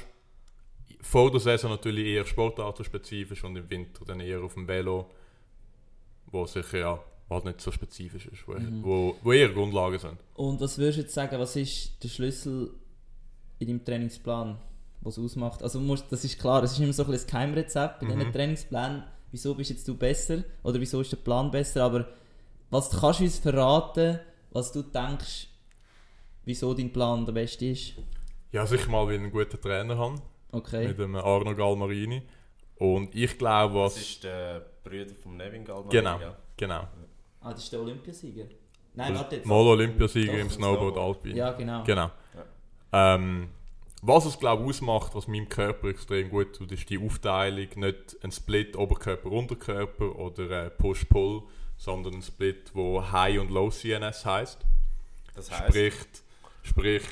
vor 1.01 1.31
der 1.31 1.41
Saison 1.41 1.71
natürlich 1.71 2.07
eher 2.07 2.25
sportartenspezifisch 2.25 3.45
und 3.45 3.57
im 3.57 3.69
Winter 3.69 4.05
dann 4.05 4.21
eher 4.21 4.43
auf 4.43 4.55
dem 4.55 4.67
Velo, 4.69 5.11
wo 6.27 6.47
sicher 6.47 6.79
ja 6.79 6.99
halt 7.31 7.45
nicht 7.45 7.61
so 7.61 7.71
spezifisch 7.73 8.27
ist, 8.27 8.47
wo, 8.47 8.53
Mhm. 8.53 8.83
wo, 8.85 9.17
wo 9.23 9.33
eher 9.33 9.49
Grundlagen 9.51 9.99
sind. 9.99 10.19
Und 10.35 10.61
was 10.61 10.79
würdest 10.79 10.99
du 10.99 11.03
jetzt 11.03 11.15
sagen, 11.15 11.39
was 11.39 11.57
ist 11.57 12.03
der 12.03 12.09
Schlüssel 12.09 12.71
in 13.59 13.69
deinem 13.69 13.85
Trainingsplan, 13.85 14.59
was 15.01 15.19
ausmacht? 15.19 15.63
Also 15.63 15.81
musst, 15.81 16.11
das 16.11 16.25
ist 16.25 16.39
klar, 16.39 16.63
es 16.63 16.73
ist 16.73 16.81
immer 16.81 16.93
so 16.93 17.03
ein 17.05 17.11
bisschen 17.11 17.27
das 17.27 17.33
Geheimrezept 17.33 18.01
bei 18.01 18.07
Mhm. 18.07 18.19
diesen 18.19 18.33
Trainingsplänen. 18.33 19.05
Wieso 19.31 19.55
bist 19.55 19.71
jetzt 19.71 19.89
du 19.89 19.97
besser 19.97 20.45
oder 20.63 20.81
wieso 20.81 21.01
ist 21.01 21.13
der 21.13 21.17
Plan 21.17 21.51
besser? 21.51 21.83
Aber 21.85 22.07
was 22.71 22.91
kannst 22.91 23.21
du 23.21 23.25
uns 23.25 23.39
verraten, 23.39 24.21
was 24.53 24.71
du 24.73 24.83
denkst, 24.83 25.49
wieso 26.45 26.75
dein 26.75 26.93
Plan 26.93 27.25
der 27.25 27.33
beste 27.33 27.67
ist? 27.67 27.95
Ja, 28.53 28.67
sicher 28.67 28.91
mal, 28.91 29.07
weil 29.07 29.15
ich 29.15 29.21
einen 29.21 29.31
guten 29.33 29.61
Trainer 29.61 29.99
habe, 29.99 30.21
Okay. 30.53 30.89
mit 30.89 30.99
dem 30.99 31.17
Arno 31.17 31.55
Galmarini. 31.55 32.23
Und 32.77 33.15
ich 33.15 33.37
glaube, 33.39 33.75
Das 33.75 33.97
was... 33.97 34.01
ist 34.03 34.25
der 34.25 34.65
Bruder 34.83 35.15
von 35.23 35.37
Nevin 35.37 35.65
Galman. 35.65 35.89
Genau. 35.91 36.19
Genau. 36.57 36.89
Ah, 37.41 37.53
das 37.53 37.65
ist 37.65 37.73
der 37.73 37.81
Olympiasieger. 37.81 38.45
Nein, 38.95 39.15
warte 39.15 39.37
jetzt. 39.37 39.47
Mal 39.47 39.55
Olympiasieger 39.67 40.39
im 40.39 40.51
Snowboard 40.51 40.95
Snowboard. 40.95 41.17
Alpin. 41.17 41.37
Ja, 41.37 41.53
genau. 41.53 41.83
Genau. 41.85 42.11
Ähm, 42.93 43.49
was 44.03 44.25
es 44.27 44.39
glaube 44.39 44.63
ich 44.63 44.69
ausmacht, 44.69 45.15
was 45.15 45.27
meinem 45.27 45.49
Körper 45.49 45.89
extrem 45.89 46.31
gut 46.31 46.55
tut, 46.55 46.71
ist 46.71 46.89
die 46.91 46.99
Aufteilung, 47.05 47.69
nicht 47.77 48.17
ein 48.23 48.31
Split 48.31 48.77
Oberkörper 48.77 49.31
Unterkörper 49.33 50.17
oder 50.17 50.67
äh, 50.67 50.71
Push 50.71 51.07
Pull, 51.07 51.43
sondern 51.77 52.15
ein 52.15 52.23
Split, 52.23 52.71
wo 52.75 53.03
High 53.11 53.41
und 53.41 53.51
Low 53.51 53.71
CNS 53.71 54.25
heißt. 54.25 54.59
Das 55.35 55.51
heisst, 55.51 55.69
Sprich, 55.69 55.95
sprich 56.65 57.03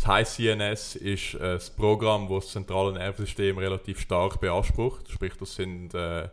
das 0.00 0.06
High 0.06 0.26
CNS 0.26 0.96
ist 0.96 1.34
äh, 1.34 1.38
das 1.40 1.68
Programm, 1.68 2.26
das 2.30 2.44
das 2.44 2.52
zentrale 2.54 2.94
Nervensystem 2.94 3.58
relativ 3.58 4.00
stark 4.00 4.40
beansprucht. 4.40 5.10
Sprich, 5.10 5.34
das 5.38 5.54
sind 5.56 5.92
äh, 5.92 6.30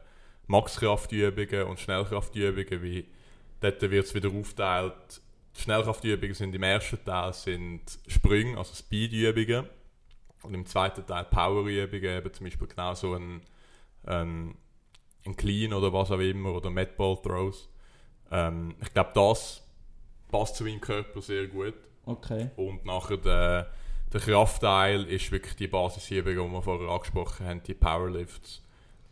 Maxkraftübungen 0.47 1.63
und 1.63 1.77
Schnellkraftübungen, 1.77 2.81
wie 2.81 3.05
dort 3.59 3.81
wird 3.81 4.05
es 4.05 4.15
wieder 4.15 4.29
aufteilt. 4.29 5.21
Die 5.57 5.61
Schnellkraftübungen 5.61 6.33
sind 6.33 6.55
im 6.55 6.63
ersten 6.63 7.03
Teil 7.03 7.33
sind 7.33 7.81
Sprünge, 8.07 8.57
also 8.57 8.73
Speedübungen. 8.73 9.67
Und 10.43 10.53
im 10.53 10.65
zweiten 10.65 11.05
Teil 11.05 11.25
Powerübungen, 11.25 12.17
eben 12.19 12.33
zum 12.33 12.45
Beispiel 12.45 12.67
genau 12.67 12.93
so 12.93 13.15
ein, 13.15 13.41
ein, 14.05 14.55
ein 15.25 15.35
Clean 15.35 15.73
oder 15.73 15.91
was 15.91 16.09
auch 16.11 16.19
immer, 16.19 16.53
oder 16.53 16.69
Medball 16.69 17.17
Throws. 17.21 17.67
Ähm, 18.31 18.75
ich 18.81 18.93
glaube, 18.93 19.11
das 19.13 19.61
passt 20.31 20.55
zu 20.55 20.63
meinem 20.63 20.79
Körper 20.79 21.21
sehr 21.21 21.47
gut. 21.47 21.73
Okay. 22.07 22.49
Und 22.55 22.85
nachher 22.85 23.17
der, 23.17 23.67
der 24.13 24.21
Kraftteil 24.21 25.03
ist 25.05 25.31
wirklich 25.31 25.55
die 25.55 25.67
Basisübung, 25.67 26.33
die 26.33 26.53
wir 26.53 26.61
vorher 26.61 26.89
angesprochen 26.89 27.45
haben, 27.45 27.61
die 27.63 27.73
Powerlifts, 27.73 28.61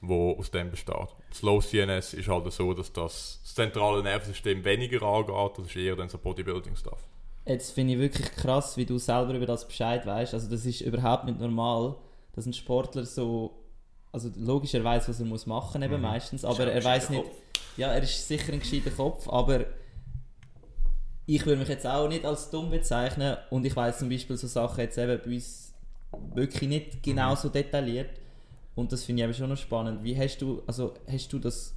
wo 0.02 0.38
aus 0.38 0.50
dem 0.52 0.72
besteht. 0.72 1.08
Das 1.30 1.42
Low 1.42 1.60
CNS 1.62 2.14
ist 2.14 2.28
halt 2.28 2.52
so, 2.52 2.74
dass 2.74 2.92
das, 2.94 3.40
das 3.44 3.54
zentrale 3.56 4.02
Nervensystem 4.04 4.64
weniger 4.64 5.02
angeht, 5.04 5.58
das 5.58 5.66
ist 5.68 5.76
eher 5.76 5.96
dann 5.96 6.10
so 6.10 6.18
Bodybuilding-Stuff. 6.18 7.00
Jetzt 7.46 7.72
finde 7.74 7.94
ich 7.94 8.00
wirklich 8.00 8.32
krass, 8.32 8.76
wie 8.78 8.86
du 8.86 8.98
selber 8.98 9.34
über 9.34 9.46
das 9.46 9.68
Bescheid 9.68 10.06
weißt. 10.06 10.34
Also 10.34 10.50
das 10.50 10.66
ist 10.66 10.82
überhaupt 10.82 11.26
nicht 11.26 11.40
normal, 11.40 11.96
dass 12.34 12.46
ein 12.48 12.54
Sportler 12.54 13.06
so, 13.06 13.52
also 14.12 14.30
logisch 14.38 14.74
er 14.74 14.84
weiß, 14.84 15.08
was 15.10 15.20
er 15.20 15.26
muss 15.26 15.46
machen 15.46 15.82
eben 15.84 15.96
Mhm. 15.96 16.02
meistens, 16.02 16.44
aber 16.46 16.66
er 16.72 16.84
weiß 16.84 17.10
nicht. 17.12 17.24
Ja, 17.78 17.90
er 17.92 18.02
ist 18.02 18.28
sicher 18.28 18.54
ein 18.54 18.60
gescheiter 18.62 18.90
Kopf, 18.92 19.28
aber 19.28 19.66
ich 21.28 21.46
würde 21.46 21.60
mich 21.60 21.70
jetzt 21.70 21.88
auch 21.88 22.08
nicht 22.08 22.26
als 22.26 22.50
dumm 22.50 22.70
bezeichnen 22.70 23.38
und 23.50 23.66
ich 23.66 23.76
weiß 23.76 24.00
zum 24.00 24.10
Beispiel 24.10 24.38
so 24.38 24.48
Sachen 24.48 24.80
jetzt 24.82 24.98
eben 24.98 25.20
bei 25.24 25.32
uns 25.34 25.74
wirklich 26.34 26.70
nicht 26.70 27.04
genau 27.04 27.36
so 27.36 27.50
detailliert 27.50 28.10
und 28.76 28.92
das 28.92 29.04
finde 29.04 29.22
ich 29.22 29.26
eben 29.26 29.34
schon 29.34 29.50
noch 29.50 29.58
spannend. 29.58 30.04
Wie 30.04 30.18
hast 30.18 30.38
du, 30.40 30.62
also 30.68 30.94
hast 31.10 31.32
du 31.34 31.40
das 31.40 31.74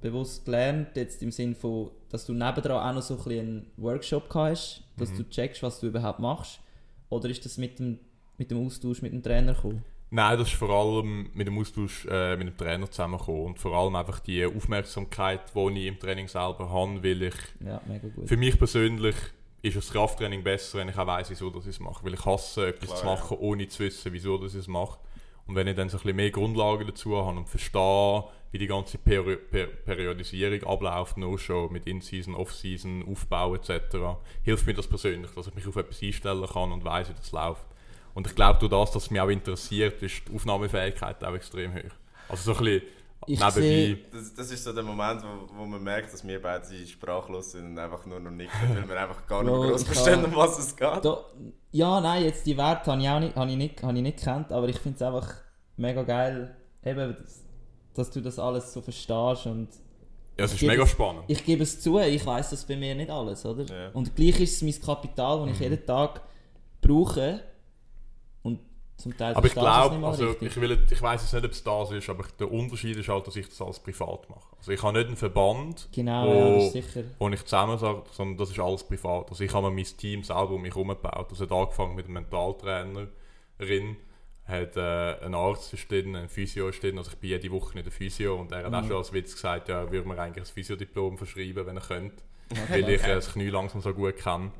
bewusst 0.00 0.44
gelernt, 0.44 0.96
jetzt 0.96 1.22
im 1.22 1.32
Sinn 1.32 1.54
von, 1.54 1.90
dass 2.10 2.26
du 2.26 2.32
nebendran 2.34 2.88
auch 2.90 2.94
noch 2.94 3.02
so 3.02 3.14
ein 3.14 3.24
bisschen 3.24 3.40
einen 3.40 3.66
Workshop 3.78 4.32
hast, 4.34 4.82
dass 4.96 5.10
Mhm. 5.12 5.16
du 5.16 5.28
checkst, 5.30 5.62
was 5.62 5.80
du 5.80 5.86
überhaupt 5.86 6.18
machst? 6.20 6.60
Oder 7.08 7.30
ist 7.30 7.44
das 7.44 7.56
mit 7.58 7.78
dem, 7.78 7.98
mit 8.36 8.50
dem 8.50 8.64
Austausch 8.66 9.00
mit 9.02 9.12
dem 9.12 9.22
Trainer 9.22 9.54
gekommen? 9.54 9.82
Nein, 10.14 10.38
das 10.38 10.46
ist 10.46 10.54
vor 10.54 10.70
allem 10.70 11.28
mit 11.34 11.48
dem 11.48 11.58
Austausch 11.58 12.06
äh, 12.08 12.36
mit 12.36 12.46
dem 12.46 12.56
Trainer 12.56 12.88
zusammengekommen 12.88 13.46
und 13.46 13.58
vor 13.58 13.74
allem 13.76 13.96
einfach 13.96 14.20
die 14.20 14.46
Aufmerksamkeit, 14.46 15.40
die 15.52 15.80
ich 15.80 15.86
im 15.88 15.98
Training 15.98 16.28
selber 16.28 16.70
habe, 16.70 17.02
weil 17.02 17.22
ich 17.22 17.34
Ja, 17.58 17.80
mega 17.84 18.06
gut. 18.06 18.28
Für 18.28 18.36
mich 18.36 18.56
persönlich 18.56 19.16
ist 19.62 19.76
das 19.76 19.90
Krafttraining 19.90 20.44
besser, 20.44 20.78
wenn 20.78 20.88
ich 20.88 20.96
auch 20.96 21.08
weiss, 21.08 21.30
wieso 21.30 21.52
ich 21.58 21.66
es 21.66 21.80
mache. 21.80 22.04
Weil 22.04 22.14
ich 22.14 22.24
hasse, 22.24 22.68
etwas 22.68 22.90
Klar, 22.90 23.00
zu 23.00 23.06
machen, 23.06 23.38
ohne 23.40 23.66
zu 23.66 23.80
wissen, 23.82 24.12
wieso 24.12 24.40
ich 24.44 24.54
es 24.54 24.68
mache. 24.68 25.00
Und 25.48 25.56
wenn 25.56 25.66
ich 25.66 25.74
dann 25.74 25.88
so 25.88 25.96
ein 25.96 26.02
bisschen 26.02 26.16
mehr 26.16 26.30
Grundlagen 26.30 26.86
dazu 26.86 27.16
habe 27.16 27.36
und 27.36 27.48
verstehe, 27.48 28.24
wie 28.52 28.58
die 28.58 28.68
ganze 28.68 28.98
Peri 28.98 29.34
per 29.34 29.66
Periodisierung 29.66 30.62
abläuft, 30.62 31.16
nur 31.16 31.40
schon 31.40 31.72
mit 31.72 31.88
In-Season, 31.88 32.36
Off-Season, 32.36 33.04
Aufbau 33.10 33.56
etc., 33.56 33.96
hilft 34.44 34.64
mir 34.64 34.74
das 34.74 34.86
persönlich, 34.86 35.32
dass 35.32 35.48
ich 35.48 35.54
mich 35.56 35.66
auf 35.66 35.74
etwas 35.74 36.00
einstellen 36.00 36.46
kann 36.46 36.70
und 36.70 36.84
weiß, 36.84 37.08
wie 37.08 37.14
das 37.14 37.32
läuft. 37.32 37.66
Und 38.14 38.26
ich 38.28 38.34
glaube, 38.34 38.58
durch 38.60 38.70
das, 38.70 38.92
dass 38.92 39.02
es 39.04 39.10
mich 39.10 39.20
auch 39.20 39.28
interessiert, 39.28 40.00
ist 40.02 40.22
die 40.28 40.34
Aufnahmefähigkeit 40.34 41.22
auch 41.24 41.34
extrem 41.34 41.74
hoch. 41.74 41.80
Also 42.28 42.52
so 42.52 42.58
ein 42.58 42.64
bisschen 42.64 42.82
Ich 43.26 43.38
nebenbei. 43.40 43.60
sehe- 43.60 43.98
Das, 44.12 44.34
das 44.34 44.50
ist 44.52 44.62
so 44.64 44.72
der 44.72 44.82
Moment, 44.84 45.22
wo, 45.22 45.58
wo 45.58 45.64
man 45.66 45.82
merkt, 45.82 46.12
dass 46.12 46.26
wir 46.26 46.40
beide 46.40 46.64
sprachlos 46.86 47.52
sind 47.52 47.66
und 47.66 47.78
einfach 47.78 48.06
nur 48.06 48.20
noch 48.20 48.30
nicken, 48.30 48.52
weil 48.74 48.88
wir 48.88 49.00
einfach 49.00 49.26
gar 49.26 49.42
nicht 49.42 49.52
Bro, 49.52 49.62
groß 49.68 49.82
ich 49.82 49.86
verstehen, 49.88 50.24
um 50.24 50.34
was 50.36 50.58
es 50.58 50.76
geht. 50.76 51.04
Da, 51.04 51.24
ja, 51.72 52.00
nein, 52.00 52.24
jetzt 52.24 52.46
die 52.46 52.56
Werte 52.56 52.92
habe 52.92 53.02
ich 53.02 53.08
auch 53.08 53.18
nicht, 53.20 53.34
habe 53.36 53.50
ich 53.50 53.56
nicht, 53.56 53.82
habe 53.82 53.96
ich 53.96 54.02
nicht 54.02 54.18
gekannt, 54.18 54.52
aber 54.52 54.68
ich 54.68 54.78
finde 54.78 54.96
es 54.96 55.02
einfach 55.02 55.34
mega 55.76 56.02
geil, 56.04 56.54
eben, 56.84 57.16
dass, 57.16 57.42
dass 57.94 58.10
du 58.12 58.20
das 58.20 58.38
alles 58.38 58.72
so 58.72 58.80
verstehst 58.80 59.46
und 59.46 59.68
Ja, 60.38 60.44
es 60.44 60.54
ist 60.54 60.62
mega 60.62 60.86
spannend. 60.86 61.24
ich 61.26 61.44
gebe 61.44 61.62
es 61.64 61.80
zu, 61.80 61.98
ich 61.98 62.24
weiß 62.24 62.50
das 62.50 62.64
bei 62.64 62.76
mir 62.76 62.94
nicht 62.94 63.10
alles, 63.10 63.44
oder? 63.44 63.64
Ja. 63.64 63.88
Und 63.92 64.14
gleich 64.14 64.38
ist 64.40 64.54
es 64.56 64.62
mein 64.62 64.80
Kapital, 64.80 65.40
das 65.40 65.50
ich 65.54 65.56
Mhm. 65.58 65.62
jeden 65.72 65.84
Tag 65.86 66.20
brauche 66.80 67.40
zum 68.96 69.16
Teil 69.16 69.34
Aber 69.34 69.46
ich 69.46 69.52
glaube, 69.52 70.06
also 70.06 70.28
richtig. 70.28 70.48
ich, 70.56 70.60
will, 70.60 70.70
jetzt- 70.70 70.92
ich 70.92 71.02
weiß 71.02 71.22
jetzt 71.22 71.32
nicht, 71.34 71.44
ob 71.44 71.50
es 71.50 71.62
das 71.64 71.90
ist, 71.90 72.08
aber 72.10 72.24
der 72.38 72.50
Unterschied 72.50 72.96
ist 72.96 73.08
halt, 73.08 73.26
dass 73.26 73.36
ich 73.36 73.48
das 73.48 73.60
alles 73.60 73.80
privat 73.80 74.30
mache. 74.30 74.56
Also 74.58 74.72
ich 74.72 74.82
habe 74.82 74.96
nicht 74.96 75.08
einen 75.08 75.16
Verband, 75.16 75.88
Genau, 75.92 76.26
wo, 76.26 76.72
ja, 76.74 77.02
wo 77.18 77.28
ich 77.28 77.42
zusammen 77.44 77.76
sage, 77.78 78.02
sondern 78.12 78.36
das 78.38 78.50
ist 78.50 78.58
alles 78.60 78.84
privat. 78.84 79.30
Also 79.30 79.42
ich 79.44 79.52
habe 79.52 79.70
mein 79.70 79.84
Team 79.84 80.22
selber 80.22 80.50
um 80.50 80.62
mich 80.62 80.74
herum 80.74 80.88
gebaut. 80.88 81.26
Das 81.30 81.40
hat 81.40 81.50
angefangen 81.52 81.96
mit 81.96 82.06
einem 82.06 82.14
Mentaltrainerin, 82.14 83.96
hat 84.46 84.76
äh, 84.76 85.24
ein 85.24 85.34
Arzt 85.34 85.72
ist 85.72 85.90
drin, 85.90 86.14
ein 86.16 86.28
Physio 86.28 86.68
ist 86.68 86.82
drin, 86.82 86.98
also 86.98 87.10
ich 87.10 87.16
bin 87.18 87.30
jede 87.30 87.50
Woche 87.50 87.74
nicht 87.74 87.86
der 87.86 87.92
Physio 87.92 88.36
und 88.40 88.52
er 88.52 88.64
hat 88.64 88.74
auch 88.74 88.82
Mhm. 88.82 88.88
schon 88.88 88.96
als 88.98 89.12
Witz 89.12 89.32
gesagt, 89.34 89.68
ja, 89.68 89.80
er 89.80 89.90
würde 89.90 90.06
mir 90.06 90.18
eigentlich 90.18 90.44
ein 90.44 90.52
Physiodiplom 90.52 91.16
verschreiben, 91.18 91.66
wenn 91.66 91.76
er 91.76 91.82
könnte, 91.82 92.22
weil 92.68 92.88
ich 92.90 93.02
äh, 93.02 93.14
das 93.14 93.32
Knie 93.32 93.48
langsam 93.48 93.80
so 93.80 93.92
gut 93.94 94.16
kenne. 94.16 94.50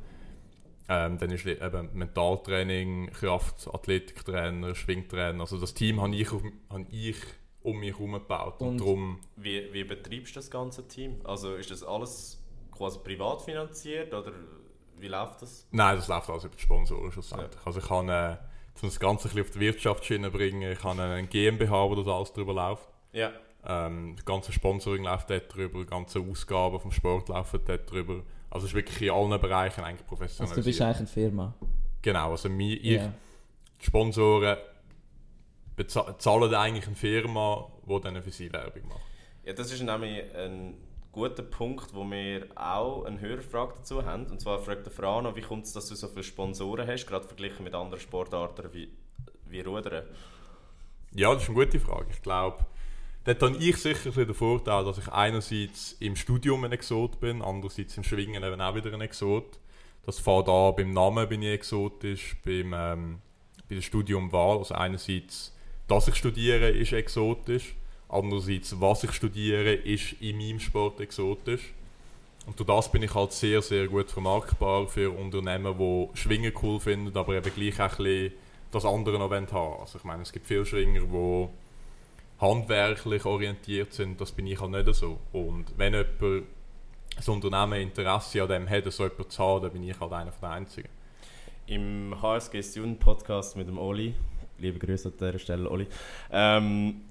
Ähm, 0.87 1.17
dann 1.17 1.31
ist 1.31 1.45
eben 1.45 1.89
Mentaltraining, 1.93 3.09
Kraft, 3.11 3.67
Athletiktrainer, 3.73 4.75
Schwingtrainer. 4.75 5.41
Also 5.41 5.59
das 5.59 5.73
Team 5.73 5.99
habe 6.01 6.15
ich, 6.15 6.31
habe 6.31 6.85
ich 6.91 7.17
um 7.63 7.79
mich 7.79 7.93
herum 7.93 8.13
gebaut. 8.13 8.61
Und, 8.61 8.67
Und- 8.67 8.79
darum, 8.81 9.19
Wie, 9.35 9.73
wie 9.73 9.83
betreibst 9.83 10.35
du 10.35 10.39
das 10.39 10.51
ganze 10.51 10.87
Team? 10.87 11.15
Also 11.23 11.55
ist 11.55 11.71
das 11.71 11.83
alles 11.83 12.39
quasi 12.71 12.99
privat 12.99 13.41
finanziert 13.41 14.13
oder 14.13 14.31
wie 14.99 15.07
läuft 15.07 15.41
das? 15.41 15.67
nein, 15.71 15.95
das 15.95 16.07
läuft 16.07 16.29
alles 16.29 16.43
über 16.43 16.55
die 16.55 16.61
Sponsoren 16.61 17.11
schlussendlich. 17.11 17.59
Also 17.65 17.79
ich 17.79 17.87
kann 17.87 18.07
äh, 18.09 18.37
um 18.81 18.89
das 18.89 18.99
Ganze 18.99 19.27
ein 19.27 19.29
bisschen 19.33 19.41
auf 19.41 19.51
die 19.51 19.59
Wirtschaftsschiene 19.61 20.29
bringen, 20.29 20.71
ich 20.71 20.83
habe 20.83 21.01
einen 21.01 21.29
GmbH, 21.29 21.89
wo 21.89 21.95
das 21.95 22.07
alles 22.07 22.31
drüber 22.33 22.53
läuft. 22.53 22.87
Ja. 23.13 23.31
Ähm, 23.65 24.13
das 24.15 24.25
ganze 24.25 24.51
Sponsoring 24.53 25.03
läuft 25.03 25.29
dort 25.31 25.53
drüber, 25.55 25.79
die 25.79 25.85
ganzen 25.89 26.29
Ausgaben 26.29 26.79
vom 26.79 26.91
Sport 26.91 27.29
laufen 27.29 27.59
dort 27.65 27.89
drüber. 27.89 28.21
Also 28.55 28.67
es 28.67 28.71
ist 28.71 28.75
wirklich 28.75 29.01
in 29.01 29.13
allen 29.13 29.37
Bereichen 29.41 29.83
eigentlich 29.83 30.07
Also 30.39 30.55
du 30.55 30.63
bist 30.63 30.81
eigentlich 30.81 30.97
eine 30.97 31.07
Firma. 31.07 31.53
genau, 32.01 32.31
also 32.31 32.47
mir, 32.47 32.73
ich, 32.77 32.83
Ja. 33.01 33.11
die 33.81 33.85
Sponsoren 33.85 34.57
zahlen 36.17 36.53
eigentlich 36.55 36.87
eine 36.87 36.95
Firma, 36.95 37.67
die 37.85 37.99
dann 37.99 38.23
für 38.23 38.31
sie 38.31 38.51
Werbung 38.53 38.87
macht. 38.87 39.01
ja, 39.43 39.51
das 39.51 39.73
ist 39.73 39.81
nämlich 39.83 40.23
ein 40.33 40.75
guter 41.11 41.43
Punkt, 41.43 41.93
wo 41.93 42.05
wir 42.05 42.47
auch 42.55 43.03
eine 43.03 43.19
Hörerfrage 43.19 43.73
dazu 43.75 44.05
haben. 44.05 44.25
Und 44.27 44.39
zwar 44.39 44.59
fragt 44.59 44.85
der 44.85 44.93
Frano, 44.93 45.35
wie 45.35 45.41
kommt 45.41 45.65
es, 45.65 45.73
dass 45.73 45.87
du 45.87 45.95
so 45.95 46.07
viele 46.07 46.23
Sponsoren 46.23 46.87
hast, 46.87 47.05
gerade 47.07 47.27
verglichen 47.27 47.65
mit 47.65 47.75
anderen 47.75 47.99
Sportarten 47.99 48.69
wie, 48.73 48.89
wie 49.49 49.59
Rudern? 49.59 50.05
Ja, 51.13 51.33
das 51.33 51.43
ist 51.43 51.49
eine 51.49 51.57
gute 51.57 51.79
Frage. 51.81 52.07
Ich 52.11 52.21
glaube, 52.21 52.65
dort 53.25 53.41
habe 53.41 53.57
ich 53.57 53.77
sicher 53.77 54.11
den 54.11 54.33
Vorteil, 54.33 54.85
dass 54.85 54.97
ich 54.97 55.07
einerseits 55.09 55.93
im 55.99 56.15
Studium 56.15 56.63
ein 56.63 56.71
Exot 56.71 57.19
bin, 57.19 57.41
andererseits 57.41 57.97
im 57.97 58.03
Schwingen 58.03 58.43
eben 58.43 58.61
auch 58.61 58.75
wieder 58.75 58.93
ein 58.93 59.01
Exot. 59.01 59.59
Das 60.05 60.19
fängt 60.19 60.47
an, 60.47 60.75
beim 60.75 60.91
Namen 60.91 61.27
bin 61.27 61.41
ich 61.41 61.49
exotisch, 61.49 62.37
beim, 62.45 62.73
ähm, 62.73 63.19
bei 63.67 63.75
der 63.75 63.81
Studiumwahl. 63.81 64.59
Also 64.59 64.75
einerseits, 64.75 65.53
dass 65.87 66.07
ich 66.07 66.15
studiere, 66.15 66.69
ist 66.69 66.93
exotisch. 66.93 67.75
Andererseits, 68.07 68.79
was 68.79 69.03
ich 69.03 69.11
studiere, 69.11 69.73
ist 69.73 70.13
in 70.21 70.37
meinem 70.37 70.59
Sport 70.59 70.99
exotisch. 70.99 71.73
Und 72.45 72.59
durch 72.59 72.67
das 72.67 72.91
bin 72.91 73.01
ich 73.01 73.15
halt 73.15 73.33
sehr, 73.33 73.63
sehr 73.63 73.87
gut 73.87 74.11
vermarktbar 74.11 74.87
für 74.87 75.09
Unternehmen, 75.09 75.75
die 75.79 76.09
Schwingen 76.13 76.53
cool 76.61 76.79
finden, 76.79 77.17
aber 77.17 77.35
eben 77.35 77.51
gleich 77.55 77.79
auch 77.79 77.97
ein 77.97 78.03
bisschen 78.03 78.33
das 78.71 78.85
andere 78.85 79.17
noch 79.17 79.31
haben. 79.31 79.79
Also 79.79 79.97
ich 79.97 80.03
meine, 80.03 80.21
es 80.21 80.31
gibt 80.31 80.45
viele 80.45 80.65
Schwinger, 80.65 81.01
die 81.01 81.47
handwerklich 82.39 83.25
orientiert 83.25 83.93
sind, 83.93 84.19
das 84.19 84.31
bin 84.31 84.47
ich 84.47 84.59
halt 84.59 84.71
nicht 84.71 84.93
so. 84.93 85.19
Und 85.31 85.77
wenn 85.77 85.93
jemand 85.93 86.21
ein 86.21 87.33
Unternehmen 87.33 87.81
Interesse 87.81 88.41
an 88.43 88.49
dem 88.49 88.69
hat, 88.69 88.91
so 88.91 89.03
jemanden 89.03 89.29
zu 89.29 89.43
haben, 89.43 89.63
dann 89.63 89.71
bin 89.71 89.83
ich 89.83 89.99
halt 89.99 90.11
einer 90.11 90.31
von 90.31 90.49
den 90.49 90.57
Einzigen. 90.57 90.89
Im 91.67 92.15
HSG 92.21 92.61
Student 92.61 92.99
Podcast 92.99 93.55
mit 93.55 93.67
dem 93.67 93.77
Oli, 93.77 94.13
liebe 94.59 94.77
Grüße 94.79 95.09
an 95.09 95.13
dieser 95.17 95.39
Stelle, 95.39 95.69
Oli, 95.69 95.87
ähm, 96.31 97.01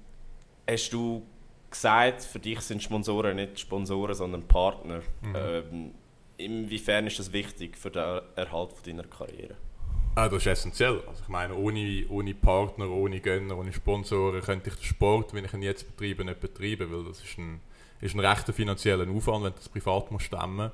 hast 0.69 0.91
du 0.91 1.23
gesagt, 1.69 2.21
für 2.21 2.39
dich 2.39 2.61
sind 2.61 2.81
Sponsoren 2.81 3.35
nicht 3.35 3.59
Sponsoren, 3.59 4.15
sondern 4.15 4.47
Partner. 4.47 5.01
Mhm. 5.21 5.35
Ähm, 5.35 5.91
inwiefern 6.37 7.07
ist 7.07 7.19
das 7.19 7.33
wichtig 7.33 7.77
für 7.77 7.91
den 7.91 8.21
Erhalt 8.35 8.71
von 8.71 8.83
deiner 8.85 9.03
Karriere? 9.03 9.55
Ah, 10.17 10.29
das 10.29 10.45
ist 10.45 10.47
essentiell. 10.47 11.03
Also 11.07 11.23
ich 11.23 11.27
meine, 11.27 11.53
ohne, 11.55 12.05
ohne 12.07 12.33
Partner, 12.33 12.89
ohne 12.89 13.19
Gönner, 13.19 13.57
ohne 13.57 13.73
Sponsoren 13.73 14.41
könnte 14.41 14.69
ich 14.69 14.75
den 14.77 14.85
Sport, 14.85 15.33
wie 15.33 15.39
ich 15.39 15.53
ihn 15.53 15.61
jetzt 15.61 15.85
betreibe, 15.93 16.23
nicht 16.23 16.39
betreiben, 16.39 16.89
weil 16.89 17.03
das 17.03 17.21
ist 17.21 17.37
ein, 17.37 17.59
ist 17.99 18.15
ein 18.15 18.21
rechter 18.21 18.53
finanzieller 18.53 19.09
Aufwand, 19.09 19.43
wenn 19.43 19.51
du 19.51 19.57
das 19.57 19.67
privat 19.67 20.11
musst 20.11 20.27
stemmen. 20.27 20.71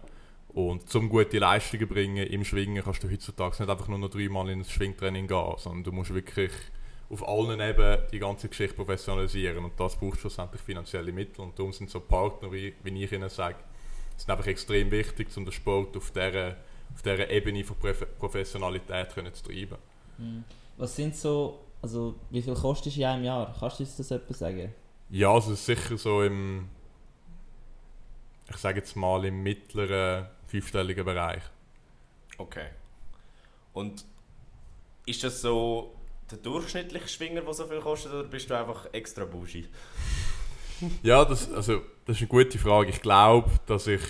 Und 0.49 0.87
zum 0.91 1.09
gute 1.09 1.39
Leistungen 1.39 1.87
bringen 1.87 2.27
im 2.27 2.45
Schwingen 2.45 2.83
kannst 2.83 3.03
du 3.03 3.09
heutzutage 3.09 3.63
nicht 3.63 3.69
einfach 3.71 3.87
nur 3.87 3.97
noch 3.97 4.11
dreimal 4.11 4.47
in 4.47 4.59
das 4.59 4.71
Schwingtraining 4.71 5.25
gehen, 5.25 5.53
sondern 5.57 5.85
du 5.85 5.91
musst 5.91 6.13
wirklich 6.13 6.51
auf 7.09 7.27
allen 7.27 7.59
Ebenen 7.59 7.97
die 8.11 8.19
ganze 8.19 8.47
Geschichte 8.47 8.75
professionalisieren. 8.75 9.65
Und 9.65 9.79
das 9.79 9.95
braucht 9.95 10.19
schlussendlich 10.19 10.61
finanzielle 10.61 11.11
Mittel. 11.11 11.41
Und 11.41 11.57
darum 11.57 11.73
sind 11.73 11.89
so 11.89 11.99
Partner, 11.99 12.51
wie, 12.51 12.75
wie 12.83 13.03
ich 13.03 13.11
ihnen 13.11 13.29
sage, 13.29 13.55
sind 14.17 14.29
einfach 14.29 14.45
extrem 14.45 14.91
wichtig, 14.91 15.35
um 15.35 15.45
den 15.45 15.51
Sport 15.51 15.97
auf 15.97 16.11
dieser, 16.11 16.57
auf 16.93 17.01
dieser 17.01 17.29
Ebene 17.29 17.63
von 17.63 17.77
Profe- 17.77 18.05
Professionalität 18.05 19.13
können 19.13 19.33
zu 19.33 19.43
treiben. 19.43 19.77
Mhm. 20.17 20.43
Was 20.77 20.95
sind 20.95 21.15
so, 21.15 21.59
also 21.81 22.15
wie 22.29 22.41
viel 22.41 22.53
kostet 22.53 22.93
es 22.93 22.97
in 22.97 23.05
einem 23.05 23.23
Jahr? 23.23 23.55
Kannst 23.59 23.79
du 23.79 23.83
uns 23.83 23.97
das 23.97 24.11
etwas 24.11 24.39
sagen? 24.39 24.73
Ja, 25.09 25.31
also 25.33 25.53
es 25.53 25.59
ist 25.59 25.65
sicher 25.65 25.97
so 25.97 26.23
im, 26.23 26.69
ich 28.49 28.57
sage 28.57 28.79
jetzt 28.79 28.95
mal 28.95 29.23
im 29.25 29.43
mittleren 29.43 30.27
fünfstelligen 30.47 31.05
Bereich. 31.05 31.43
Okay. 32.37 32.67
Und 33.73 34.05
ist 35.05 35.23
das 35.23 35.41
so 35.41 35.95
der 36.29 36.37
durchschnittliche 36.37 37.07
Schwinger, 37.07 37.41
der 37.41 37.53
so 37.53 37.67
viel 37.67 37.79
kostet, 37.79 38.13
oder 38.13 38.23
bist 38.23 38.49
du 38.49 38.57
einfach 38.57 38.87
extra 38.93 39.25
bougie? 39.25 39.67
Ja, 41.03 41.25
das, 41.25 41.51
also, 41.51 41.81
das 42.05 42.15
ist 42.15 42.21
eine 42.21 42.27
gute 42.29 42.57
Frage. 42.57 42.89
Ich 42.89 43.01
glaube, 43.01 43.51
dass 43.65 43.87
ich 43.87 44.01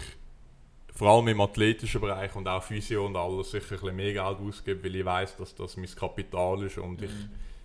vor 1.02 1.10
allem 1.10 1.30
im 1.30 1.42
athletischen 1.42 2.00
Bereich 2.00 2.36
und 2.36 2.48
auch 2.48 2.62
Physio 2.62 3.08
und 3.08 3.16
alles 3.16 3.50
sicher 3.50 3.74
ein 3.74 3.80
bisschen 3.80 3.96
mehr 3.96 4.14
Geld 4.14 4.38
ausgebe, 4.38 4.84
weil 4.84 4.96
ich 4.98 5.04
weiß, 5.04 5.36
dass 5.36 5.56
das 5.56 5.76
mein 5.76 5.88
Kapital 5.88 6.62
ist 6.62 6.78
und 6.78 7.02
ich 7.02 7.10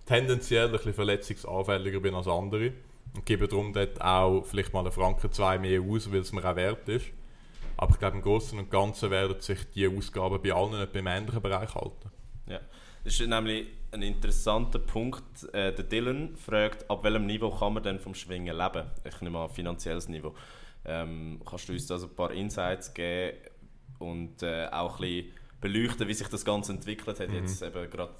tendenziell 0.06 0.68
ein 0.68 0.72
bisschen 0.72 0.94
verletzungsanfälliger 0.94 2.00
bin 2.00 2.14
als 2.14 2.28
andere. 2.28 2.72
Und 3.14 3.26
gebe 3.26 3.46
darum 3.46 3.74
dort 3.74 4.00
auch 4.00 4.42
vielleicht 4.46 4.72
mal 4.72 4.80
einen 4.80 4.90
Franken 4.90 5.30
zwei 5.32 5.58
mehr 5.58 5.82
aus, 5.82 6.10
weil 6.10 6.20
es 6.20 6.32
mir 6.32 6.50
auch 6.50 6.56
wert 6.56 6.88
ist. 6.88 7.08
Aber 7.76 7.92
ich 7.92 7.98
glaube, 7.98 8.16
im 8.16 8.22
Großen 8.22 8.58
und 8.58 8.70
Ganzen 8.70 9.10
werden 9.10 9.38
sich 9.38 9.58
die 9.74 9.86
Ausgaben 9.86 10.40
bei 10.42 10.54
allen 10.54 10.80
nicht 10.80 10.94
beim 10.94 11.06
ähnlichen 11.06 11.42
Bereich 11.42 11.74
halten. 11.74 12.10
Das 13.04 13.20
ist 13.20 13.28
nämlich 13.28 13.66
ein 13.92 14.00
interessanter 14.00 14.78
Punkt. 14.78 15.44
Äh, 15.52 15.74
der 15.74 15.84
Dylan 15.84 16.36
fragt, 16.36 16.90
ab 16.90 17.04
welchem 17.04 17.26
Niveau 17.26 17.50
kann 17.50 17.74
man 17.74 17.82
denn 17.82 18.00
vom 18.00 18.14
Schwingen 18.14 18.56
leben? 18.56 18.86
Ich 19.04 19.20
nehme 19.20 19.40
an, 19.40 19.50
finanzielles 19.50 20.08
Niveau. 20.08 20.34
Ähm, 20.86 21.40
kannst 21.44 21.68
du 21.68 21.72
uns 21.72 21.86
da 21.86 21.98
so 21.98 22.06
ein 22.06 22.14
paar 22.14 22.32
Insights 22.32 22.94
geben 22.94 23.38
und 23.98 24.42
äh, 24.42 24.68
auch 24.70 25.00
ein 25.00 25.00
bisschen 25.00 25.32
beleuchten, 25.60 26.08
wie 26.08 26.14
sich 26.14 26.28
das 26.28 26.44
Ganze 26.44 26.72
entwickelt 26.72 27.18
hat? 27.18 27.28
Mhm. 27.28 27.34
Jetzt 27.34 27.62
eben 27.62 27.90
gerade, 27.90 28.14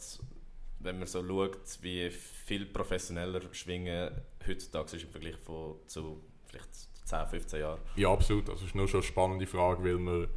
wenn 0.81 0.99
man 0.99 1.07
so 1.07 1.27
schaut, 1.27 1.83
wie 1.83 2.11
viel 2.11 2.67
professioneller 2.67 3.43
Schwingen 3.53 4.11
heutzutage 4.47 4.97
ist 4.97 5.05
im 5.05 5.11
Vergleich 5.11 5.37
von, 5.37 5.77
zu 5.87 6.23
vielleicht 6.47 6.69
10, 7.05 7.27
15 7.29 7.61
Jahren. 7.61 7.81
Ja, 7.95 8.13
absolut. 8.13 8.49
Das 8.49 8.63
ist 8.63 8.75
nur 8.75 8.89
schon 8.89 9.01
eine 9.01 9.07
spannende 9.07 9.47
Frage, 9.47 9.85
weil 9.85 9.99
wir, 9.99 10.29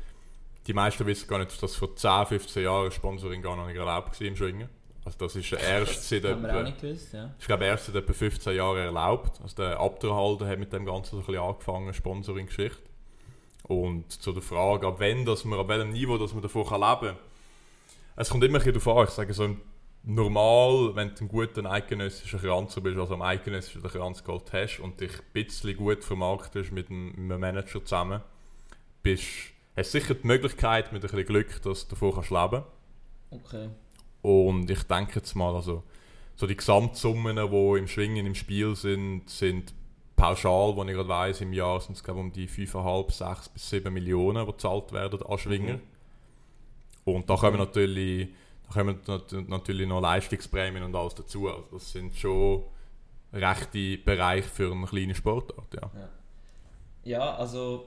die 0.68 0.74
meisten 0.74 1.06
wissen 1.08 1.28
gar 1.28 1.40
nicht, 1.40 1.62
dass 1.62 1.76
vor 1.76 1.96
10, 1.96 2.28
15 2.28 2.64
Jahren 2.64 2.92
Sponsoring 2.92 3.42
gar 3.42 3.56
noch 3.56 3.68
nicht 3.68 3.78
erlaubt 3.78 4.20
war 4.20 4.28
im 4.28 4.36
Schwingen. 4.36 4.70
Also 5.10 5.26
das 5.26 5.36
ist 5.36 5.52
erst 5.54 6.08
seit 6.08 6.24
Haben 6.24 6.44
wir 6.44 6.50
auch 6.50 6.54
etwa, 6.58 6.64
nicht 6.64 6.82
gewusst, 6.82 7.14
ja. 7.14 7.32
ich 7.40 7.48
glaube 7.48 7.66
erst 7.66 7.88
seit 7.88 7.96
etwa 7.96 8.14
15 8.14 8.56
Jahren 8.56 8.78
erlaubt. 8.78 9.42
Also 9.42 9.56
der 9.56 9.80
Abderhalter 9.80 10.48
hat 10.48 10.60
mit 10.60 10.72
dem 10.72 10.86
Ganzen 10.86 11.16
so 11.16 11.18
ein 11.18 11.26
bisschen 11.26 11.42
angefangen, 11.42 11.92
Sponsoring-Geschichte. 11.92 12.78
Und 13.64 14.12
zu 14.12 14.32
der 14.32 14.44
Frage, 14.44 14.86
ab 14.86 14.98
wann, 15.00 15.26
dass 15.26 15.46
man, 15.46 15.58
ab 15.58 15.68
welchem 15.68 15.94
Niveau 15.94 16.20
dass 16.20 16.34
man 16.34 16.44
davon 16.44 16.64
kann 16.64 16.82
leben 16.82 17.16
kann. 17.16 17.24
Es 18.18 18.30
kommt 18.30 18.44
immer 18.44 18.60
ein 18.60 18.64
bisschen 18.64 18.80
darauf 18.80 19.00
an. 19.00 19.04
Ich 19.06 19.10
sage 19.10 19.34
so, 19.34 19.58
normal, 20.04 20.96
wenn 20.96 21.16
du 21.16 21.22
einen 21.22 21.28
guten 21.28 21.66
eidgenössischen 21.66 22.40
Kranzer 22.40 22.82
bist, 22.82 23.00
also 23.00 23.16
am 23.16 23.24
eidgenössischen 23.24 23.82
Kranzgold 23.82 24.54
hast 24.54 24.78
und 24.80 25.02
dich 25.02 25.12
ein 25.12 25.26
bisschen 25.34 25.76
gut 25.76 26.04
vermarktest 26.04 26.72
mit 26.72 26.92
einem, 26.92 27.40
Manager 27.40 27.84
zusammen, 27.84 28.22
bist, 29.02 29.26
hast 29.76 29.92
du 29.92 30.00
sicher 30.00 30.14
die 30.14 30.28
Möglichkeit, 30.28 30.94
mit 30.94 31.04
ein 31.04 31.10
bisschen 31.10 31.26
Glück, 31.26 31.64
dass 31.64 31.88
du 31.88 31.96
davon 31.96 32.14
kannst 32.14 32.30
leben 32.30 32.64
Okay. 33.32 33.70
Und 34.22 34.70
ich 34.70 34.84
denke 34.84 35.16
jetzt 35.20 35.36
mal, 35.36 35.56
also, 35.56 35.84
so 36.36 36.48
die 36.48 36.56
Gesamtsummen, 36.56 37.36
die 37.36 37.80
im 37.80 37.88
Schwingen 37.88 38.26
im 38.26 38.36
Spiel 38.36 38.76
sind, 38.76 39.30
sind 39.30 39.74
pauschal, 40.16 40.76
wo 40.76 40.84
ich 40.84 40.92
gerade 40.92 41.08
weiss, 41.08 41.42
im 41.42 41.54
Jahr 41.54 41.80
sind 41.80 41.96
es 41.96 42.04
glaube 42.04 42.20
um 42.20 42.32
die 42.32 42.48
5,5, 42.48 43.12
6 43.12 43.50
bis 43.50 43.70
7 43.70 43.94
Millionen, 43.94 44.46
die 44.46 44.52
gezahlt 44.52 44.92
werden 44.92 45.22
an 45.24 45.38
Schwinger. 45.38 45.74
Mhm. 45.76 45.82
Und 47.06 47.30
da 47.30 47.36
kommen 47.38 47.58
natürlich, 47.58 48.30
da 48.68 48.74
kommen 48.74 49.00
nat- 49.08 49.32
natürlich 49.48 49.88
noch 49.88 50.02
Leistungsprämien 50.02 50.84
und 50.84 50.96
alles 50.96 51.16
dazu. 51.16 51.48
Also 51.48 51.64
das 51.72 51.92
sind 51.92 52.16
schon 52.16 52.64
rechte 53.32 53.98
Bereiche 54.00 54.48
für 54.50 54.72
eine 54.72 54.86
kleine 54.86 55.16
Sportart, 55.16 55.74
ja. 55.74 55.92
Ja, 57.06 57.36
also. 57.36 57.86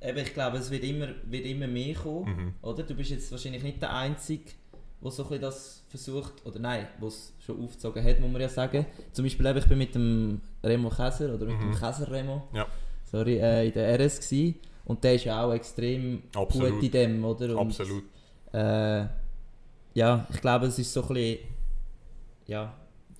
Eben, 0.00 0.18
ich 0.18 0.34
glaube, 0.34 0.58
es 0.58 0.70
wird 0.70 0.84
immer, 0.84 1.08
wird 1.24 1.46
immer 1.46 1.66
mehr 1.66 1.94
kommen. 1.94 2.36
Mhm. 2.36 2.54
Oder? 2.62 2.82
Du 2.82 2.94
bist 2.94 3.10
jetzt 3.10 3.30
wahrscheinlich 3.32 3.62
nicht 3.62 3.80
der 3.80 3.94
Einzige, 3.94 4.50
der 5.02 5.10
so 5.10 5.28
ein 5.28 5.40
das 5.40 5.82
versucht, 5.88 6.44
oder 6.44 6.58
nein, 6.58 6.86
der 7.00 7.08
es 7.08 7.32
schon 7.38 7.62
aufgezogen 7.62 8.02
hat, 8.04 8.18
muss 8.20 8.30
man 8.30 8.40
ja 8.40 8.48
sagen. 8.48 8.86
Zum 9.12 9.24
Beispiel, 9.24 9.46
eben, 9.46 9.58
ich 9.58 9.66
bin 9.66 9.78
mit 9.78 9.94
dem 9.94 10.40
Remo 10.64 10.88
Käser, 10.90 11.34
oder 11.34 11.46
mit 11.46 11.60
dem 11.60 11.70
Mhm. 11.70 11.74
Käser 11.74 12.10
Remo, 12.10 12.48
Ja. 12.52 12.66
sorry, 13.04 13.36
äh, 13.38 13.66
in 13.66 13.72
der 13.72 13.98
RS 13.98 14.20
gewesen. 14.20 14.56
Und 14.84 15.02
der 15.04 15.14
ist 15.16 15.24
ja 15.24 15.44
auch 15.44 15.52
extrem 15.52 16.22
Absolut. 16.34 16.74
gut 16.74 16.82
in 16.84 16.90
dem, 16.92 17.24
oder? 17.24 17.58
Und, 17.58 17.68
Absolut. 17.68 18.04
Äh, 18.52 19.06
ja, 19.94 20.26
ich 20.32 20.40
glaube, 20.40 20.66
es 20.66 20.78
ist 20.78 20.92
so 20.92 21.02
ein 21.02 21.08
bisschen, 21.08 21.38
ja, 22.46 22.72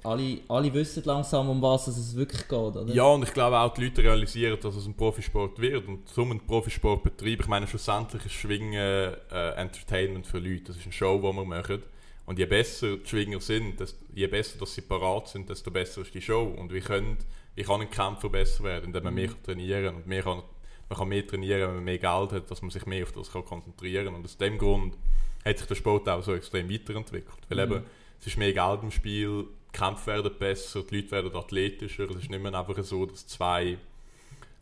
alle, 0.06 0.38
alle 0.48 0.72
wissen 0.72 1.02
langsam, 1.04 1.48
um 1.50 1.60
was 1.60 1.88
es 1.88 2.14
wirklich 2.14 2.42
geht, 2.42 2.52
oder? 2.52 2.92
Ja, 2.92 3.04
und 3.04 3.24
ich 3.24 3.32
glaube 3.32 3.58
auch, 3.58 3.74
die 3.74 3.84
Leute 3.84 4.02
realisieren, 4.02 4.58
dass 4.60 4.76
es 4.76 4.86
ein 4.86 4.94
Profisport 4.94 5.58
wird. 5.58 5.86
Und 5.88 6.08
zum 6.08 6.30
einen 6.30 6.40
Profisport 6.40 7.02
betreiben, 7.02 7.42
ich 7.42 7.48
meine, 7.48 7.66
schlussendlich 7.66 8.24
ist 8.24 8.32
Schwingen 8.32 8.74
äh, 8.74 9.50
Entertainment 9.56 10.26
für 10.26 10.38
Leute. 10.38 10.64
Das 10.64 10.76
ist 10.76 10.84
eine 10.84 10.92
Show, 10.92 11.18
die 11.18 11.36
wir 11.36 11.44
machen. 11.44 11.82
Und 12.24 12.38
je 12.38 12.46
besser 12.46 12.96
die 12.96 13.08
Schwinger 13.08 13.40
sind, 13.40 13.78
desto, 13.80 13.98
je 14.14 14.26
besser 14.26 14.58
dass 14.58 14.74
sie 14.74 14.80
parat 14.80 15.28
sind, 15.28 15.48
desto 15.48 15.70
besser 15.70 16.02
ist 16.02 16.14
die 16.14 16.22
Show. 16.22 16.54
Und 16.56 16.72
wie, 16.72 16.80
können, 16.80 17.18
wie 17.54 17.62
kann 17.62 17.80
ein 17.80 17.90
Kämpfer 17.90 18.28
besser 18.28 18.64
werden, 18.64 18.86
indem 18.86 19.04
man 19.04 19.14
mehr 19.14 19.28
kann 19.28 19.42
trainieren 19.42 19.84
kann. 19.84 19.94
Und 19.96 20.06
mehr 20.06 20.22
kann, 20.22 20.42
man 20.88 20.98
kann 20.98 21.08
mehr 21.08 21.26
trainieren, 21.26 21.68
wenn 21.68 21.74
man 21.76 21.84
mehr 21.84 21.98
Geld 21.98 22.32
hat, 22.32 22.50
dass 22.50 22.62
man 22.62 22.70
sich 22.70 22.86
mehr 22.86 23.02
auf 23.02 23.12
das 23.12 23.32
kann 23.32 23.44
konzentrieren 23.44 24.06
kann. 24.06 24.14
Und 24.14 24.24
aus 24.24 24.36
dem 24.36 24.56
Grund 24.58 24.96
hat 25.44 25.58
sich 25.58 25.66
der 25.66 25.74
Sport 25.74 26.08
auch 26.08 26.22
so 26.22 26.34
extrem 26.34 26.70
weiterentwickelt. 26.70 27.38
Weil 27.48 27.58
eben, 27.60 27.84
es 28.20 28.26
ist 28.26 28.38
mehr 28.38 28.52
Geld 28.52 28.82
im 28.82 28.90
Spiel, 28.90 29.46
Kämpfe 29.76 30.06
werden 30.08 30.30
besser, 30.38 30.82
die 30.82 30.96
Leute 30.96 31.10
werden 31.10 31.34
athletischer. 31.36 32.04
Es 32.10 32.16
ist 32.16 32.30
nicht 32.30 32.42
mehr 32.42 32.54
einfach 32.54 32.82
so, 32.82 33.06
dass 33.06 33.26
zwei 33.26 33.78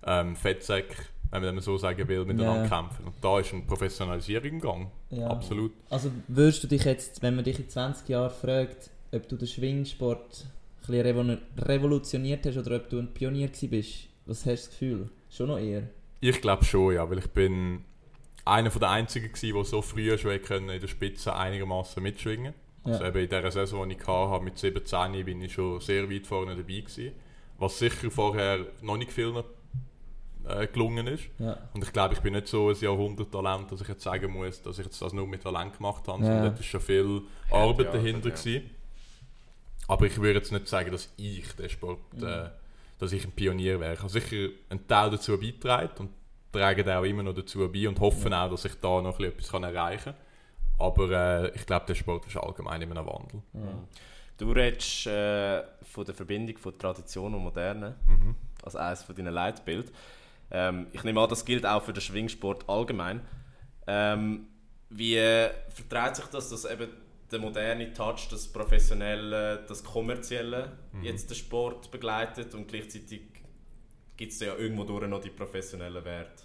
ähm, 0.06 0.36
Fettsäcke, 0.36 0.96
wenn 1.30 1.42
man 1.42 1.56
das 1.56 1.64
so 1.64 1.76
sagen 1.78 2.06
will, 2.08 2.24
miteinander 2.24 2.62
Ja. 2.64 2.68
kämpfen. 2.68 3.04
Und 3.06 3.14
da 3.20 3.38
ist 3.40 3.52
eine 3.52 3.62
Professionalisierung 3.62 4.48
im 4.48 4.60
Gang. 4.60 4.90
Ja. 5.10 5.28
Absolut. 5.28 5.72
Also 5.90 6.10
würdest 6.28 6.62
du 6.64 6.68
dich 6.68 6.84
jetzt, 6.84 7.22
wenn 7.22 7.36
man 7.36 7.44
dich 7.44 7.58
in 7.58 7.68
20 7.68 8.08
Jahren 8.08 8.30
fragt, 8.30 8.90
ob 9.12 9.28
du 9.28 9.36
den 9.36 9.48
Schwingsport 9.48 10.46
ein 10.86 10.86
bisschen 10.86 11.06
revolu- 11.06 11.38
revolutioniert 11.58 12.44
hast 12.46 12.58
oder 12.58 12.76
ob 12.76 12.90
du 12.90 12.98
ein 12.98 13.12
Pionier 13.14 13.48
bist, 13.48 14.08
was 14.26 14.38
hast 14.38 14.46
du 14.46 14.50
das 14.50 14.70
Gefühl? 14.70 15.10
Schon 15.30 15.48
noch 15.48 15.58
eher? 15.58 15.84
Ich 16.20 16.40
glaube 16.40 16.64
schon, 16.64 16.94
ja, 16.94 17.08
weil 17.08 17.18
ich 17.18 17.28
bin 17.28 17.84
einer 18.44 18.70
von 18.70 18.80
der 18.80 18.90
einzigen 18.90 19.28
gewesen, 19.32 19.54
der 19.54 19.64
so 19.64 19.82
früh 19.82 20.16
schon 20.18 20.32
in 20.32 20.80
der 20.80 20.88
Spitze 20.88 21.34
einigermaßen 21.34 22.02
mitschwingen. 22.02 22.54
Also 22.84 23.04
eben 23.04 23.18
in 23.18 23.28
dieser 23.28 23.50
Saison, 23.50 23.88
die 23.88 23.96
ich 23.96 24.06
hatte, 24.06 24.44
mit 24.44 24.58
17 24.58 25.24
bin 25.24 25.40
ich 25.42 25.52
schon 25.54 25.80
sehr 25.80 26.10
weit 26.10 26.26
vorne 26.26 26.54
dabei 26.54 26.80
gewesen. 26.80 27.12
Was 27.58 27.78
sicher 27.78 28.10
vorher 28.10 28.66
noch 28.82 28.96
nicht 28.96 29.12
vielen 29.12 29.42
äh, 30.46 30.66
gelungen 30.66 31.06
ist. 31.06 31.24
Ja. 31.38 31.56
Und 31.72 31.82
ich 31.84 31.92
glaube, 31.92 32.14
ich 32.14 32.20
bin 32.20 32.34
nicht 32.34 32.48
so 32.48 32.68
ein 32.68 32.76
Jahrhunderttalent, 32.76 33.72
dass 33.72 33.80
ich 33.80 33.88
jetzt 33.88 34.02
sagen 34.02 34.32
muss, 34.32 34.60
dass 34.62 34.78
ich 34.78 34.84
jetzt 34.84 35.00
das 35.00 35.12
nur 35.12 35.26
mit 35.26 35.42
Talent 35.42 35.76
gemacht 35.76 36.06
habe, 36.08 36.22
Ja. 36.22 36.26
sondern 36.26 36.44
dort 36.44 36.60
ist 36.60 36.66
schon 36.66 36.80
viel 36.80 37.22
Arbeit 37.50 37.94
dahinter 37.94 38.28
ja. 38.28 38.34
gewesen. 38.34 38.70
Aber 39.86 40.06
ich 40.06 40.16
würde 40.20 40.38
jetzt 40.38 40.52
nicht 40.52 40.68
sagen, 40.68 40.90
dass 40.92 41.12
ich 41.16 41.50
den 41.52 41.68
Sport, 41.68 42.00
äh, 42.22 42.48
dass 42.98 43.12
ich 43.12 43.24
ein 43.24 43.32
Pionier 43.32 43.80
wäre. 43.80 43.94
Ich 43.94 44.00
habe 44.00 44.08
sicher 44.08 44.48
einen 44.70 44.86
Teil 44.86 45.10
dazu 45.10 45.38
beigetragen 45.38 45.90
und 45.98 46.10
trage 46.52 46.84
den 46.84 46.96
auch 46.96 47.04
immer 47.04 47.22
noch 47.22 47.34
dazu 47.34 47.68
bei 47.70 47.88
und 47.88 48.00
hoffe 48.00 48.34
auch, 48.36 48.50
dass 48.50 48.64
ich 48.64 48.74
da 48.80 49.02
noch 49.02 49.18
etwas 49.20 49.50
kann 49.50 49.64
erreichen 49.64 50.12
kann. 50.12 50.23
Aber 50.78 51.10
äh, 51.10 51.50
ich 51.54 51.66
glaube, 51.66 51.86
der 51.86 51.94
Sport 51.94 52.26
ist 52.26 52.36
allgemein 52.36 52.82
in 52.82 52.90
einem 52.90 53.06
Wandel. 53.06 53.42
Du 54.36 54.50
redest 54.50 55.06
äh, 55.06 55.62
von 55.82 56.04
der 56.04 56.14
Verbindung 56.14 56.56
von 56.58 56.76
Tradition 56.78 57.34
und 57.34 57.42
Moderne 57.42 57.94
Mhm. 58.08 58.34
als 58.64 58.74
eines 58.76 59.02
von 59.04 59.14
deinen 59.14 59.32
Leitbild. 59.32 59.92
Ähm, 60.50 60.88
ich 60.92 61.04
nehme 61.04 61.20
an, 61.20 61.28
das 61.28 61.44
gilt 61.44 61.64
auch 61.64 61.82
für 61.82 61.92
den 61.92 62.00
Schwingsport 62.00 62.68
allgemein. 62.68 63.20
Ähm, 63.86 64.48
wie 64.90 65.16
äh, 65.16 65.50
verträgt 65.68 66.16
sich 66.16 66.24
das, 66.26 66.50
dass 66.50 66.64
eben 66.64 66.88
der 67.30 67.38
moderne 67.38 67.92
Touch, 67.92 68.28
das 68.30 68.46
Professionelle, 68.48 69.64
das 69.68 69.82
Kommerzielle 69.82 70.72
jetzt 71.02 71.30
den 71.30 71.36
Sport 71.36 71.90
begleitet 71.90 72.54
und 72.54 72.68
gleichzeitig 72.68 73.22
gibt 74.16 74.32
es 74.32 74.40
ja 74.40 74.54
irgendwo 74.54 74.84
durch 74.84 75.08
noch 75.08 75.20
die 75.20 75.30
professionellen 75.30 76.04
Werte? 76.04 76.42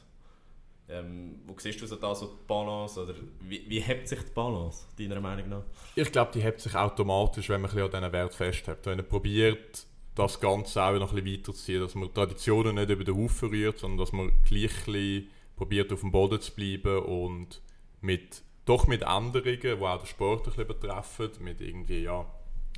Ähm, 0.89 1.41
wo 1.45 1.55
siehst 1.57 1.81
du 1.81 1.85
so 1.85 1.95
da 1.95 2.15
so 2.15 2.25
die 2.27 2.47
Balance? 2.47 3.01
Oder 3.01 3.13
wie, 3.41 3.63
wie 3.67 3.79
hebt 3.79 4.07
sich 4.07 4.19
die 4.19 4.31
Balance, 4.31 4.87
deiner 4.97 5.21
Meinung 5.21 5.49
nach? 5.49 5.63
Ich 5.95 6.11
glaube, 6.11 6.31
die 6.33 6.41
hebt 6.41 6.61
sich 6.61 6.75
automatisch, 6.75 7.49
wenn 7.49 7.61
man 7.61 7.71
ein 7.71 7.79
an 7.79 7.91
diesen 7.91 8.11
Wert 8.11 8.33
festhält. 8.33 8.85
Wenn 8.85 8.97
man 8.97 9.07
probiert, 9.07 9.85
das 10.15 10.39
Ganze 10.39 10.83
auch 10.83 10.93
noch 10.93 11.13
ein 11.13 11.23
bisschen 11.23 11.39
weiterzuziehen, 11.39 11.81
dass 11.81 11.95
man 11.95 12.13
Traditionen 12.13 12.75
nicht 12.75 12.89
über 12.89 13.03
den 13.03 13.15
Haufen 13.15 13.49
rührt, 13.49 13.79
sondern 13.79 13.99
dass 13.99 14.11
man 14.11 14.31
gleich 14.45 15.27
probiert, 15.55 15.93
auf 15.93 16.01
dem 16.01 16.11
Boden 16.11 16.41
zu 16.41 16.53
bleiben 16.53 16.99
und 17.03 17.61
mit, 18.01 18.41
doch 18.65 18.87
mit 18.87 19.03
Änderungen, 19.03 19.59
die 19.61 19.73
auch 19.73 19.99
den 19.99 20.07
Sport 20.07 20.41
ein 20.41 20.45
bisschen 20.45 20.67
betreffen, 20.67 21.29
mit 21.41 21.61
irgendwie, 21.61 22.03
ja, 22.03 22.25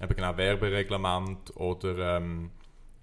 eben 0.01 0.16
genau 0.16 0.36
Werbereglement 0.38 1.55
oder 1.55 2.18
ähm, 2.18 2.51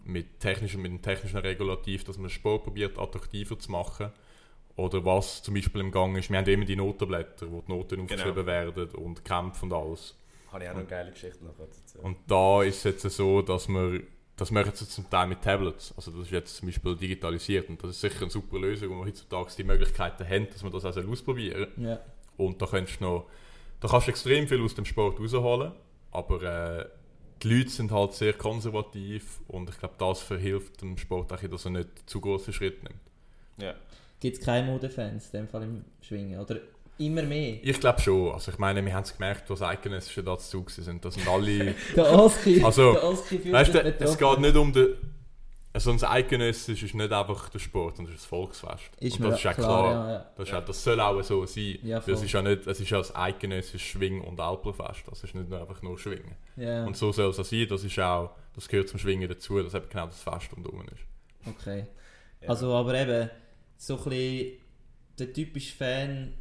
mit, 0.04 0.40
technischen, 0.40 0.82
mit 0.82 0.90
einem 0.90 1.02
technischen 1.02 1.38
Regulativ, 1.38 2.04
dass 2.04 2.16
man 2.16 2.28
den 2.28 2.30
Sport 2.30 2.64
probiert, 2.64 2.98
attraktiver 2.98 3.58
zu 3.58 3.70
machen. 3.70 4.10
Oder 4.78 5.04
was 5.04 5.42
zum 5.42 5.54
Beispiel 5.54 5.80
im 5.80 5.90
Gang 5.90 6.16
ist, 6.16 6.30
wir 6.30 6.38
haben 6.38 6.46
immer 6.46 6.64
die 6.64 6.76
Notenblätter, 6.76 7.50
wo 7.50 7.62
die 7.62 7.72
Noten 7.72 8.00
aufgeschrieben 8.00 8.46
werden 8.46 8.88
und 8.90 9.24
Kämpfe 9.24 9.66
und 9.66 9.72
alles. 9.72 10.16
Habe 10.52 10.62
ich 10.62 10.70
auch 10.70 10.74
noch 10.74 10.80
eine 10.80 10.88
geile 10.88 11.10
Geschichte 11.10 11.44
noch 11.44 11.56
dazu. 11.58 11.98
Und 12.00 12.16
da 12.28 12.62
ist 12.62 12.78
es 12.78 13.02
jetzt 13.02 13.16
so, 13.16 13.42
dass 13.42 13.68
wir 13.68 14.02
das 14.36 14.52
machen 14.52 14.70
sie 14.72 14.88
zum 14.88 15.10
Teil 15.10 15.26
mit 15.26 15.42
Tablets. 15.42 15.92
Also 15.96 16.12
das 16.12 16.26
ist 16.26 16.30
jetzt 16.30 16.56
zum 16.56 16.68
Beispiel 16.68 16.94
digitalisiert 16.94 17.68
und 17.68 17.82
das 17.82 17.90
ist 17.90 18.00
sicher 18.00 18.22
eine 18.22 18.30
super 18.30 18.60
Lösung, 18.60 18.90
wo 18.90 19.00
wir 19.00 19.06
heutzutage 19.06 19.50
die 19.58 19.64
Möglichkeiten 19.64 20.24
haben, 20.24 20.48
dass 20.48 20.62
man 20.62 20.70
das 20.70 20.84
auch 20.84 20.96
ausprobieren. 20.96 21.66
Ja. 21.76 21.98
Und 22.36 22.62
da 22.62 22.66
kannst 22.66 23.00
du 23.00 23.04
noch, 23.04 23.26
da 23.80 23.88
kannst 23.88 24.06
du 24.06 24.12
extrem 24.12 24.46
viel 24.46 24.62
aus 24.62 24.76
dem 24.76 24.84
Sport 24.84 25.18
rausholen, 25.18 25.72
aber 26.12 26.42
äh, 26.42 26.86
die 27.42 27.52
Leute 27.52 27.70
sind 27.70 27.90
halt 27.90 28.12
sehr 28.12 28.32
konservativ 28.32 29.40
und 29.48 29.70
ich 29.70 29.78
glaube, 29.78 29.96
das 29.98 30.20
verhilft 30.20 30.82
dem 30.82 30.96
Sport 30.98 31.32
auch, 31.32 31.42
dass 31.42 31.64
er 31.64 31.72
nicht 31.72 32.08
zu 32.08 32.20
große 32.20 32.52
Schritte 32.52 32.84
nimmt. 32.84 33.00
Ja. 33.56 33.74
Gibt 34.20 34.38
es 34.38 34.44
keine 34.44 34.66
Modefans, 34.66 35.26
in 35.26 35.40
dem 35.40 35.48
Fall 35.48 35.62
im 35.62 35.84
Schwingen? 36.00 36.40
Oder 36.40 36.56
immer 36.98 37.22
mehr? 37.22 37.58
Ich 37.62 37.78
glaube 37.78 38.00
schon. 38.00 38.32
Also 38.32 38.50
ich 38.50 38.58
meine, 38.58 38.84
wir 38.84 38.92
haben 38.92 39.04
es 39.04 39.12
gemerkt, 39.14 39.48
was 39.50 39.62
Eidgenössische 39.62 40.22
dazu 40.24 40.64
sind. 40.68 41.04
Da 41.04 41.10
sind 41.10 41.28
alle... 41.28 41.74
Der 41.96 42.12
Oski, 42.12 42.62
Also, 42.64 42.92
der 42.94 43.04
Oski 43.04 43.38
fühlt 43.38 43.54
Weißt 43.54 43.72
sich 43.72 43.82
du, 43.82 44.04
es 44.04 44.18
geht 44.18 44.38
nicht 44.40 44.56
um 44.56 44.72
den. 44.72 44.94
Also 45.72 45.92
ein 45.92 46.02
Eidgenössisch 46.02 46.82
ist 46.82 46.94
nicht 46.94 47.12
einfach 47.12 47.50
der 47.50 47.58
Sport, 47.60 47.96
sondern 47.98 48.14
es 48.14 48.22
ist 48.22 48.24
das 48.24 48.28
Volksfest. 48.28 48.90
Ist 48.98 49.20
und 49.20 49.26
das 49.28 49.36
ist 49.38 49.44
ja 49.44 49.54
klar, 49.54 49.66
klar. 49.82 50.08
ja, 50.08 50.12
ja. 50.14 50.30
Das, 50.34 50.48
ist 50.48 50.52
ja, 50.52 50.60
das 50.62 50.82
soll 50.84 51.00
auch 51.00 51.22
so 51.22 51.46
sein. 51.46 51.78
Ja, 51.84 51.98
es 51.98 52.22
ist 52.22 52.32
ja 52.32 52.42
nicht, 52.42 52.66
es 52.66 52.80
ist 52.80 52.90
ja 52.90 52.98
das 52.98 53.14
eidgenössische 53.14 53.78
Schwing- 53.78 54.22
und 54.22 54.40
Alplerfest. 54.40 55.02
Das 55.06 55.22
ist 55.22 55.34
nicht 55.36 55.48
nur 55.48 55.60
einfach 55.60 55.80
nur 55.82 55.96
Schwingen. 55.98 56.34
Ja, 56.56 56.84
Und 56.84 56.96
so 56.96 57.12
soll 57.12 57.30
es 57.30 57.38
auch 57.38 57.44
sein. 57.44 57.66
Das 57.68 57.84
ist 57.84 57.96
auch, 58.00 58.30
das 58.56 58.66
gehört 58.66 58.88
zum 58.88 58.98
Schwingen 58.98 59.28
dazu, 59.28 59.62
dass 59.62 59.74
eben 59.74 59.88
genau 59.88 60.06
das 60.06 60.20
Fest 60.20 60.48
rundherum 60.56 60.80
ist. 60.86 61.48
okay. 61.48 61.84
Ja. 62.40 62.48
Also, 62.48 62.72
aber 62.74 62.94
eben, 62.94 63.30
so 63.78 63.96
ein 63.96 64.04
bisschen 64.04 64.52
der 65.18 65.32
typische 65.32 65.74
Fan 65.74 66.34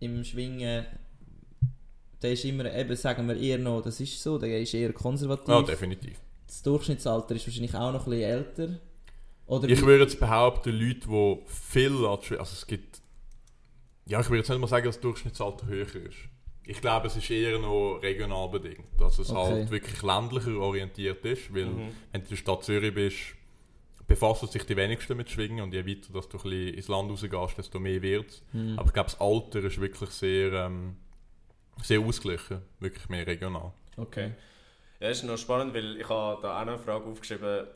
im 0.00 0.22
Schwingen, 0.24 0.84
der 2.22 2.32
ist 2.32 2.44
immer, 2.44 2.72
eben 2.74 2.94
sagen 2.96 3.26
wir 3.28 3.36
eher 3.36 3.58
noch, 3.58 3.80
das 3.82 4.00
ist 4.00 4.22
so, 4.22 4.38
der 4.38 4.60
ist 4.60 4.74
eher 4.74 4.92
konservativ. 4.92 5.48
Ja, 5.48 5.62
definitiv. 5.62 6.20
das 6.46 6.62
Durchschnittsalter 6.62 7.34
ist 7.34 7.46
wahrscheinlich 7.46 7.74
auch 7.74 7.92
noch 7.92 8.06
ein 8.06 8.10
bisschen 8.10 8.30
älter. 8.30 8.80
Oder 9.46 9.68
Ich 9.68 9.80
würde 9.82 10.04
jetzt 10.04 10.18
behaupten, 10.20 10.70
Leute, 10.70 11.08
die 11.08 11.36
viel 11.46 12.04
an 12.06 12.20
Schwingen- 12.20 12.38
also 12.38 12.52
es 12.52 12.66
gibt, 12.66 13.00
ja, 14.06 14.20
ich 14.20 14.26
würde 14.28 14.38
jetzt 14.38 14.48
nicht 14.50 14.58
mal 14.58 14.66
sagen, 14.66 14.84
dass 14.86 14.96
das 14.96 15.02
Durchschnittsalter 15.02 15.66
höher 15.66 15.86
ist. 15.86 16.16
Ich 16.64 16.80
glaube, 16.82 17.06
es 17.06 17.16
ist 17.16 17.30
eher 17.30 17.58
noch 17.58 17.98
regional 18.02 18.48
bedingt, 18.50 18.84
dass 18.98 19.18
es 19.18 19.30
Okay. 19.30 19.38
halt 19.52 19.70
wirklich 19.70 20.02
ländlicher 20.02 20.56
orientiert 20.58 21.24
ist, 21.24 21.54
weil 21.54 21.64
Mhm. 21.66 21.78
wenn 22.12 22.20
du 22.20 22.24
in 22.24 22.28
der 22.28 22.36
Stadt 22.36 22.64
Zürich 22.64 22.94
bist, 22.94 23.16
befassen 24.08 24.48
sich 24.48 24.64
die 24.64 24.76
wenigsten 24.76 25.16
mit 25.16 25.30
Schwingen 25.30 25.62
und 25.62 25.72
je 25.72 25.86
weiter 25.86 26.12
dass 26.12 26.28
du 26.28 26.38
ein 26.38 26.42
bisschen 26.42 26.74
ins 26.74 26.88
Land 26.88 27.10
rausgehst, 27.10 27.58
desto 27.58 27.78
mehr 27.78 28.02
wird 28.02 28.30
es. 28.30 28.42
Hm. 28.52 28.78
Aber 28.78 28.88
ich 28.88 28.94
glaube, 28.94 29.10
das 29.10 29.20
Alter 29.20 29.62
ist 29.62 29.80
wirklich 29.80 30.10
sehr, 30.10 30.52
ähm, 30.54 30.96
sehr 31.82 32.00
ausgeglichen, 32.00 32.62
wirklich 32.80 33.08
mehr 33.08 33.26
regional. 33.26 33.72
Okay. 33.96 34.32
Ja, 34.98 35.08
das 35.08 35.18
ist 35.18 35.24
noch 35.24 35.36
spannend, 35.36 35.74
weil 35.74 36.00
ich 36.00 36.08
habe 36.08 36.42
da 36.42 36.60
auch 36.60 36.64
noch 36.64 36.72
eine 36.72 36.78
Frage 36.78 37.04
aufgeschrieben 37.04 37.66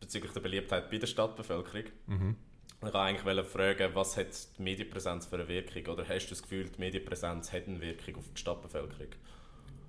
bezüglich 0.00 0.32
der 0.32 0.40
Beliebtheit 0.40 0.90
bei 0.90 0.98
der 0.98 1.06
Stadtbevölkerung. 1.06 1.84
Mhm. 2.06 2.36
Ich 2.76 2.82
wollte 2.82 2.98
eigentlich 2.98 3.46
fragen, 3.46 3.94
was 3.94 4.16
hat 4.16 4.26
die 4.58 4.62
Medienpräsenz 4.62 5.26
für 5.26 5.36
eine 5.36 5.48
Wirkung? 5.48 5.94
Oder 5.94 6.06
hast 6.06 6.26
du 6.26 6.30
das 6.30 6.42
Gefühl, 6.42 6.68
die 6.68 6.78
Medienpräsenz 6.78 7.52
hat 7.52 7.66
eine 7.66 7.80
Wirkung 7.80 8.16
auf 8.16 8.24
die 8.34 8.40
Stadtbevölkerung? 8.40 9.12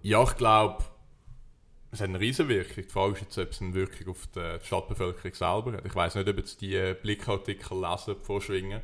Ja, 0.03 0.23
ich 0.23 0.37
glaube, 0.37 0.83
es 1.97 2.01
hat 2.01 2.09
eine 2.09 2.19
riesen 2.19 2.47
Wirkung. 2.47 2.83
Die 2.83 2.91
Frage 2.91 3.13
ist 3.13 3.21
jetzt, 3.21 3.37
ob 3.39 3.49
es 3.49 3.61
eine 3.61 3.73
Wirkung 3.73 4.09
auf 4.09 4.27
die 4.27 4.65
Stadtbevölkerung 4.65 5.33
selber 5.33 5.73
hat. 5.73 5.85
Ich 5.85 5.95
weiß 5.95 6.13
nicht, 6.15 6.29
ob 6.29 6.37
jetzt 6.37 6.61
die 6.61 6.93
Blickartikel 7.01 7.81
lesen 7.81 8.15
vor 8.21 8.39
Schwingen. 8.39 8.81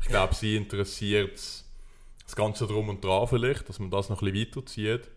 Ich 0.00 0.08
glaube, 0.08 0.34
sie 0.34 0.56
interessiert 0.56 1.36
das 1.36 2.36
Ganze 2.36 2.66
drum 2.66 2.88
und 2.88 3.04
dran 3.04 3.28
vielleicht, 3.28 3.68
dass 3.68 3.78
man 3.78 3.90
das 3.90 4.08
noch 4.08 4.22
ein 4.22 4.32
bisschen 4.32 4.48
weiterzieht. 4.48 5.08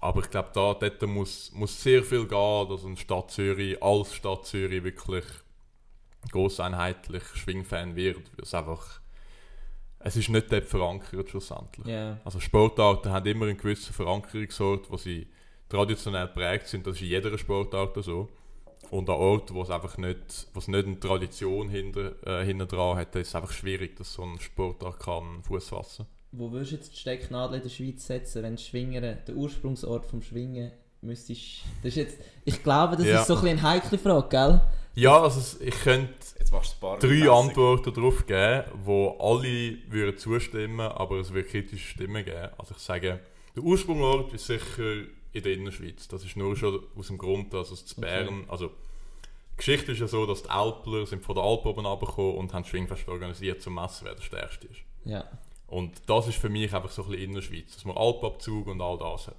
Aber 0.00 0.20
ich 0.20 0.30
glaube, 0.30 0.50
da 0.52 0.74
dort 0.74 1.02
muss, 1.02 1.52
muss 1.52 1.80
sehr 1.80 2.02
viel 2.02 2.26
gehen, 2.26 2.68
dass 2.68 2.84
eine 2.84 2.96
Stadt 2.96 3.30
Zürich 3.30 3.80
als 3.80 4.14
Stadt 4.14 4.46
Zürich 4.46 4.82
wirklich 4.82 5.24
grosseinheitlich 6.32 7.22
Schwingfan 7.34 7.94
wird. 7.94 8.30
Es 8.42 8.52
einfach, 8.52 9.00
es 10.00 10.16
ist 10.16 10.28
nicht 10.28 10.50
dort 10.50 10.66
verankert 10.66 11.30
schlussendlich. 11.30 11.86
Ja. 11.86 12.18
Also 12.24 12.40
Sportarten 12.40 13.10
haben 13.10 13.26
immer 13.26 13.46
einen 13.46 13.58
gewissen 13.58 13.92
Verankerungsort, 13.92 14.90
wo 14.90 14.96
sie 14.96 15.28
traditionell 15.70 16.28
prägt 16.28 16.68
sind. 16.68 16.86
Das 16.86 16.96
ist 16.96 17.02
in 17.02 17.08
jeder 17.08 17.36
Sportart 17.38 17.96
so. 18.04 18.28
Und 18.90 19.08
an 19.08 19.16
Orten, 19.16 19.54
wo 19.54 19.62
es 19.62 19.70
einfach 19.70 19.96
nicht, 19.98 20.48
wo 20.52 20.58
es 20.58 20.66
nicht 20.68 20.84
eine 20.84 20.98
Tradition 20.98 21.68
hinter, 21.68 22.14
äh, 22.26 22.44
hinten 22.44 22.66
dran 22.66 22.96
hat, 22.98 23.14
ist 23.14 23.28
es 23.28 23.34
einfach 23.34 23.52
schwierig, 23.52 23.96
dass 23.96 24.12
so 24.12 24.22
ein 24.24 24.38
Sportart 24.40 24.98
kann 24.98 25.42
Fuß 25.44 25.68
fassen. 25.68 26.06
Wo 26.32 26.50
würdest 26.50 26.72
du 26.72 26.76
jetzt 26.76 26.92
die 26.92 26.98
Stecknadel 26.98 27.56
in 27.58 27.62
der 27.62 27.70
Schweiz 27.70 28.06
setzen, 28.06 28.42
wenn 28.42 28.58
Schwingen, 28.58 29.18
der 29.26 29.34
Ursprungsort 29.34 30.06
vom 30.06 30.22
Schwingen, 30.22 30.72
müsstest... 31.02 31.62
Das 31.82 31.90
ist 31.92 31.96
jetzt, 31.96 32.18
ich 32.44 32.62
glaube, 32.62 32.96
das 32.96 33.06
Ja. 33.06 33.20
ist 33.20 33.28
so 33.28 33.34
ein 33.36 33.40
bisschen 33.42 33.58
eine 33.58 33.62
heikle 33.68 33.98
Frage, 33.98 34.28
gell? 34.28 34.60
Ja, 34.94 35.22
also 35.22 35.62
ich 35.62 35.74
könnte 35.82 36.12
Jetzt 36.38 36.50
machst 36.52 36.72
du 36.72 36.76
ein 36.76 36.80
paar 36.80 36.98
drei. 36.98 37.30
Antworten 37.30 37.94
darauf 37.94 38.26
geben, 38.26 38.64
wo 38.84 39.16
alle 39.20 39.78
würden 39.88 40.18
zustimmen, 40.18 40.80
aber 40.80 41.20
es 41.20 41.32
wird 41.32 41.48
kritische 41.48 41.86
Stimmen 41.90 42.24
geben. 42.24 42.48
Also 42.58 42.74
ich 42.76 42.82
sage, 42.82 43.20
der 43.54 43.62
Ursprungsort 43.62 44.32
ist 44.34 44.46
sicher 44.46 45.04
in 45.32 45.42
der 45.42 45.52
Innerschweiz. 45.52 46.08
Das 46.08 46.24
ist 46.24 46.36
nur 46.36 46.56
schon 46.56 46.82
aus 46.96 47.06
dem 47.08 47.18
Grund, 47.18 47.52
dass 47.52 47.70
es 47.70 47.86
zu 47.86 47.98
Okay. 47.98 48.24
Bern, 48.24 48.44
also 48.48 48.68
die 48.68 49.56
Geschichte 49.56 49.92
ist 49.92 49.98
ja 50.00 50.08
so, 50.08 50.26
dass 50.26 50.42
die 50.42 50.48
Alpler 50.50 51.06
sind 51.06 51.22
von 51.24 51.34
der 51.34 51.44
Alp 51.44 51.66
oben 51.66 51.84
runtergekommen 51.86 52.36
und 52.36 52.52
haben 52.54 52.64
Schwingfest 52.64 53.06
organisiert, 53.08 53.60
zum 53.62 53.74
Messen, 53.74 54.06
wer 54.06 54.14
der 54.14 54.22
Stärkste 54.22 54.66
ist. 54.68 54.80
Ja. 55.04 55.24
Und 55.66 56.00
das 56.06 56.26
ist 56.28 56.38
für 56.38 56.48
mich 56.48 56.74
einfach 56.74 56.90
so 56.90 57.02
ein 57.04 57.10
bisschen 57.10 57.30
Innerschweiz, 57.30 57.74
dass 57.74 57.84
man 57.84 57.96
Alpabzug 57.96 58.66
und 58.66 58.80
all 58.80 58.98
das 58.98 59.28
hat. 59.28 59.36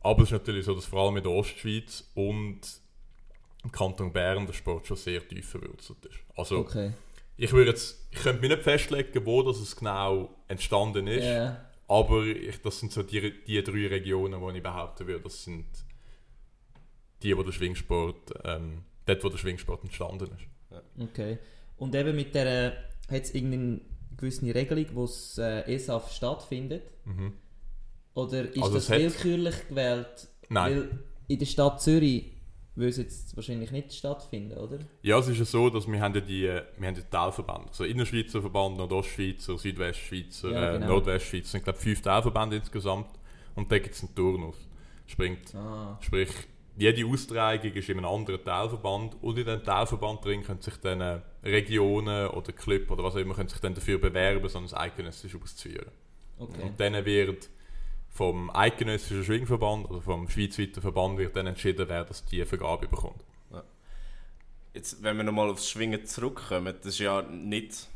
Aber 0.00 0.22
es 0.22 0.28
ist 0.28 0.32
natürlich 0.32 0.66
so, 0.66 0.74
dass 0.74 0.84
vor 0.84 1.04
allem 1.06 1.16
in 1.16 1.22
der 1.22 1.32
Ostschweiz 1.32 2.04
und 2.14 2.60
im 3.64 3.70
Kanton 3.72 4.12
Bern 4.12 4.44
der 4.46 4.52
Sport 4.52 4.86
schon 4.86 4.96
sehr 4.96 5.26
tief 5.26 5.48
verwurzelt 5.50 6.04
ist. 6.06 6.18
Also 6.36 6.58
Okay. 6.58 6.92
ich 7.36 7.52
würde 7.52 7.70
jetzt, 7.70 8.04
ich 8.10 8.18
könnte 8.18 8.40
mich 8.40 8.50
nicht 8.50 8.64
festlegen, 8.64 9.24
wo 9.24 9.42
das 9.44 9.58
es 9.60 9.76
genau 9.76 10.28
entstanden 10.48 11.06
ist, 11.06 11.24
Ja. 11.24 11.64
Aber 11.88 12.24
ich, 12.26 12.60
das 12.62 12.80
sind 12.80 12.92
so 12.92 13.02
die, 13.02 13.32
die 13.46 13.62
drei 13.62 13.86
Regionen, 13.88 14.40
wo 14.40 14.50
ich 14.50 14.62
behaupten 14.62 15.06
würde, 15.06 15.24
das 15.24 15.44
sind 15.44 15.66
die, 17.22 17.36
wo 17.36 17.42
der 17.42 17.52
Schwingsport, 17.52 18.32
ähm, 18.44 18.82
dort, 19.06 19.22
wo 19.24 19.28
der 19.28 19.38
Schwingsport 19.38 19.84
entstanden 19.84 20.24
ist. 20.36 20.80
Okay. 21.10 21.38
Und 21.76 21.94
eben 21.94 22.16
mit 22.16 22.34
der, 22.34 22.72
hat 23.10 23.22
es 23.22 23.34
irgendeine 23.34 23.80
gewisse 24.16 24.54
Regelung, 24.54 24.86
wo 24.94 25.06
das 25.06 25.38
äh, 25.38 25.72
ESAF 25.74 26.12
stattfindet? 26.12 26.82
Mhm. 27.04 27.32
Oder 28.14 28.48
ist 28.48 28.62
Also 28.62 28.74
das 28.74 28.84
es 28.84 28.90
hat- 28.90 28.98
willkürlich 28.98 29.68
gewählt? 29.68 30.28
Nein. 30.48 30.76
Weil 30.76 30.98
in 31.28 31.38
der 31.38 31.46
Stadt 31.46 31.80
Zürich 31.82 32.32
würde 32.74 32.88
es 32.88 32.96
jetzt 32.96 33.36
wahrscheinlich 33.36 33.70
nicht 33.70 33.92
stattfinden, 33.92 34.56
oder? 34.56 34.78
Ja, 35.02 35.18
es 35.18 35.28
ist 35.28 35.38
ja 35.38 35.44
so, 35.44 35.68
dass 35.70 35.86
wir 35.86 36.00
haben 36.00 36.14
ja 36.14 36.20
die, 36.20 36.46
äh, 36.46 36.62
wir 36.78 36.88
haben 36.88 36.94
die 36.94 37.02
Teilverbände. 37.02 37.68
Also 37.68 37.84
Innerschweizer 37.84 38.40
Verband, 38.40 38.78
Nordostschweizer, 38.78 39.58
Südwestschweizer, 39.58 40.50
Ja, 40.50 40.70
äh, 40.70 40.72
genau. 40.78 40.86
Nordwestschweizer. 40.94 41.44
Es 41.44 41.52
sind 41.52 41.64
glaube 41.64 41.78
fünf 41.78 42.00
Teilverbände 42.02 42.56
insgesamt. 42.56 43.08
Und 43.54 43.70
da 43.70 43.78
gibt 43.78 43.94
es 43.94 44.02
einen 44.02 44.14
Turnus. 44.14 44.56
Springt, 45.06 45.54
Ah, 45.54 45.98
sprich, 46.00 46.30
jede 46.76 47.04
Austragung 47.06 47.72
ist 47.72 47.88
in 47.90 47.98
einem 47.98 48.06
anderen 48.06 48.42
Teilverband 48.42 49.16
und 49.22 49.36
in 49.36 49.44
diesem 49.44 49.62
Teilverband 49.62 50.24
drin 50.24 50.42
können 50.42 50.62
sich 50.62 50.76
dann 50.78 51.02
äh, 51.02 51.20
Regionen 51.44 52.28
oder 52.28 52.52
Club 52.52 52.90
oder 52.90 53.04
was 53.04 53.14
auch 53.14 53.18
immer 53.18 53.34
können 53.34 53.50
sich 53.50 53.60
dann 53.60 53.74
dafür 53.74 53.98
bewerben, 53.98 54.48
so 54.48 54.58
ein 54.58 54.72
eidgenössisches 54.72 55.42
auszuführen. 55.42 55.90
okay. 56.38 56.62
Und 56.62 56.80
dann 56.80 57.04
wird 57.04 57.50
vom 58.12 58.50
eidgenössischen 58.50 59.24
Schwingverband 59.24 59.90
oder 59.90 60.02
vom 60.02 60.28
schweizweiten 60.28 60.82
Verband 60.82 61.18
wird 61.18 61.34
dann 61.34 61.46
entschieden, 61.46 61.88
wer 61.88 62.04
das 62.04 62.24
die 62.26 62.44
Vergabe 62.44 62.86
bekommt. 62.86 63.24
Jetzt, 64.74 65.02
wenn 65.02 65.18
wir 65.18 65.24
nochmal 65.24 65.50
aufs 65.50 65.68
Schwingen 65.68 66.06
zurückkommen, 66.06 66.74
das 66.78 66.94
ist 66.94 66.98
ja 67.00 67.22
nicht 67.22 67.88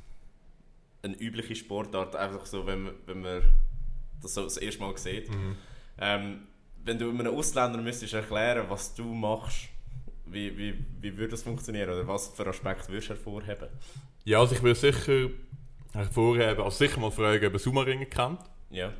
eine 1.03 1.17
übliche 1.17 1.55
Sportart, 1.55 2.15
einfach 2.17 2.45
so, 2.45 2.67
wenn 2.67 2.83
man, 2.83 2.95
wenn 3.07 3.21
man 3.23 3.43
das 4.21 4.35
so 4.35 4.45
das 4.45 4.59
erste 4.59 4.83
Mal 4.83 4.97
sieht. 4.99 5.31
Ähm, 5.99 6.47
wenn 6.85 6.99
du 6.99 7.09
einem 7.09 7.29
Ausländer 7.29 7.81
müsstest 7.81 8.13
erklären, 8.13 8.67
was 8.69 8.95
du 8.95 9.05
machst, 9.05 9.69
wie, 10.27 10.57
wie, 10.59 10.75
wie 11.01 11.17
würde 11.17 11.31
das 11.31 11.45
funktionieren 11.45 11.89
oder 11.89 12.07
was 12.07 12.29
für 12.29 12.47
Aspekte 12.47 12.89
würdest 12.89 13.09
du 13.09 13.15
hervorheben? 13.15 13.69
Ja, 14.25 14.41
also 14.41 14.55
ich 14.55 14.63
würde 14.63 14.79
sicher 14.79 15.31
hervorheben, 15.93 16.63
also 16.63 16.77
sicher 16.77 17.01
mal 17.01 17.11
fragen, 17.11 17.47
ob 17.47 17.53
er 17.55 17.59
Summeringen 17.59 18.11
kennt. 18.11 18.41
Ja. 18.71 18.93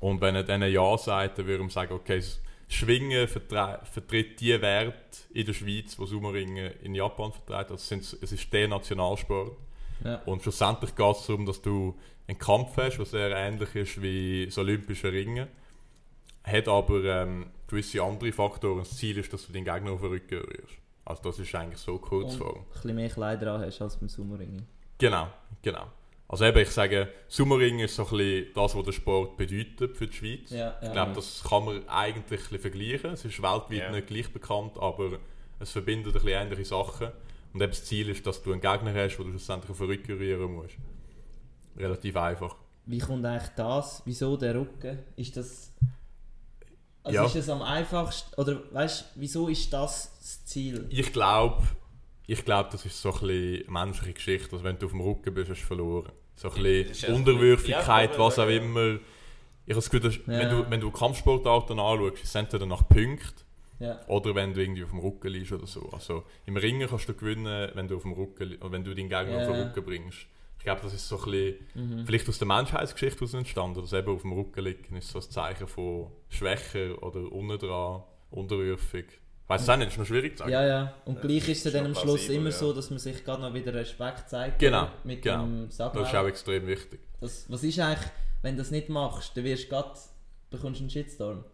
Und 0.00 0.20
wenn 0.20 0.34
er 0.34 0.42
dann 0.42 0.62
Ja 0.62 0.96
sagt, 0.98 1.38
dann 1.38 1.46
würde 1.46 1.64
ich 1.64 1.72
sagen, 1.72 1.94
okay, 1.94 2.16
das 2.16 2.40
Schwingen 2.68 3.28
vertritt 3.28 4.40
die 4.40 4.60
Werte 4.60 4.94
in 5.32 5.46
der 5.46 5.52
Schweiz, 5.52 5.96
die 5.96 6.06
Summeringen 6.06 6.72
in 6.82 6.94
Japan 6.94 7.32
vertreten. 7.32 7.72
Also 7.72 7.94
es, 7.94 8.32
ist 8.32 8.52
der 8.52 8.68
Nationalsport. 8.68 9.56
Ja. 10.04 10.16
Und 10.26 10.42
schlussendlich 10.42 10.94
geht 10.94 11.16
es 11.16 11.26
darum, 11.26 11.46
dass 11.46 11.62
du 11.62 11.96
einen 12.28 12.38
Kampf 12.38 12.76
hast, 12.76 12.98
der 12.98 13.06
sehr 13.06 13.30
ähnlich 13.30 13.74
ist 13.74 14.02
wie 14.02 14.46
das 14.46 14.58
Olympische 14.58 15.12
Ringen. 15.12 15.48
Hat 16.42 16.68
aber 16.68 17.02
ähm, 17.04 17.46
gewisse 17.66 18.02
andere 18.02 18.32
Faktoren. 18.32 18.80
Das 18.80 18.96
Ziel 18.96 19.18
ist, 19.18 19.32
dass 19.32 19.46
du 19.46 19.52
den 19.52 19.64
Gegner 19.64 19.92
auf 19.92 20.00
den 20.00 20.10
Rücken 20.10 20.38
rührst. 20.38 20.74
Also 21.04 21.22
das 21.22 21.38
ist 21.38 21.54
eigentlich 21.54 21.78
so 21.78 21.94
Und 21.94 22.02
Kurzform. 22.02 22.58
ein 22.58 22.64
bisschen 22.72 22.94
mehr 22.96 23.08
Kleider 23.08 23.58
hast 23.60 23.80
als 23.80 23.96
beim 23.96 24.08
Sommerring. 24.08 24.66
Genau, 24.98 25.28
genau. 25.62 25.86
Also 26.28 26.44
eben, 26.44 26.58
ich 26.58 26.70
sage, 26.70 27.08
Summering 27.28 27.78
ist 27.80 27.94
so 27.94 28.02
ein 28.04 28.16
bisschen 28.16 28.46
das, 28.54 28.74
was 28.74 28.84
der 28.84 28.92
Sport 28.92 29.36
bedeutet 29.36 29.96
für 29.96 30.08
die 30.08 30.12
Schweiz. 30.12 30.50
Ja, 30.50 30.56
ja. 30.58 30.76
Ich 30.82 30.92
glaube, 30.92 31.12
das 31.14 31.44
kann 31.48 31.64
man 31.64 31.88
eigentlich 31.88 32.40
ein 32.40 32.48
bisschen 32.48 32.58
vergleichen. 32.58 33.10
Es 33.10 33.24
ist 33.24 33.40
weltweit 33.40 33.70
Ja. 33.78 33.90
nicht 33.92 34.08
gleich 34.08 34.32
bekannt, 34.32 34.72
aber 34.78 35.18
es 35.60 35.70
verbindet 35.70 36.08
ein 36.16 36.22
bisschen 36.22 36.28
ähnliche 36.42 36.64
Sachen. 36.64 37.08
Und 37.52 37.62
eben 37.62 37.70
das 37.70 37.84
Ziel 37.84 38.08
ist, 38.08 38.26
dass 38.26 38.42
du 38.42 38.50
einen 38.52 38.60
Gegner 38.60 38.92
hast, 38.94 39.16
den 39.18 39.24
du 39.26 39.30
schlussendlich 39.30 39.70
auf 39.70 39.78
den 39.78 39.86
Rücken 39.86 40.12
rühren 40.18 40.52
musst. 40.52 40.74
Relativ 41.76 42.16
einfach. 42.16 42.56
Wie 42.86 42.98
kommt 42.98 43.24
eigentlich 43.24 43.50
das? 43.56 44.02
Wieso 44.04 44.36
der 44.36 44.54
Rücken? 44.56 44.98
Ist 45.16 45.36
das. 45.36 45.72
Also 47.04 47.16
Ja. 47.18 47.24
ist 47.26 47.36
es 47.36 47.48
am 47.48 47.62
einfachsten. 47.62 48.34
Oder 48.40 48.62
weißt 48.72 49.00
du, 49.02 49.06
wieso 49.20 49.48
ist 49.48 49.72
das 49.72 50.12
das 50.18 50.44
Ziel? 50.44 50.86
Ich 50.90 51.12
glaube, 51.12 51.62
ich 52.26 52.44
glaub, 52.44 52.70
das 52.70 52.84
ist 52.86 53.00
so 53.00 53.12
ein 53.12 53.20
bisschen 53.20 53.72
menschliche 53.72 54.12
Geschichte. 54.14 54.52
Also 54.52 54.64
wenn 54.64 54.78
du 54.78 54.86
auf 54.86 54.92
dem 54.92 55.00
Rücken 55.00 55.34
bist, 55.34 55.50
hast 55.50 55.60
du 55.62 55.66
verloren. 55.66 56.12
So 56.34 56.50
ein 56.50 56.62
bisschen 56.62 57.14
Unterwürfigkeit, 57.14 58.12
Ja, 58.12 58.18
was 58.18 58.38
auch 58.38 58.48
immer. 58.48 58.94
Ich 59.64 59.72
habe 59.72 59.76
das 59.76 59.90
Gefühl, 59.90 60.10
dass, 60.10 60.26
wenn, 60.26 60.40
Ja. 60.40 60.62
du, 60.62 60.70
wenn 60.70 60.80
du 60.80 60.90
Kampfsportarten 60.90 61.78
anschaust, 61.78 62.16
ist 62.22 62.24
es 62.24 62.34
entweder 62.34 62.66
nach 62.66 62.86
Punkten 62.88 63.42
Ja. 63.78 64.00
oder 64.08 64.34
wenn 64.34 64.54
du 64.54 64.60
irgendwie 64.62 64.84
auf 64.84 64.90
dem 64.90 64.98
Rücken 65.00 65.28
liegst 65.28 65.52
oder 65.52 65.66
so. 65.66 65.88
Also 65.92 66.24
im 66.46 66.56
Ringen 66.56 66.88
kannst 66.88 67.08
du 67.08 67.14
gewinnen, 67.14 67.70
wenn 67.74 67.88
du 67.88 67.96
auf 67.96 68.02
dem 68.02 68.12
Rücken 68.12 68.56
wenn 68.60 68.84
du 68.84 68.94
deinen 68.94 69.08
Gegner 69.08 69.38
auf 69.38 69.46
den. 69.52 69.62
Rücken 69.62 69.84
bringst. 69.84 70.26
Ich 70.58 70.64
glaube, 70.64 70.80
das 70.82 70.94
ist 70.94 71.08
so 71.08 71.18
ein 71.18 71.30
bisschen, 71.30 71.54
Mhm. 71.74 72.06
vielleicht 72.06 72.28
aus 72.28 72.38
der 72.38 72.48
Menschheitsgeschichte 72.48 73.20
heraus 73.20 73.34
entstanden, 73.34 73.80
dass 73.80 73.92
eben 73.92 74.08
auf 74.12 74.22
dem 74.22 74.32
Rücken 74.32 74.64
liegen 74.64 74.96
ist 74.96 75.10
so 75.10 75.18
ein 75.20 75.30
Zeichen 75.30 75.66
von 75.68 76.08
schwächer 76.28 77.00
oder 77.02 77.30
unten 77.32 77.58
dran, 77.58 78.02
unterwürfig. 78.30 79.06
Ich 79.46 79.50
weiß 79.50 79.62
es 79.62 79.68
auch 79.68 79.76
nicht, 79.76 79.88
ist 79.92 79.98
noch 79.98 80.06
schwierig 80.06 80.32
zu 80.32 80.38
sagen. 80.38 80.50
Ja, 80.50 80.66
ja. 80.66 80.94
Und 81.04 81.18
Das 81.18 81.22
gleich 81.24 81.48
ist 81.48 81.64
es 81.64 81.72
dann 81.72 81.86
am 81.86 81.94
Schluss 81.94 82.28
immer 82.28 82.50
ja. 82.50 82.56
so, 82.56 82.72
dass 82.72 82.90
man 82.90 82.98
sich 82.98 83.24
gerade 83.24 83.42
noch 83.42 83.54
wieder 83.54 83.72
Respekt 83.72 84.28
zeigt. 84.28 84.58
Genau? 84.58 84.88
Mit 85.04 85.22
genau. 85.22 85.44
dem 85.44 85.70
Sacklauf. 85.70 86.02
Das 86.02 86.12
ist 86.12 86.18
auch 86.18 86.26
extrem 86.26 86.66
wichtig. 86.66 86.98
Das, 87.20 87.46
was 87.48 87.62
ist 87.62 87.78
eigentlich, 87.78 88.10
wenn 88.42 88.56
du 88.56 88.62
das 88.62 88.72
nicht 88.72 88.88
machst, 88.88 89.36
dann 89.36 89.44
wirst 89.44 89.70
du 89.70 89.84
bekommst 90.50 90.80
du 90.80 90.82
einen 90.82 90.90
Shitstorm. 90.90 91.44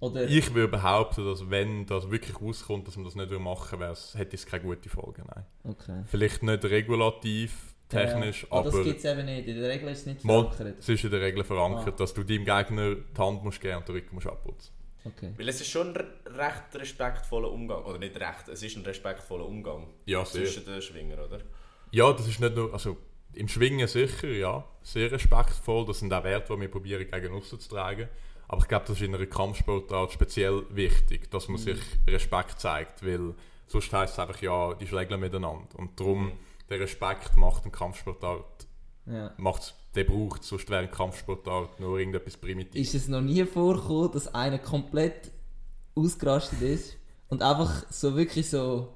Oder? 0.00 0.24
Ich 0.28 0.54
würde 0.54 0.68
behaupten, 0.68 1.26
dass 1.26 1.50
wenn 1.50 1.84
das 1.84 2.10
wirklich 2.10 2.40
rauskommt, 2.40 2.88
dass 2.88 2.96
man 2.96 3.04
das 3.04 3.14
nicht 3.14 3.30
machen 3.30 3.80
will, 3.80 3.94
hätte 4.14 4.36
es 4.36 4.46
keine 4.46 4.64
gute 4.64 4.88
Folge. 4.88 5.22
Nein. 5.26 5.44
Okay. 5.64 6.04
Vielleicht 6.06 6.42
nicht 6.42 6.64
regulativ, 6.64 7.74
technisch, 7.88 8.42
ja. 8.42 8.48
aber 8.50 8.68
aber 8.68 8.78
das 8.78 8.84
gibt 8.84 8.98
es 8.98 9.04
eben 9.04 9.24
nicht. 9.26 9.46
In 9.46 9.60
der 9.60 9.70
Regel 9.70 9.88
ist 9.90 10.00
es 10.00 10.06
nicht 10.06 10.24
Mal, 10.24 10.50
verankert. 10.50 10.78
es 10.80 10.88
ist 10.88 11.04
in 11.04 11.10
der 11.10 11.20
Regel 11.20 11.44
verankert, 11.44 11.94
Ah. 11.94 11.98
dass 11.98 12.12
du 12.14 12.24
deinem 12.24 12.44
Gegner 12.44 12.94
die 12.94 13.18
Hand 13.18 13.44
musst 13.44 13.60
geben 13.60 13.76
und 13.78 13.88
den 13.88 13.94
Rücken 13.94 14.14
musst 14.14 14.26
abputzen. 14.26 14.75
Okay. 15.06 15.32
Weil 15.36 15.48
es 15.48 15.60
ist 15.60 15.68
schon 15.70 15.96
ein 15.96 16.04
recht 16.34 16.74
respektvoller 16.74 17.50
Umgang. 17.50 17.84
Oder 17.84 17.98
nicht 17.98 18.16
recht, 18.16 18.48
es 18.48 18.62
ist 18.62 18.76
ein 18.76 18.82
respektvoller 18.84 19.46
Umgang 19.46 19.86
Ja, 20.04 20.24
sehr. 20.24 20.44
zwischen 20.44 20.64
den 20.64 20.82
Schwingern, 20.82 21.20
oder? 21.20 21.40
Ja, 21.92 22.12
das 22.12 22.26
ist 22.26 22.40
nicht 22.40 22.54
nur, 22.54 22.72
also 22.72 22.96
im 23.34 23.48
Schwingen 23.48 23.86
sicher, 23.86 24.28
ja, 24.28 24.64
sehr 24.82 25.12
respektvoll. 25.12 25.86
Das 25.86 26.00
sind 26.00 26.12
auch 26.12 26.24
Werte, 26.24 26.54
die 26.54 26.60
wir 26.60 26.70
probieren 26.70 27.06
gegen 27.10 27.34
aussen 27.34 27.60
zu 27.60 27.68
tragen. 27.68 28.08
Aber 28.48 28.62
ich 28.62 28.68
glaube, 28.68 28.86
das 28.86 28.96
ist 28.96 29.02
in 29.02 29.14
einer 29.14 29.26
Kampfsportart 29.26 30.12
speziell 30.12 30.62
wichtig, 30.70 31.30
dass 31.30 31.48
man 31.48 31.58
sich 31.58 31.80
Respekt 32.06 32.60
zeigt, 32.60 33.04
weil 33.04 33.34
sonst 33.66 33.92
heisst 33.92 34.14
es 34.14 34.18
einfach, 34.18 34.40
ja, 34.40 34.74
die 34.74 34.86
schlägeln 34.86 35.20
miteinander. 35.20 35.66
Und 35.76 35.98
darum, 35.98 36.32
der 36.70 36.80
Respekt 36.80 37.36
macht 37.36 37.64
eine 37.64 37.72
Kampfsportart, 37.72 38.65
Ja. 39.06 39.32
macht's, 39.36 39.74
der 39.94 40.04
braucht 40.04 40.44
sonst 40.44 40.68
wäre 40.68 40.80
eine 40.80 40.90
Kampfsportart 40.90 41.80
nur 41.80 41.98
irgendetwas 41.98 42.36
Primitives. 42.36 42.88
Ist 42.88 43.02
es 43.02 43.08
noch 43.08 43.20
nie 43.20 43.44
vorgekommen, 43.44 44.10
dass 44.12 44.32
einer 44.34 44.58
komplett 44.58 45.30
ausgerastet 45.94 46.60
ist 46.60 46.96
und 47.28 47.42
einfach 47.42 47.86
so 47.90 48.16
wirklich 48.16 48.50
so 48.50 48.88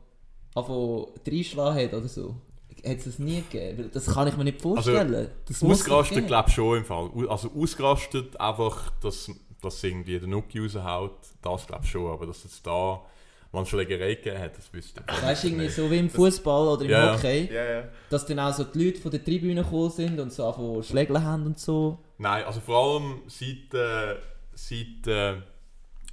einfach 0.55 1.07
reinschlagen 1.27 1.85
hat 1.85 1.95
oder 1.95 2.09
so. 2.09 2.37
Hat 2.85 2.97
es 2.99 3.05
das 3.05 3.19
nie 3.19 3.43
gegeben? 3.51 3.91
Das 3.93 4.07
kann 4.07 4.27
ich 4.29 4.37
mir 4.37 4.45
nicht 4.45 4.63
vorstellen. 4.63 5.31
das 5.47 5.63
muss 5.63 5.79
es 5.79 5.83
Ausgerastet 5.83 6.27
glaube 6.27 6.49
ich 6.49 6.55
schon 6.55 6.79
im 6.79 6.85
Fall. 6.85 7.11
Also 7.29 7.51
ausgerastet 7.53 8.41
einfach, 8.41 8.91
dass, 9.01 9.31
dass 9.61 9.85
irgendwie 9.85 10.19
der 10.19 10.29
Nuki 10.29 10.61
raushaut, 10.61 11.19
das 11.43 11.67
glaube 11.67 11.85
ich 11.85 11.91
schon. 11.91 12.11
Aber 12.11 12.27
dass 12.27 12.45
es 12.45 12.63
da 12.63 13.03
mal 13.53 13.67
Schlägerei 13.67 14.15
gegeben 14.15 14.39
hat, 14.39 14.57
das 14.57 14.73
wüsste 14.73 15.03
ich. 15.09 15.23
Weißt 15.23 15.43
du, 15.45 15.49
irgendwie 15.49 15.69
so 15.69 15.91
wie 15.91 15.99
im 15.99 16.09
Fußball 16.11 16.69
oder 16.69 16.85
im 16.85 16.91
Ja. 16.91 17.15
Hockey, 17.17 17.49
Ja, 17.53 17.65
ja. 17.65 17.89
dass 18.09 18.25
dann 18.27 18.39
auch 18.39 18.53
so 18.55 18.65
die 18.65 18.85
Leute 18.85 19.01
von 19.01 19.11
der 19.11 19.25
Tribüne 19.25 19.63
gekommen 19.65 19.91
sind 19.91 20.21
und 20.21 20.33
so 20.33 20.47
einfach 20.47 20.85
Schlägel 20.89 21.23
haben 21.23 21.47
und 21.47 21.59
so. 21.59 21.99
Nein, 22.19 22.45
also 22.45 22.61
vor 22.61 22.95
allem 22.95 23.23
seit, 23.27 23.75
äh, 23.75 24.17
seit 24.55 25.07
äh, 25.07 25.37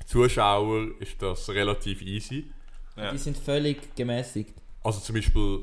Zuschauer 0.06 0.88
ist 1.00 1.22
das 1.22 1.50
relativ 1.50 2.02
easy. 2.02 2.52
Ja. 2.96 3.12
Die 3.12 3.18
sind 3.18 3.38
völlig 3.38 3.96
gemäßigt. 3.96 4.54
Also 4.84 5.00
zum 5.02 5.16
Beispiel 5.16 5.60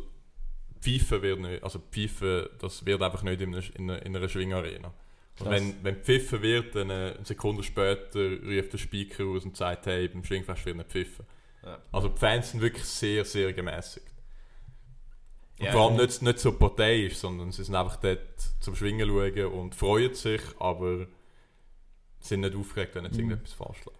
Pfeifen 0.81 1.22
wird 1.22 1.41
nicht, 1.41 1.62
also 1.64 1.81
Pfeifen, 1.91 2.45
das 2.61 2.85
wird 2.85 3.03
einfach 3.03 3.22
nicht 3.22 3.41
in 3.41 3.55
einer, 3.55 3.64
in 3.77 3.91
einer, 3.91 4.07
in 4.07 4.16
einer 4.16 4.29
Schwingarena. 4.29 4.93
Und 5.41 5.51
wenn, 5.51 5.75
wenn 5.83 5.97
pfiffen 5.97 6.43
wird, 6.43 6.77
dann 6.77 6.91
äh, 6.91 7.14
eine 7.16 7.25
Sekunde 7.25 7.62
später 7.64 8.20
ruft 8.20 8.72
der 8.72 8.79
Speaker 8.79 9.25
aus 9.25 9.45
und 9.45 9.57
sagt, 9.57 9.87
hey, 9.87 10.07
beim 10.07 10.22
Schwingfest 10.22 10.64
wird 10.66 10.77
nicht 10.77 10.91
pfiffen. 10.91 11.25
Ja. 11.65 11.79
Also 11.93 12.09
die 12.09 12.19
Fans 12.19 12.51
sind 12.51 12.61
wirklich 12.61 12.85
sehr, 12.85 13.25
sehr 13.25 13.53
gemäßigt. 13.53 14.07
Und 15.59 15.67
Ja, 15.67 15.73
vor 15.73 15.83
allem 15.89 15.97
nicht, 15.97 16.21
nicht 16.23 16.39
so 16.39 16.53
parteiisch, 16.53 17.17
sondern 17.17 17.53
sie 17.53 17.62
sind 17.65 17.75
einfach 17.77 17.97
dort 17.97 18.21
zum 18.61 18.75
Schwingen 18.75 19.09
schauen 19.09 19.47
und 19.53 19.75
freuen 19.75 20.15
sich, 20.15 20.41
aber 20.59 21.07
sind 22.21 22.41
nicht 22.41 22.57
aufgeregt, 22.57 22.95
wenn 22.95 23.05
jetzt 23.05 23.15
Mhm. 23.15 23.31
irgendetwas 23.31 23.53
falsch 23.53 23.85
läuft. 23.85 23.99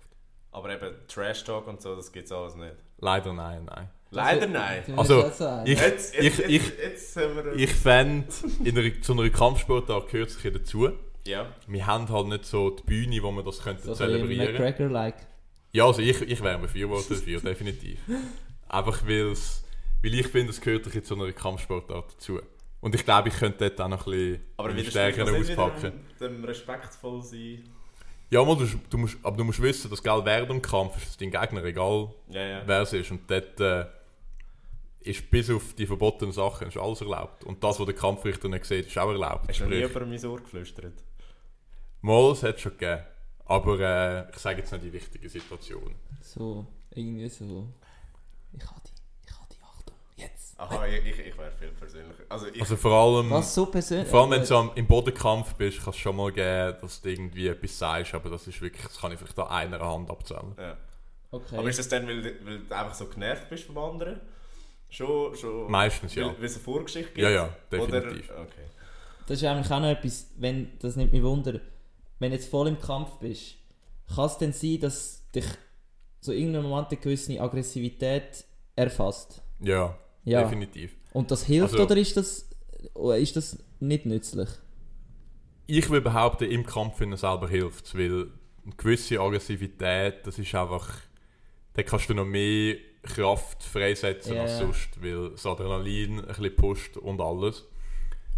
Aber 0.53 0.71
eben 0.75 0.95
Trash 1.09 1.45
Talk 1.45 1.67
und 1.67 1.81
so, 1.81 1.95
das 1.97 2.11
gibt 2.13 2.27
es 2.27 2.33
alles 2.33 2.55
nicht. 2.57 2.75
Leider 2.99 3.33
nein, 3.33 3.65
nein. 3.67 3.89
Leider 4.11 4.47
nein. 4.47 4.83
Also. 4.97 5.27
Ich, 5.65 5.79
Jetzt, 5.81 6.15
ich, 6.15 6.39
ich, 6.39 6.79
jetzt, 6.79 7.19
ich 7.57 7.73
fände, 7.75 8.29
in 8.65 8.79
einer, 8.79 9.03
zu 9.03 9.13
einer 9.13 9.29
Kampfsportart 9.31 10.09
gehört 10.11 10.31
sich 10.31 10.45
ja 10.45 10.51
dazu. 10.51 10.91
ja. 11.27 11.47
Wir 11.67 11.87
haben 11.87 12.09
halt 12.09 12.29
nicht 12.29 12.45
so 12.47 12.71
die 12.71 12.83
Bühne, 12.85 13.21
wo 13.23 13.33
wir 13.33 13.43
das 13.43 13.61
könnten 13.61 13.83
so 13.83 13.95
zelebrieren 13.95 14.53
McGregor-like. 14.53 15.17
Ja, 15.75 15.87
also 15.87 16.01
ich, 16.01 16.21
ich 16.23 16.41
wäre 16.41 16.59
befürworter 16.61 17.15
dafür, 17.17 17.41
definitiv. 17.41 17.99
Einfach 18.69 19.05
weil's, 19.07 19.65
weil 20.03 20.15
ich 20.15 20.29
finde, 20.29 20.51
es 20.51 20.61
gehört 20.61 20.85
sich 20.85 21.03
zu 21.05 21.15
einer 21.17 21.33
Kampfsportart 21.33 22.13
dazu. 22.15 22.41
Und 22.81 22.95
ich 22.95 23.05
glaube, 23.05 23.29
ich 23.29 23.35
könnte 23.35 23.69
dort 23.69 23.81
auch 23.81 23.89
noch 23.89 24.07
ein 24.07 24.13
bisschen 24.13 24.41
Aber 24.57 24.69
meine 24.69 24.83
wie 24.87 24.91
Stärken 24.91 25.29
auspacken. 25.29 25.93
dem 26.21 26.45
respektvoll 26.45 27.23
sein. 27.23 27.65
Ja, 28.31 28.45
mal, 28.45 28.57
du, 28.57 28.69
du 28.89 28.99
musst, 28.99 29.17
aber 29.23 29.37
du 29.37 29.45
musst 29.45 29.61
wissen, 29.61 29.91
dass 29.91 30.01
gell, 30.03 30.21
während 30.25 30.51
dem 30.51 30.63
Kampf 30.63 30.97
ist 30.99 31.09
es 31.09 31.17
dein 31.17 31.31
Gegner 31.33 31.65
egal, 31.65 32.09
Ja, 32.29 32.43
ja. 32.47 32.63
wer 32.65 32.83
es 32.83 32.93
ist. 32.93 33.11
Und 33.11 33.29
dort 33.29 33.59
äh, 33.61 33.87
ist 35.01 35.29
bis 35.29 35.51
auf 35.51 35.75
die 35.75 35.87
verbotenen 35.87 36.33
Sachen 36.33 36.69
ist 36.69 36.77
alles 36.77 37.01
erlaubt. 37.01 37.43
Und 37.45 37.65
das, 37.65 37.81
was 37.81 37.87
der 37.87 37.95
Kampfrichter 37.97 38.49
nicht 38.49 38.65
sieht, 38.65 38.87
ist 38.87 38.97
auch 38.99 39.11
erlaubt. 39.11 39.49
Hast 39.49 39.61
du 39.61 39.65
jemandem 39.65 40.03
in 40.05 40.09
mein 40.21 40.25
Ohr 40.27 40.39
geflüstert? 40.41 40.95
mal, 42.01 42.31
es 42.33 42.43
hat 42.45 42.57
es 42.57 42.61
schon 42.63 42.73
gegeben. 42.79 43.03
Aber 43.47 43.79
äh, 43.81 44.31
ich 44.31 44.39
sage 44.39 44.59
jetzt 44.61 44.73
nicht 44.73 44.85
die 44.85 44.93
wichtigen 44.93 45.29
Situationen. 45.29 45.95
So, 46.23 46.67
irgendwie 46.91 47.29
so. 47.29 47.67
Ich 48.57 48.65
habe 48.65 48.81
die, 48.87 48.91
ich 49.27 49.33
habe 49.33 49.47
die 49.53 49.63
Achtung. 49.63 49.95
Jetzt. 50.17 50.59
Aha, 50.59 50.87
ich, 50.87 51.05
ich, 51.05 51.19
ich 51.19 51.37
wäre 51.39 51.51
viel 51.53 51.69
persönlicher. 51.69 52.23
Also 52.29 52.47
ich... 52.47 52.61
Also 52.61 52.77
vor 52.77 52.93
allem... 52.93 53.31
Was 53.31 53.55
so 53.55 53.67
persönlich? 53.67 54.09
Vor 54.09 54.23
allem, 54.23 54.31
wenn 54.31 54.45
du 54.47 54.57
am- 54.57 54.71
im 54.75 54.87
Bodenkampf 54.87 55.55
bist, 55.55 55.81
kann 55.83 55.91
es 55.91 55.97
schon 55.99 56.17
mal 56.17 56.33
geben, 56.33 56.77
dass 56.81 57.01
du 57.03 57.11
irgendwie 57.11 57.49
etwas 57.49 57.79
sagst, 57.79 58.15
aber 58.15 58.31
das 58.31 58.47
ist 58.47 58.61
wirklich, 58.63 58.87
das 58.87 58.99
kann 58.99 59.13
ich 59.13 59.19
vielleicht 59.19 59.39
an 59.39 59.49
einer 59.49 59.81
Hand 59.81 60.11
abzählen. 60.11 60.55
ja. 60.59 60.77
Okay. 61.31 61.57
Aber 61.59 61.69
ist 61.69 61.81
das 61.81 61.89
dann, 61.89 62.07
weil, 62.07 62.23
du- 62.23 62.47
weil 62.47 62.59
du 62.61 62.77
einfach 62.77 62.95
so 62.95 63.07
genervt 63.09 63.51
bist 63.51 63.65
vom 63.65 63.77
anderen? 63.77 64.21
Schon, 64.89 65.35
schon... 65.37 65.69
Meistens 65.69 66.15
ja. 66.15 66.27
Weil, 66.29 66.39
weil 66.39 66.45
es 66.45 66.55
eine 66.55 66.63
Vorgeschichte 66.63 67.09
gibt? 67.13 67.19
Ja, 67.19 67.31
ja, 67.31 67.49
definitiv. 67.73 68.31
Oder, 68.31 68.43
okay. 68.43 68.63
Das 69.27 69.39
ist 69.43 69.45
eigentlich 69.45 69.73
auch 69.73 69.81
noch 69.81 69.89
etwas, 69.89 70.29
wenn, 70.37 70.79
das 70.79 70.95
nimmt 70.95 71.13
mich 71.13 71.23
Wunder, 71.25 71.59
wenn 72.19 72.31
du 72.31 72.37
jetzt 72.37 72.49
voll 72.49 72.69
im 72.69 72.79
Kampf 72.81 73.19
bist, 73.19 73.57
kann 74.15 74.27
es 74.27 74.39
denn 74.39 74.53
sein, 74.53 74.81
dass 74.81 75.31
dich 75.35 75.45
so 76.21 76.33
irgendein 76.33 76.63
Moment 76.63 76.89
eine 76.91 77.01
gewisse 77.01 77.41
Aggressivität 77.41 78.45
erfasst? 78.77 79.43
Ja, 79.61 79.97
Ja. 80.25 80.43
definitiv. 80.43 80.97
Und 81.13 81.31
das 81.31 81.45
hilft 81.45 81.73
Also- 81.75 81.85
oder 81.85 81.97
ist 81.97 82.17
das, 82.17 82.49
ist 83.19 83.37
das 83.37 83.59
nicht 83.81 84.07
nützlich? 84.07 84.49
Ich 85.67 85.89
würde 85.89 86.03
behaupten, 86.03 86.45
im 86.51 86.65
Kampf 86.67 86.99
finden 86.99 87.17
selber 87.17 87.49
hilft 87.49 87.87
es, 87.87 87.95
weil 87.95 88.31
eine 88.65 88.75
gewisse 88.77 89.19
Aggressivität, 89.21 90.27
das 90.27 90.39
ist 90.39 90.55
einfach, 90.55 90.89
da 91.75 91.83
kannst 91.83 92.09
du 92.11 92.15
noch 92.15 92.25
mehr 92.27 92.77
Kraft 93.03 93.63
freisetzen 93.63 94.35
Ja, 94.37 94.43
als 94.43 94.59
sonst, 94.59 95.03
weil 95.03 95.31
das 95.31 95.45
Adrenalin 95.47 96.21
ein 96.21 96.27
bisschen 96.27 96.57
pusht 96.57 96.97
und 96.97 97.21
alles. 97.21 97.65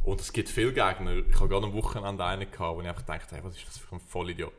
Und 0.06 0.20
es 0.20 0.32
gibt 0.32 0.48
viele 0.48 0.72
Gegner. 0.72 1.16
Ich 1.28 1.34
habe 1.34 1.48
gerade 1.48 1.66
am 1.66 1.72
Wochenende 1.72 2.24
einen 2.24 2.48
gehabt, 2.48 2.76
wo 2.76 2.80
ich 2.80 2.86
einfach 2.88 3.02
dachte, 3.02 3.34
hey, 3.34 3.42
was 3.42 3.56
ist 3.56 3.66
das 3.66 3.76
für 3.78 3.96
ein 3.96 4.00
Vollidiot? 4.00 4.52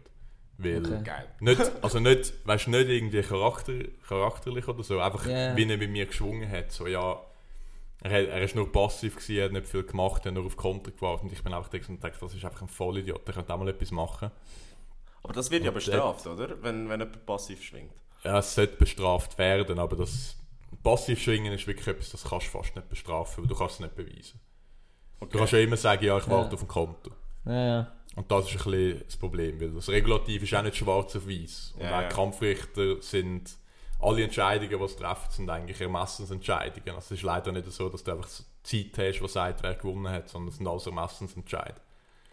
Weil 0.57 0.85
Okay. 0.85 1.03
Geil. 1.03 1.27
Nicht, 1.39 1.61
also 1.81 1.99
nicht, 2.01 2.33
weißt, 2.45 2.67
nicht 2.67 2.89
irgendwie 2.89 3.21
charakter, 3.21 3.73
charakterlich 4.05 4.67
oder 4.67 4.83
so, 4.83 4.99
einfach 4.99 5.25
Ja. 5.25 5.55
wie 5.55 5.63
er 5.63 5.77
bei 5.77 5.87
mir 5.87 6.05
geschwungen 6.05 6.51
hat. 6.51 6.73
So, 6.73 6.85
ja, 6.85 7.17
er, 8.01 8.11
hat, 8.11 8.27
er 8.27 8.41
ist 8.41 8.55
nur 8.55 8.69
passiv 8.69 9.15
gewesen, 9.15 9.37
er 9.37 9.45
hat 9.45 9.51
nicht 9.53 9.67
viel 9.67 9.83
gemacht, 9.83 10.25
er 10.25 10.31
hat 10.31 10.33
nur 10.33 10.45
auf 10.45 10.57
Konter 10.57 10.91
gewartet 10.91 11.23
und 11.23 11.31
ich 11.31 11.41
bin 11.41 11.53
einfach 11.53 11.71
und 11.87 12.03
dachte, 12.03 12.17
das 12.19 12.33
ist 12.33 12.43
einfach 12.43 12.61
ein 12.61 12.67
Vollidiot, 12.67 13.25
der 13.25 13.33
könnte 13.35 13.53
auch 13.53 13.57
mal 13.57 13.69
etwas 13.69 13.91
machen. 13.91 14.29
Aber 15.23 15.33
das 15.33 15.49
wird 15.49 15.63
ja 15.63 15.69
Und 15.69 15.75
bestraft, 15.75 16.27
oder? 16.27 16.61
Wenn, 16.61 16.89
wenn 16.89 16.99
jemand 16.99 17.25
passiv 17.25 17.63
schwingt. 17.63 17.93
Ja, 18.25 18.39
es 18.39 18.53
sollte 18.53 18.75
bestraft 18.75 19.37
werden, 19.37 19.79
aber 19.79 19.95
das 19.95 20.35
Passivschwingen 20.83 21.53
ist 21.53 21.67
wirklich 21.67 21.87
etwas, 21.87 22.09
das 22.09 22.25
kannst 22.25 22.47
du 22.47 22.51
fast 22.57 22.75
nicht 22.75 22.89
bestrafen, 22.89 23.43
weil 23.43 23.47
du 23.47 23.55
kannst 23.55 23.75
es 23.75 23.79
nicht 23.79 23.95
beweisen. 23.95 24.41
Okay. 25.19 25.31
Du 25.31 25.37
kannst 25.39 25.53
ja 25.53 25.59
immer 25.59 25.77
sagen, 25.77 26.03
ja, 26.05 26.17
ich 26.17 26.27
warte 26.29 26.49
Ja. 26.49 26.53
auf 26.53 26.61
ein 26.61 26.67
Konto. 26.67 27.11
Ja, 27.45 27.65
ja. 27.67 27.91
Und 28.15 28.31
das 28.31 28.45
ist 28.45 28.65
ein 28.65 28.71
bisschen 28.71 29.03
das 29.05 29.17
Problem, 29.17 29.61
weil 29.61 29.69
das 29.71 29.89
Regulativ 29.89 30.43
ist 30.43 30.53
auch 30.55 30.63
nicht 30.63 30.75
schwarz 30.75 31.15
auf 31.15 31.27
weiß. 31.27 31.73
Und 31.77 31.83
Ja, 31.83 31.99
auch 32.05 32.09
Kampfrichter 32.09 33.01
sind, 33.01 33.55
alle 33.99 34.23
Entscheidungen, 34.23 34.79
die 34.79 34.87
sie 34.87 34.95
treffen, 34.95 35.29
sind 35.31 35.49
eigentlich 35.49 35.79
Ermessensentscheidungen. 35.79 36.89
Also 36.95 37.13
es 37.13 37.19
ist 37.19 37.23
leider 37.23 37.51
nicht 37.51 37.71
so, 37.71 37.89
dass 37.89 38.03
du 38.03 38.11
einfach 38.11 38.27
Zeit 38.27 38.97
hast, 38.97 39.19
die 39.21 39.27
sagt, 39.27 39.63
wer 39.63 39.75
gewonnen 39.75 40.09
hat, 40.11 40.29
sondern 40.29 40.49
es 40.49 40.57
sind 40.57 40.67
alles 40.67 40.85
Ermessensentscheidungen. 40.87 41.81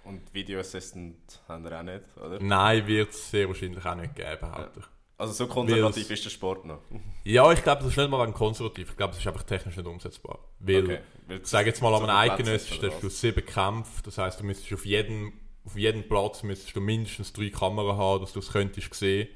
Und 0.05 0.35
Video 0.35 0.61
Assistant 0.61 1.17
haben 1.49 1.65
wir 1.65 1.79
auch 1.79 1.83
nicht, 1.83 2.03
oder? 2.17 2.39
Nein, 2.41 2.87
wird 2.87 3.11
es 3.11 3.31
sehr 3.31 3.49
wahrscheinlich 3.49 3.85
auch 3.85 3.95
nicht 3.95 4.15
geben, 4.15 4.39
behaupte 4.41 4.81
ich. 4.81 4.87
Also 5.25 5.45
so 5.45 5.47
konservativ 5.47 6.11
ist 6.11 6.25
der 6.25 6.31
Sport 6.31 6.65
noch. 6.67 6.81
Ja, 7.25 7.51
ich 7.53 7.63
glaube, 7.63 7.83
das 7.83 7.93
ist 7.93 7.97
nicht 7.97 8.11
mal 8.11 8.23
wegen 8.23 8.35
konservativ. 8.35 8.91
Ich 8.91 8.97
glaube, 8.99 9.13
das 9.13 9.21
ist 9.21 9.27
einfach 9.27 9.45
technisch 9.45 9.77
nicht 9.77 9.87
umsetzbar. 9.87 10.39
Weil, 10.59 10.85
Okay. 10.85 10.99
Ich 11.41 11.47
sage 11.47 11.69
jetzt 11.69 11.81
mal, 11.81 11.95
an 11.95 12.03
einem 12.03 12.27
Platz 12.27 12.39
Eidgenössisch 12.41 12.73
ist, 12.73 12.79
oder 12.81 12.93
hast 12.93 13.03
du 13.03 13.09
sieben 13.09 13.47
Kämpfe. 13.47 14.03
Das 14.03 14.19
heisst, 14.19 14.41
du 14.41 14.45
müsstest 14.45 14.75
auf 14.75 14.85
jedem, 14.85 15.33
auf 15.65 15.75
jedem 15.75 16.07
Platz 16.07 16.43
müsstest 16.43 16.77
du 16.77 16.83
mindestens 16.83 17.33
drei 17.33 17.49
Kameras 17.49 17.97
haben, 17.97 18.21
dass 18.21 18.35
du 18.35 18.41
es 18.41 18.53
könntest 18.53 18.93
sehen. 18.93 19.29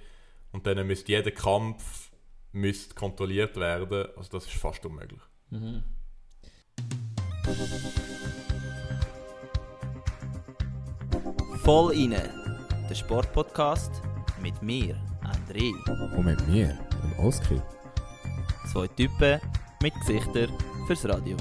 Und 0.53 0.66
dann 0.66 0.86
müsste 0.86 1.11
jeder 1.12 1.30
Kampf 1.30 2.11
müsste 2.53 2.95
kontrolliert 2.95 3.57
werden. 3.57 4.09
Also 4.16 4.30
das 4.32 4.45
ist 4.45 4.55
fast 4.55 4.84
unmöglich. 4.84 5.20
Mhm. 5.49 5.82
Voll 11.64 11.93
inne, 11.95 12.30
der 12.89 12.95
Sportpodcast 12.95 14.03
mit 14.43 14.62
mir, 14.62 14.97
André. 15.28 15.72
Und 16.16 16.24
mit 16.24 16.48
mir, 16.48 16.78
dem 17.02 17.24
Oskar. 17.24 17.62
Zwei 18.72 18.86
Typen 18.88 19.40
mit 19.82 19.94
Gesichtern 20.00 20.52
fürs 20.86 21.08
Radio. 21.08 21.36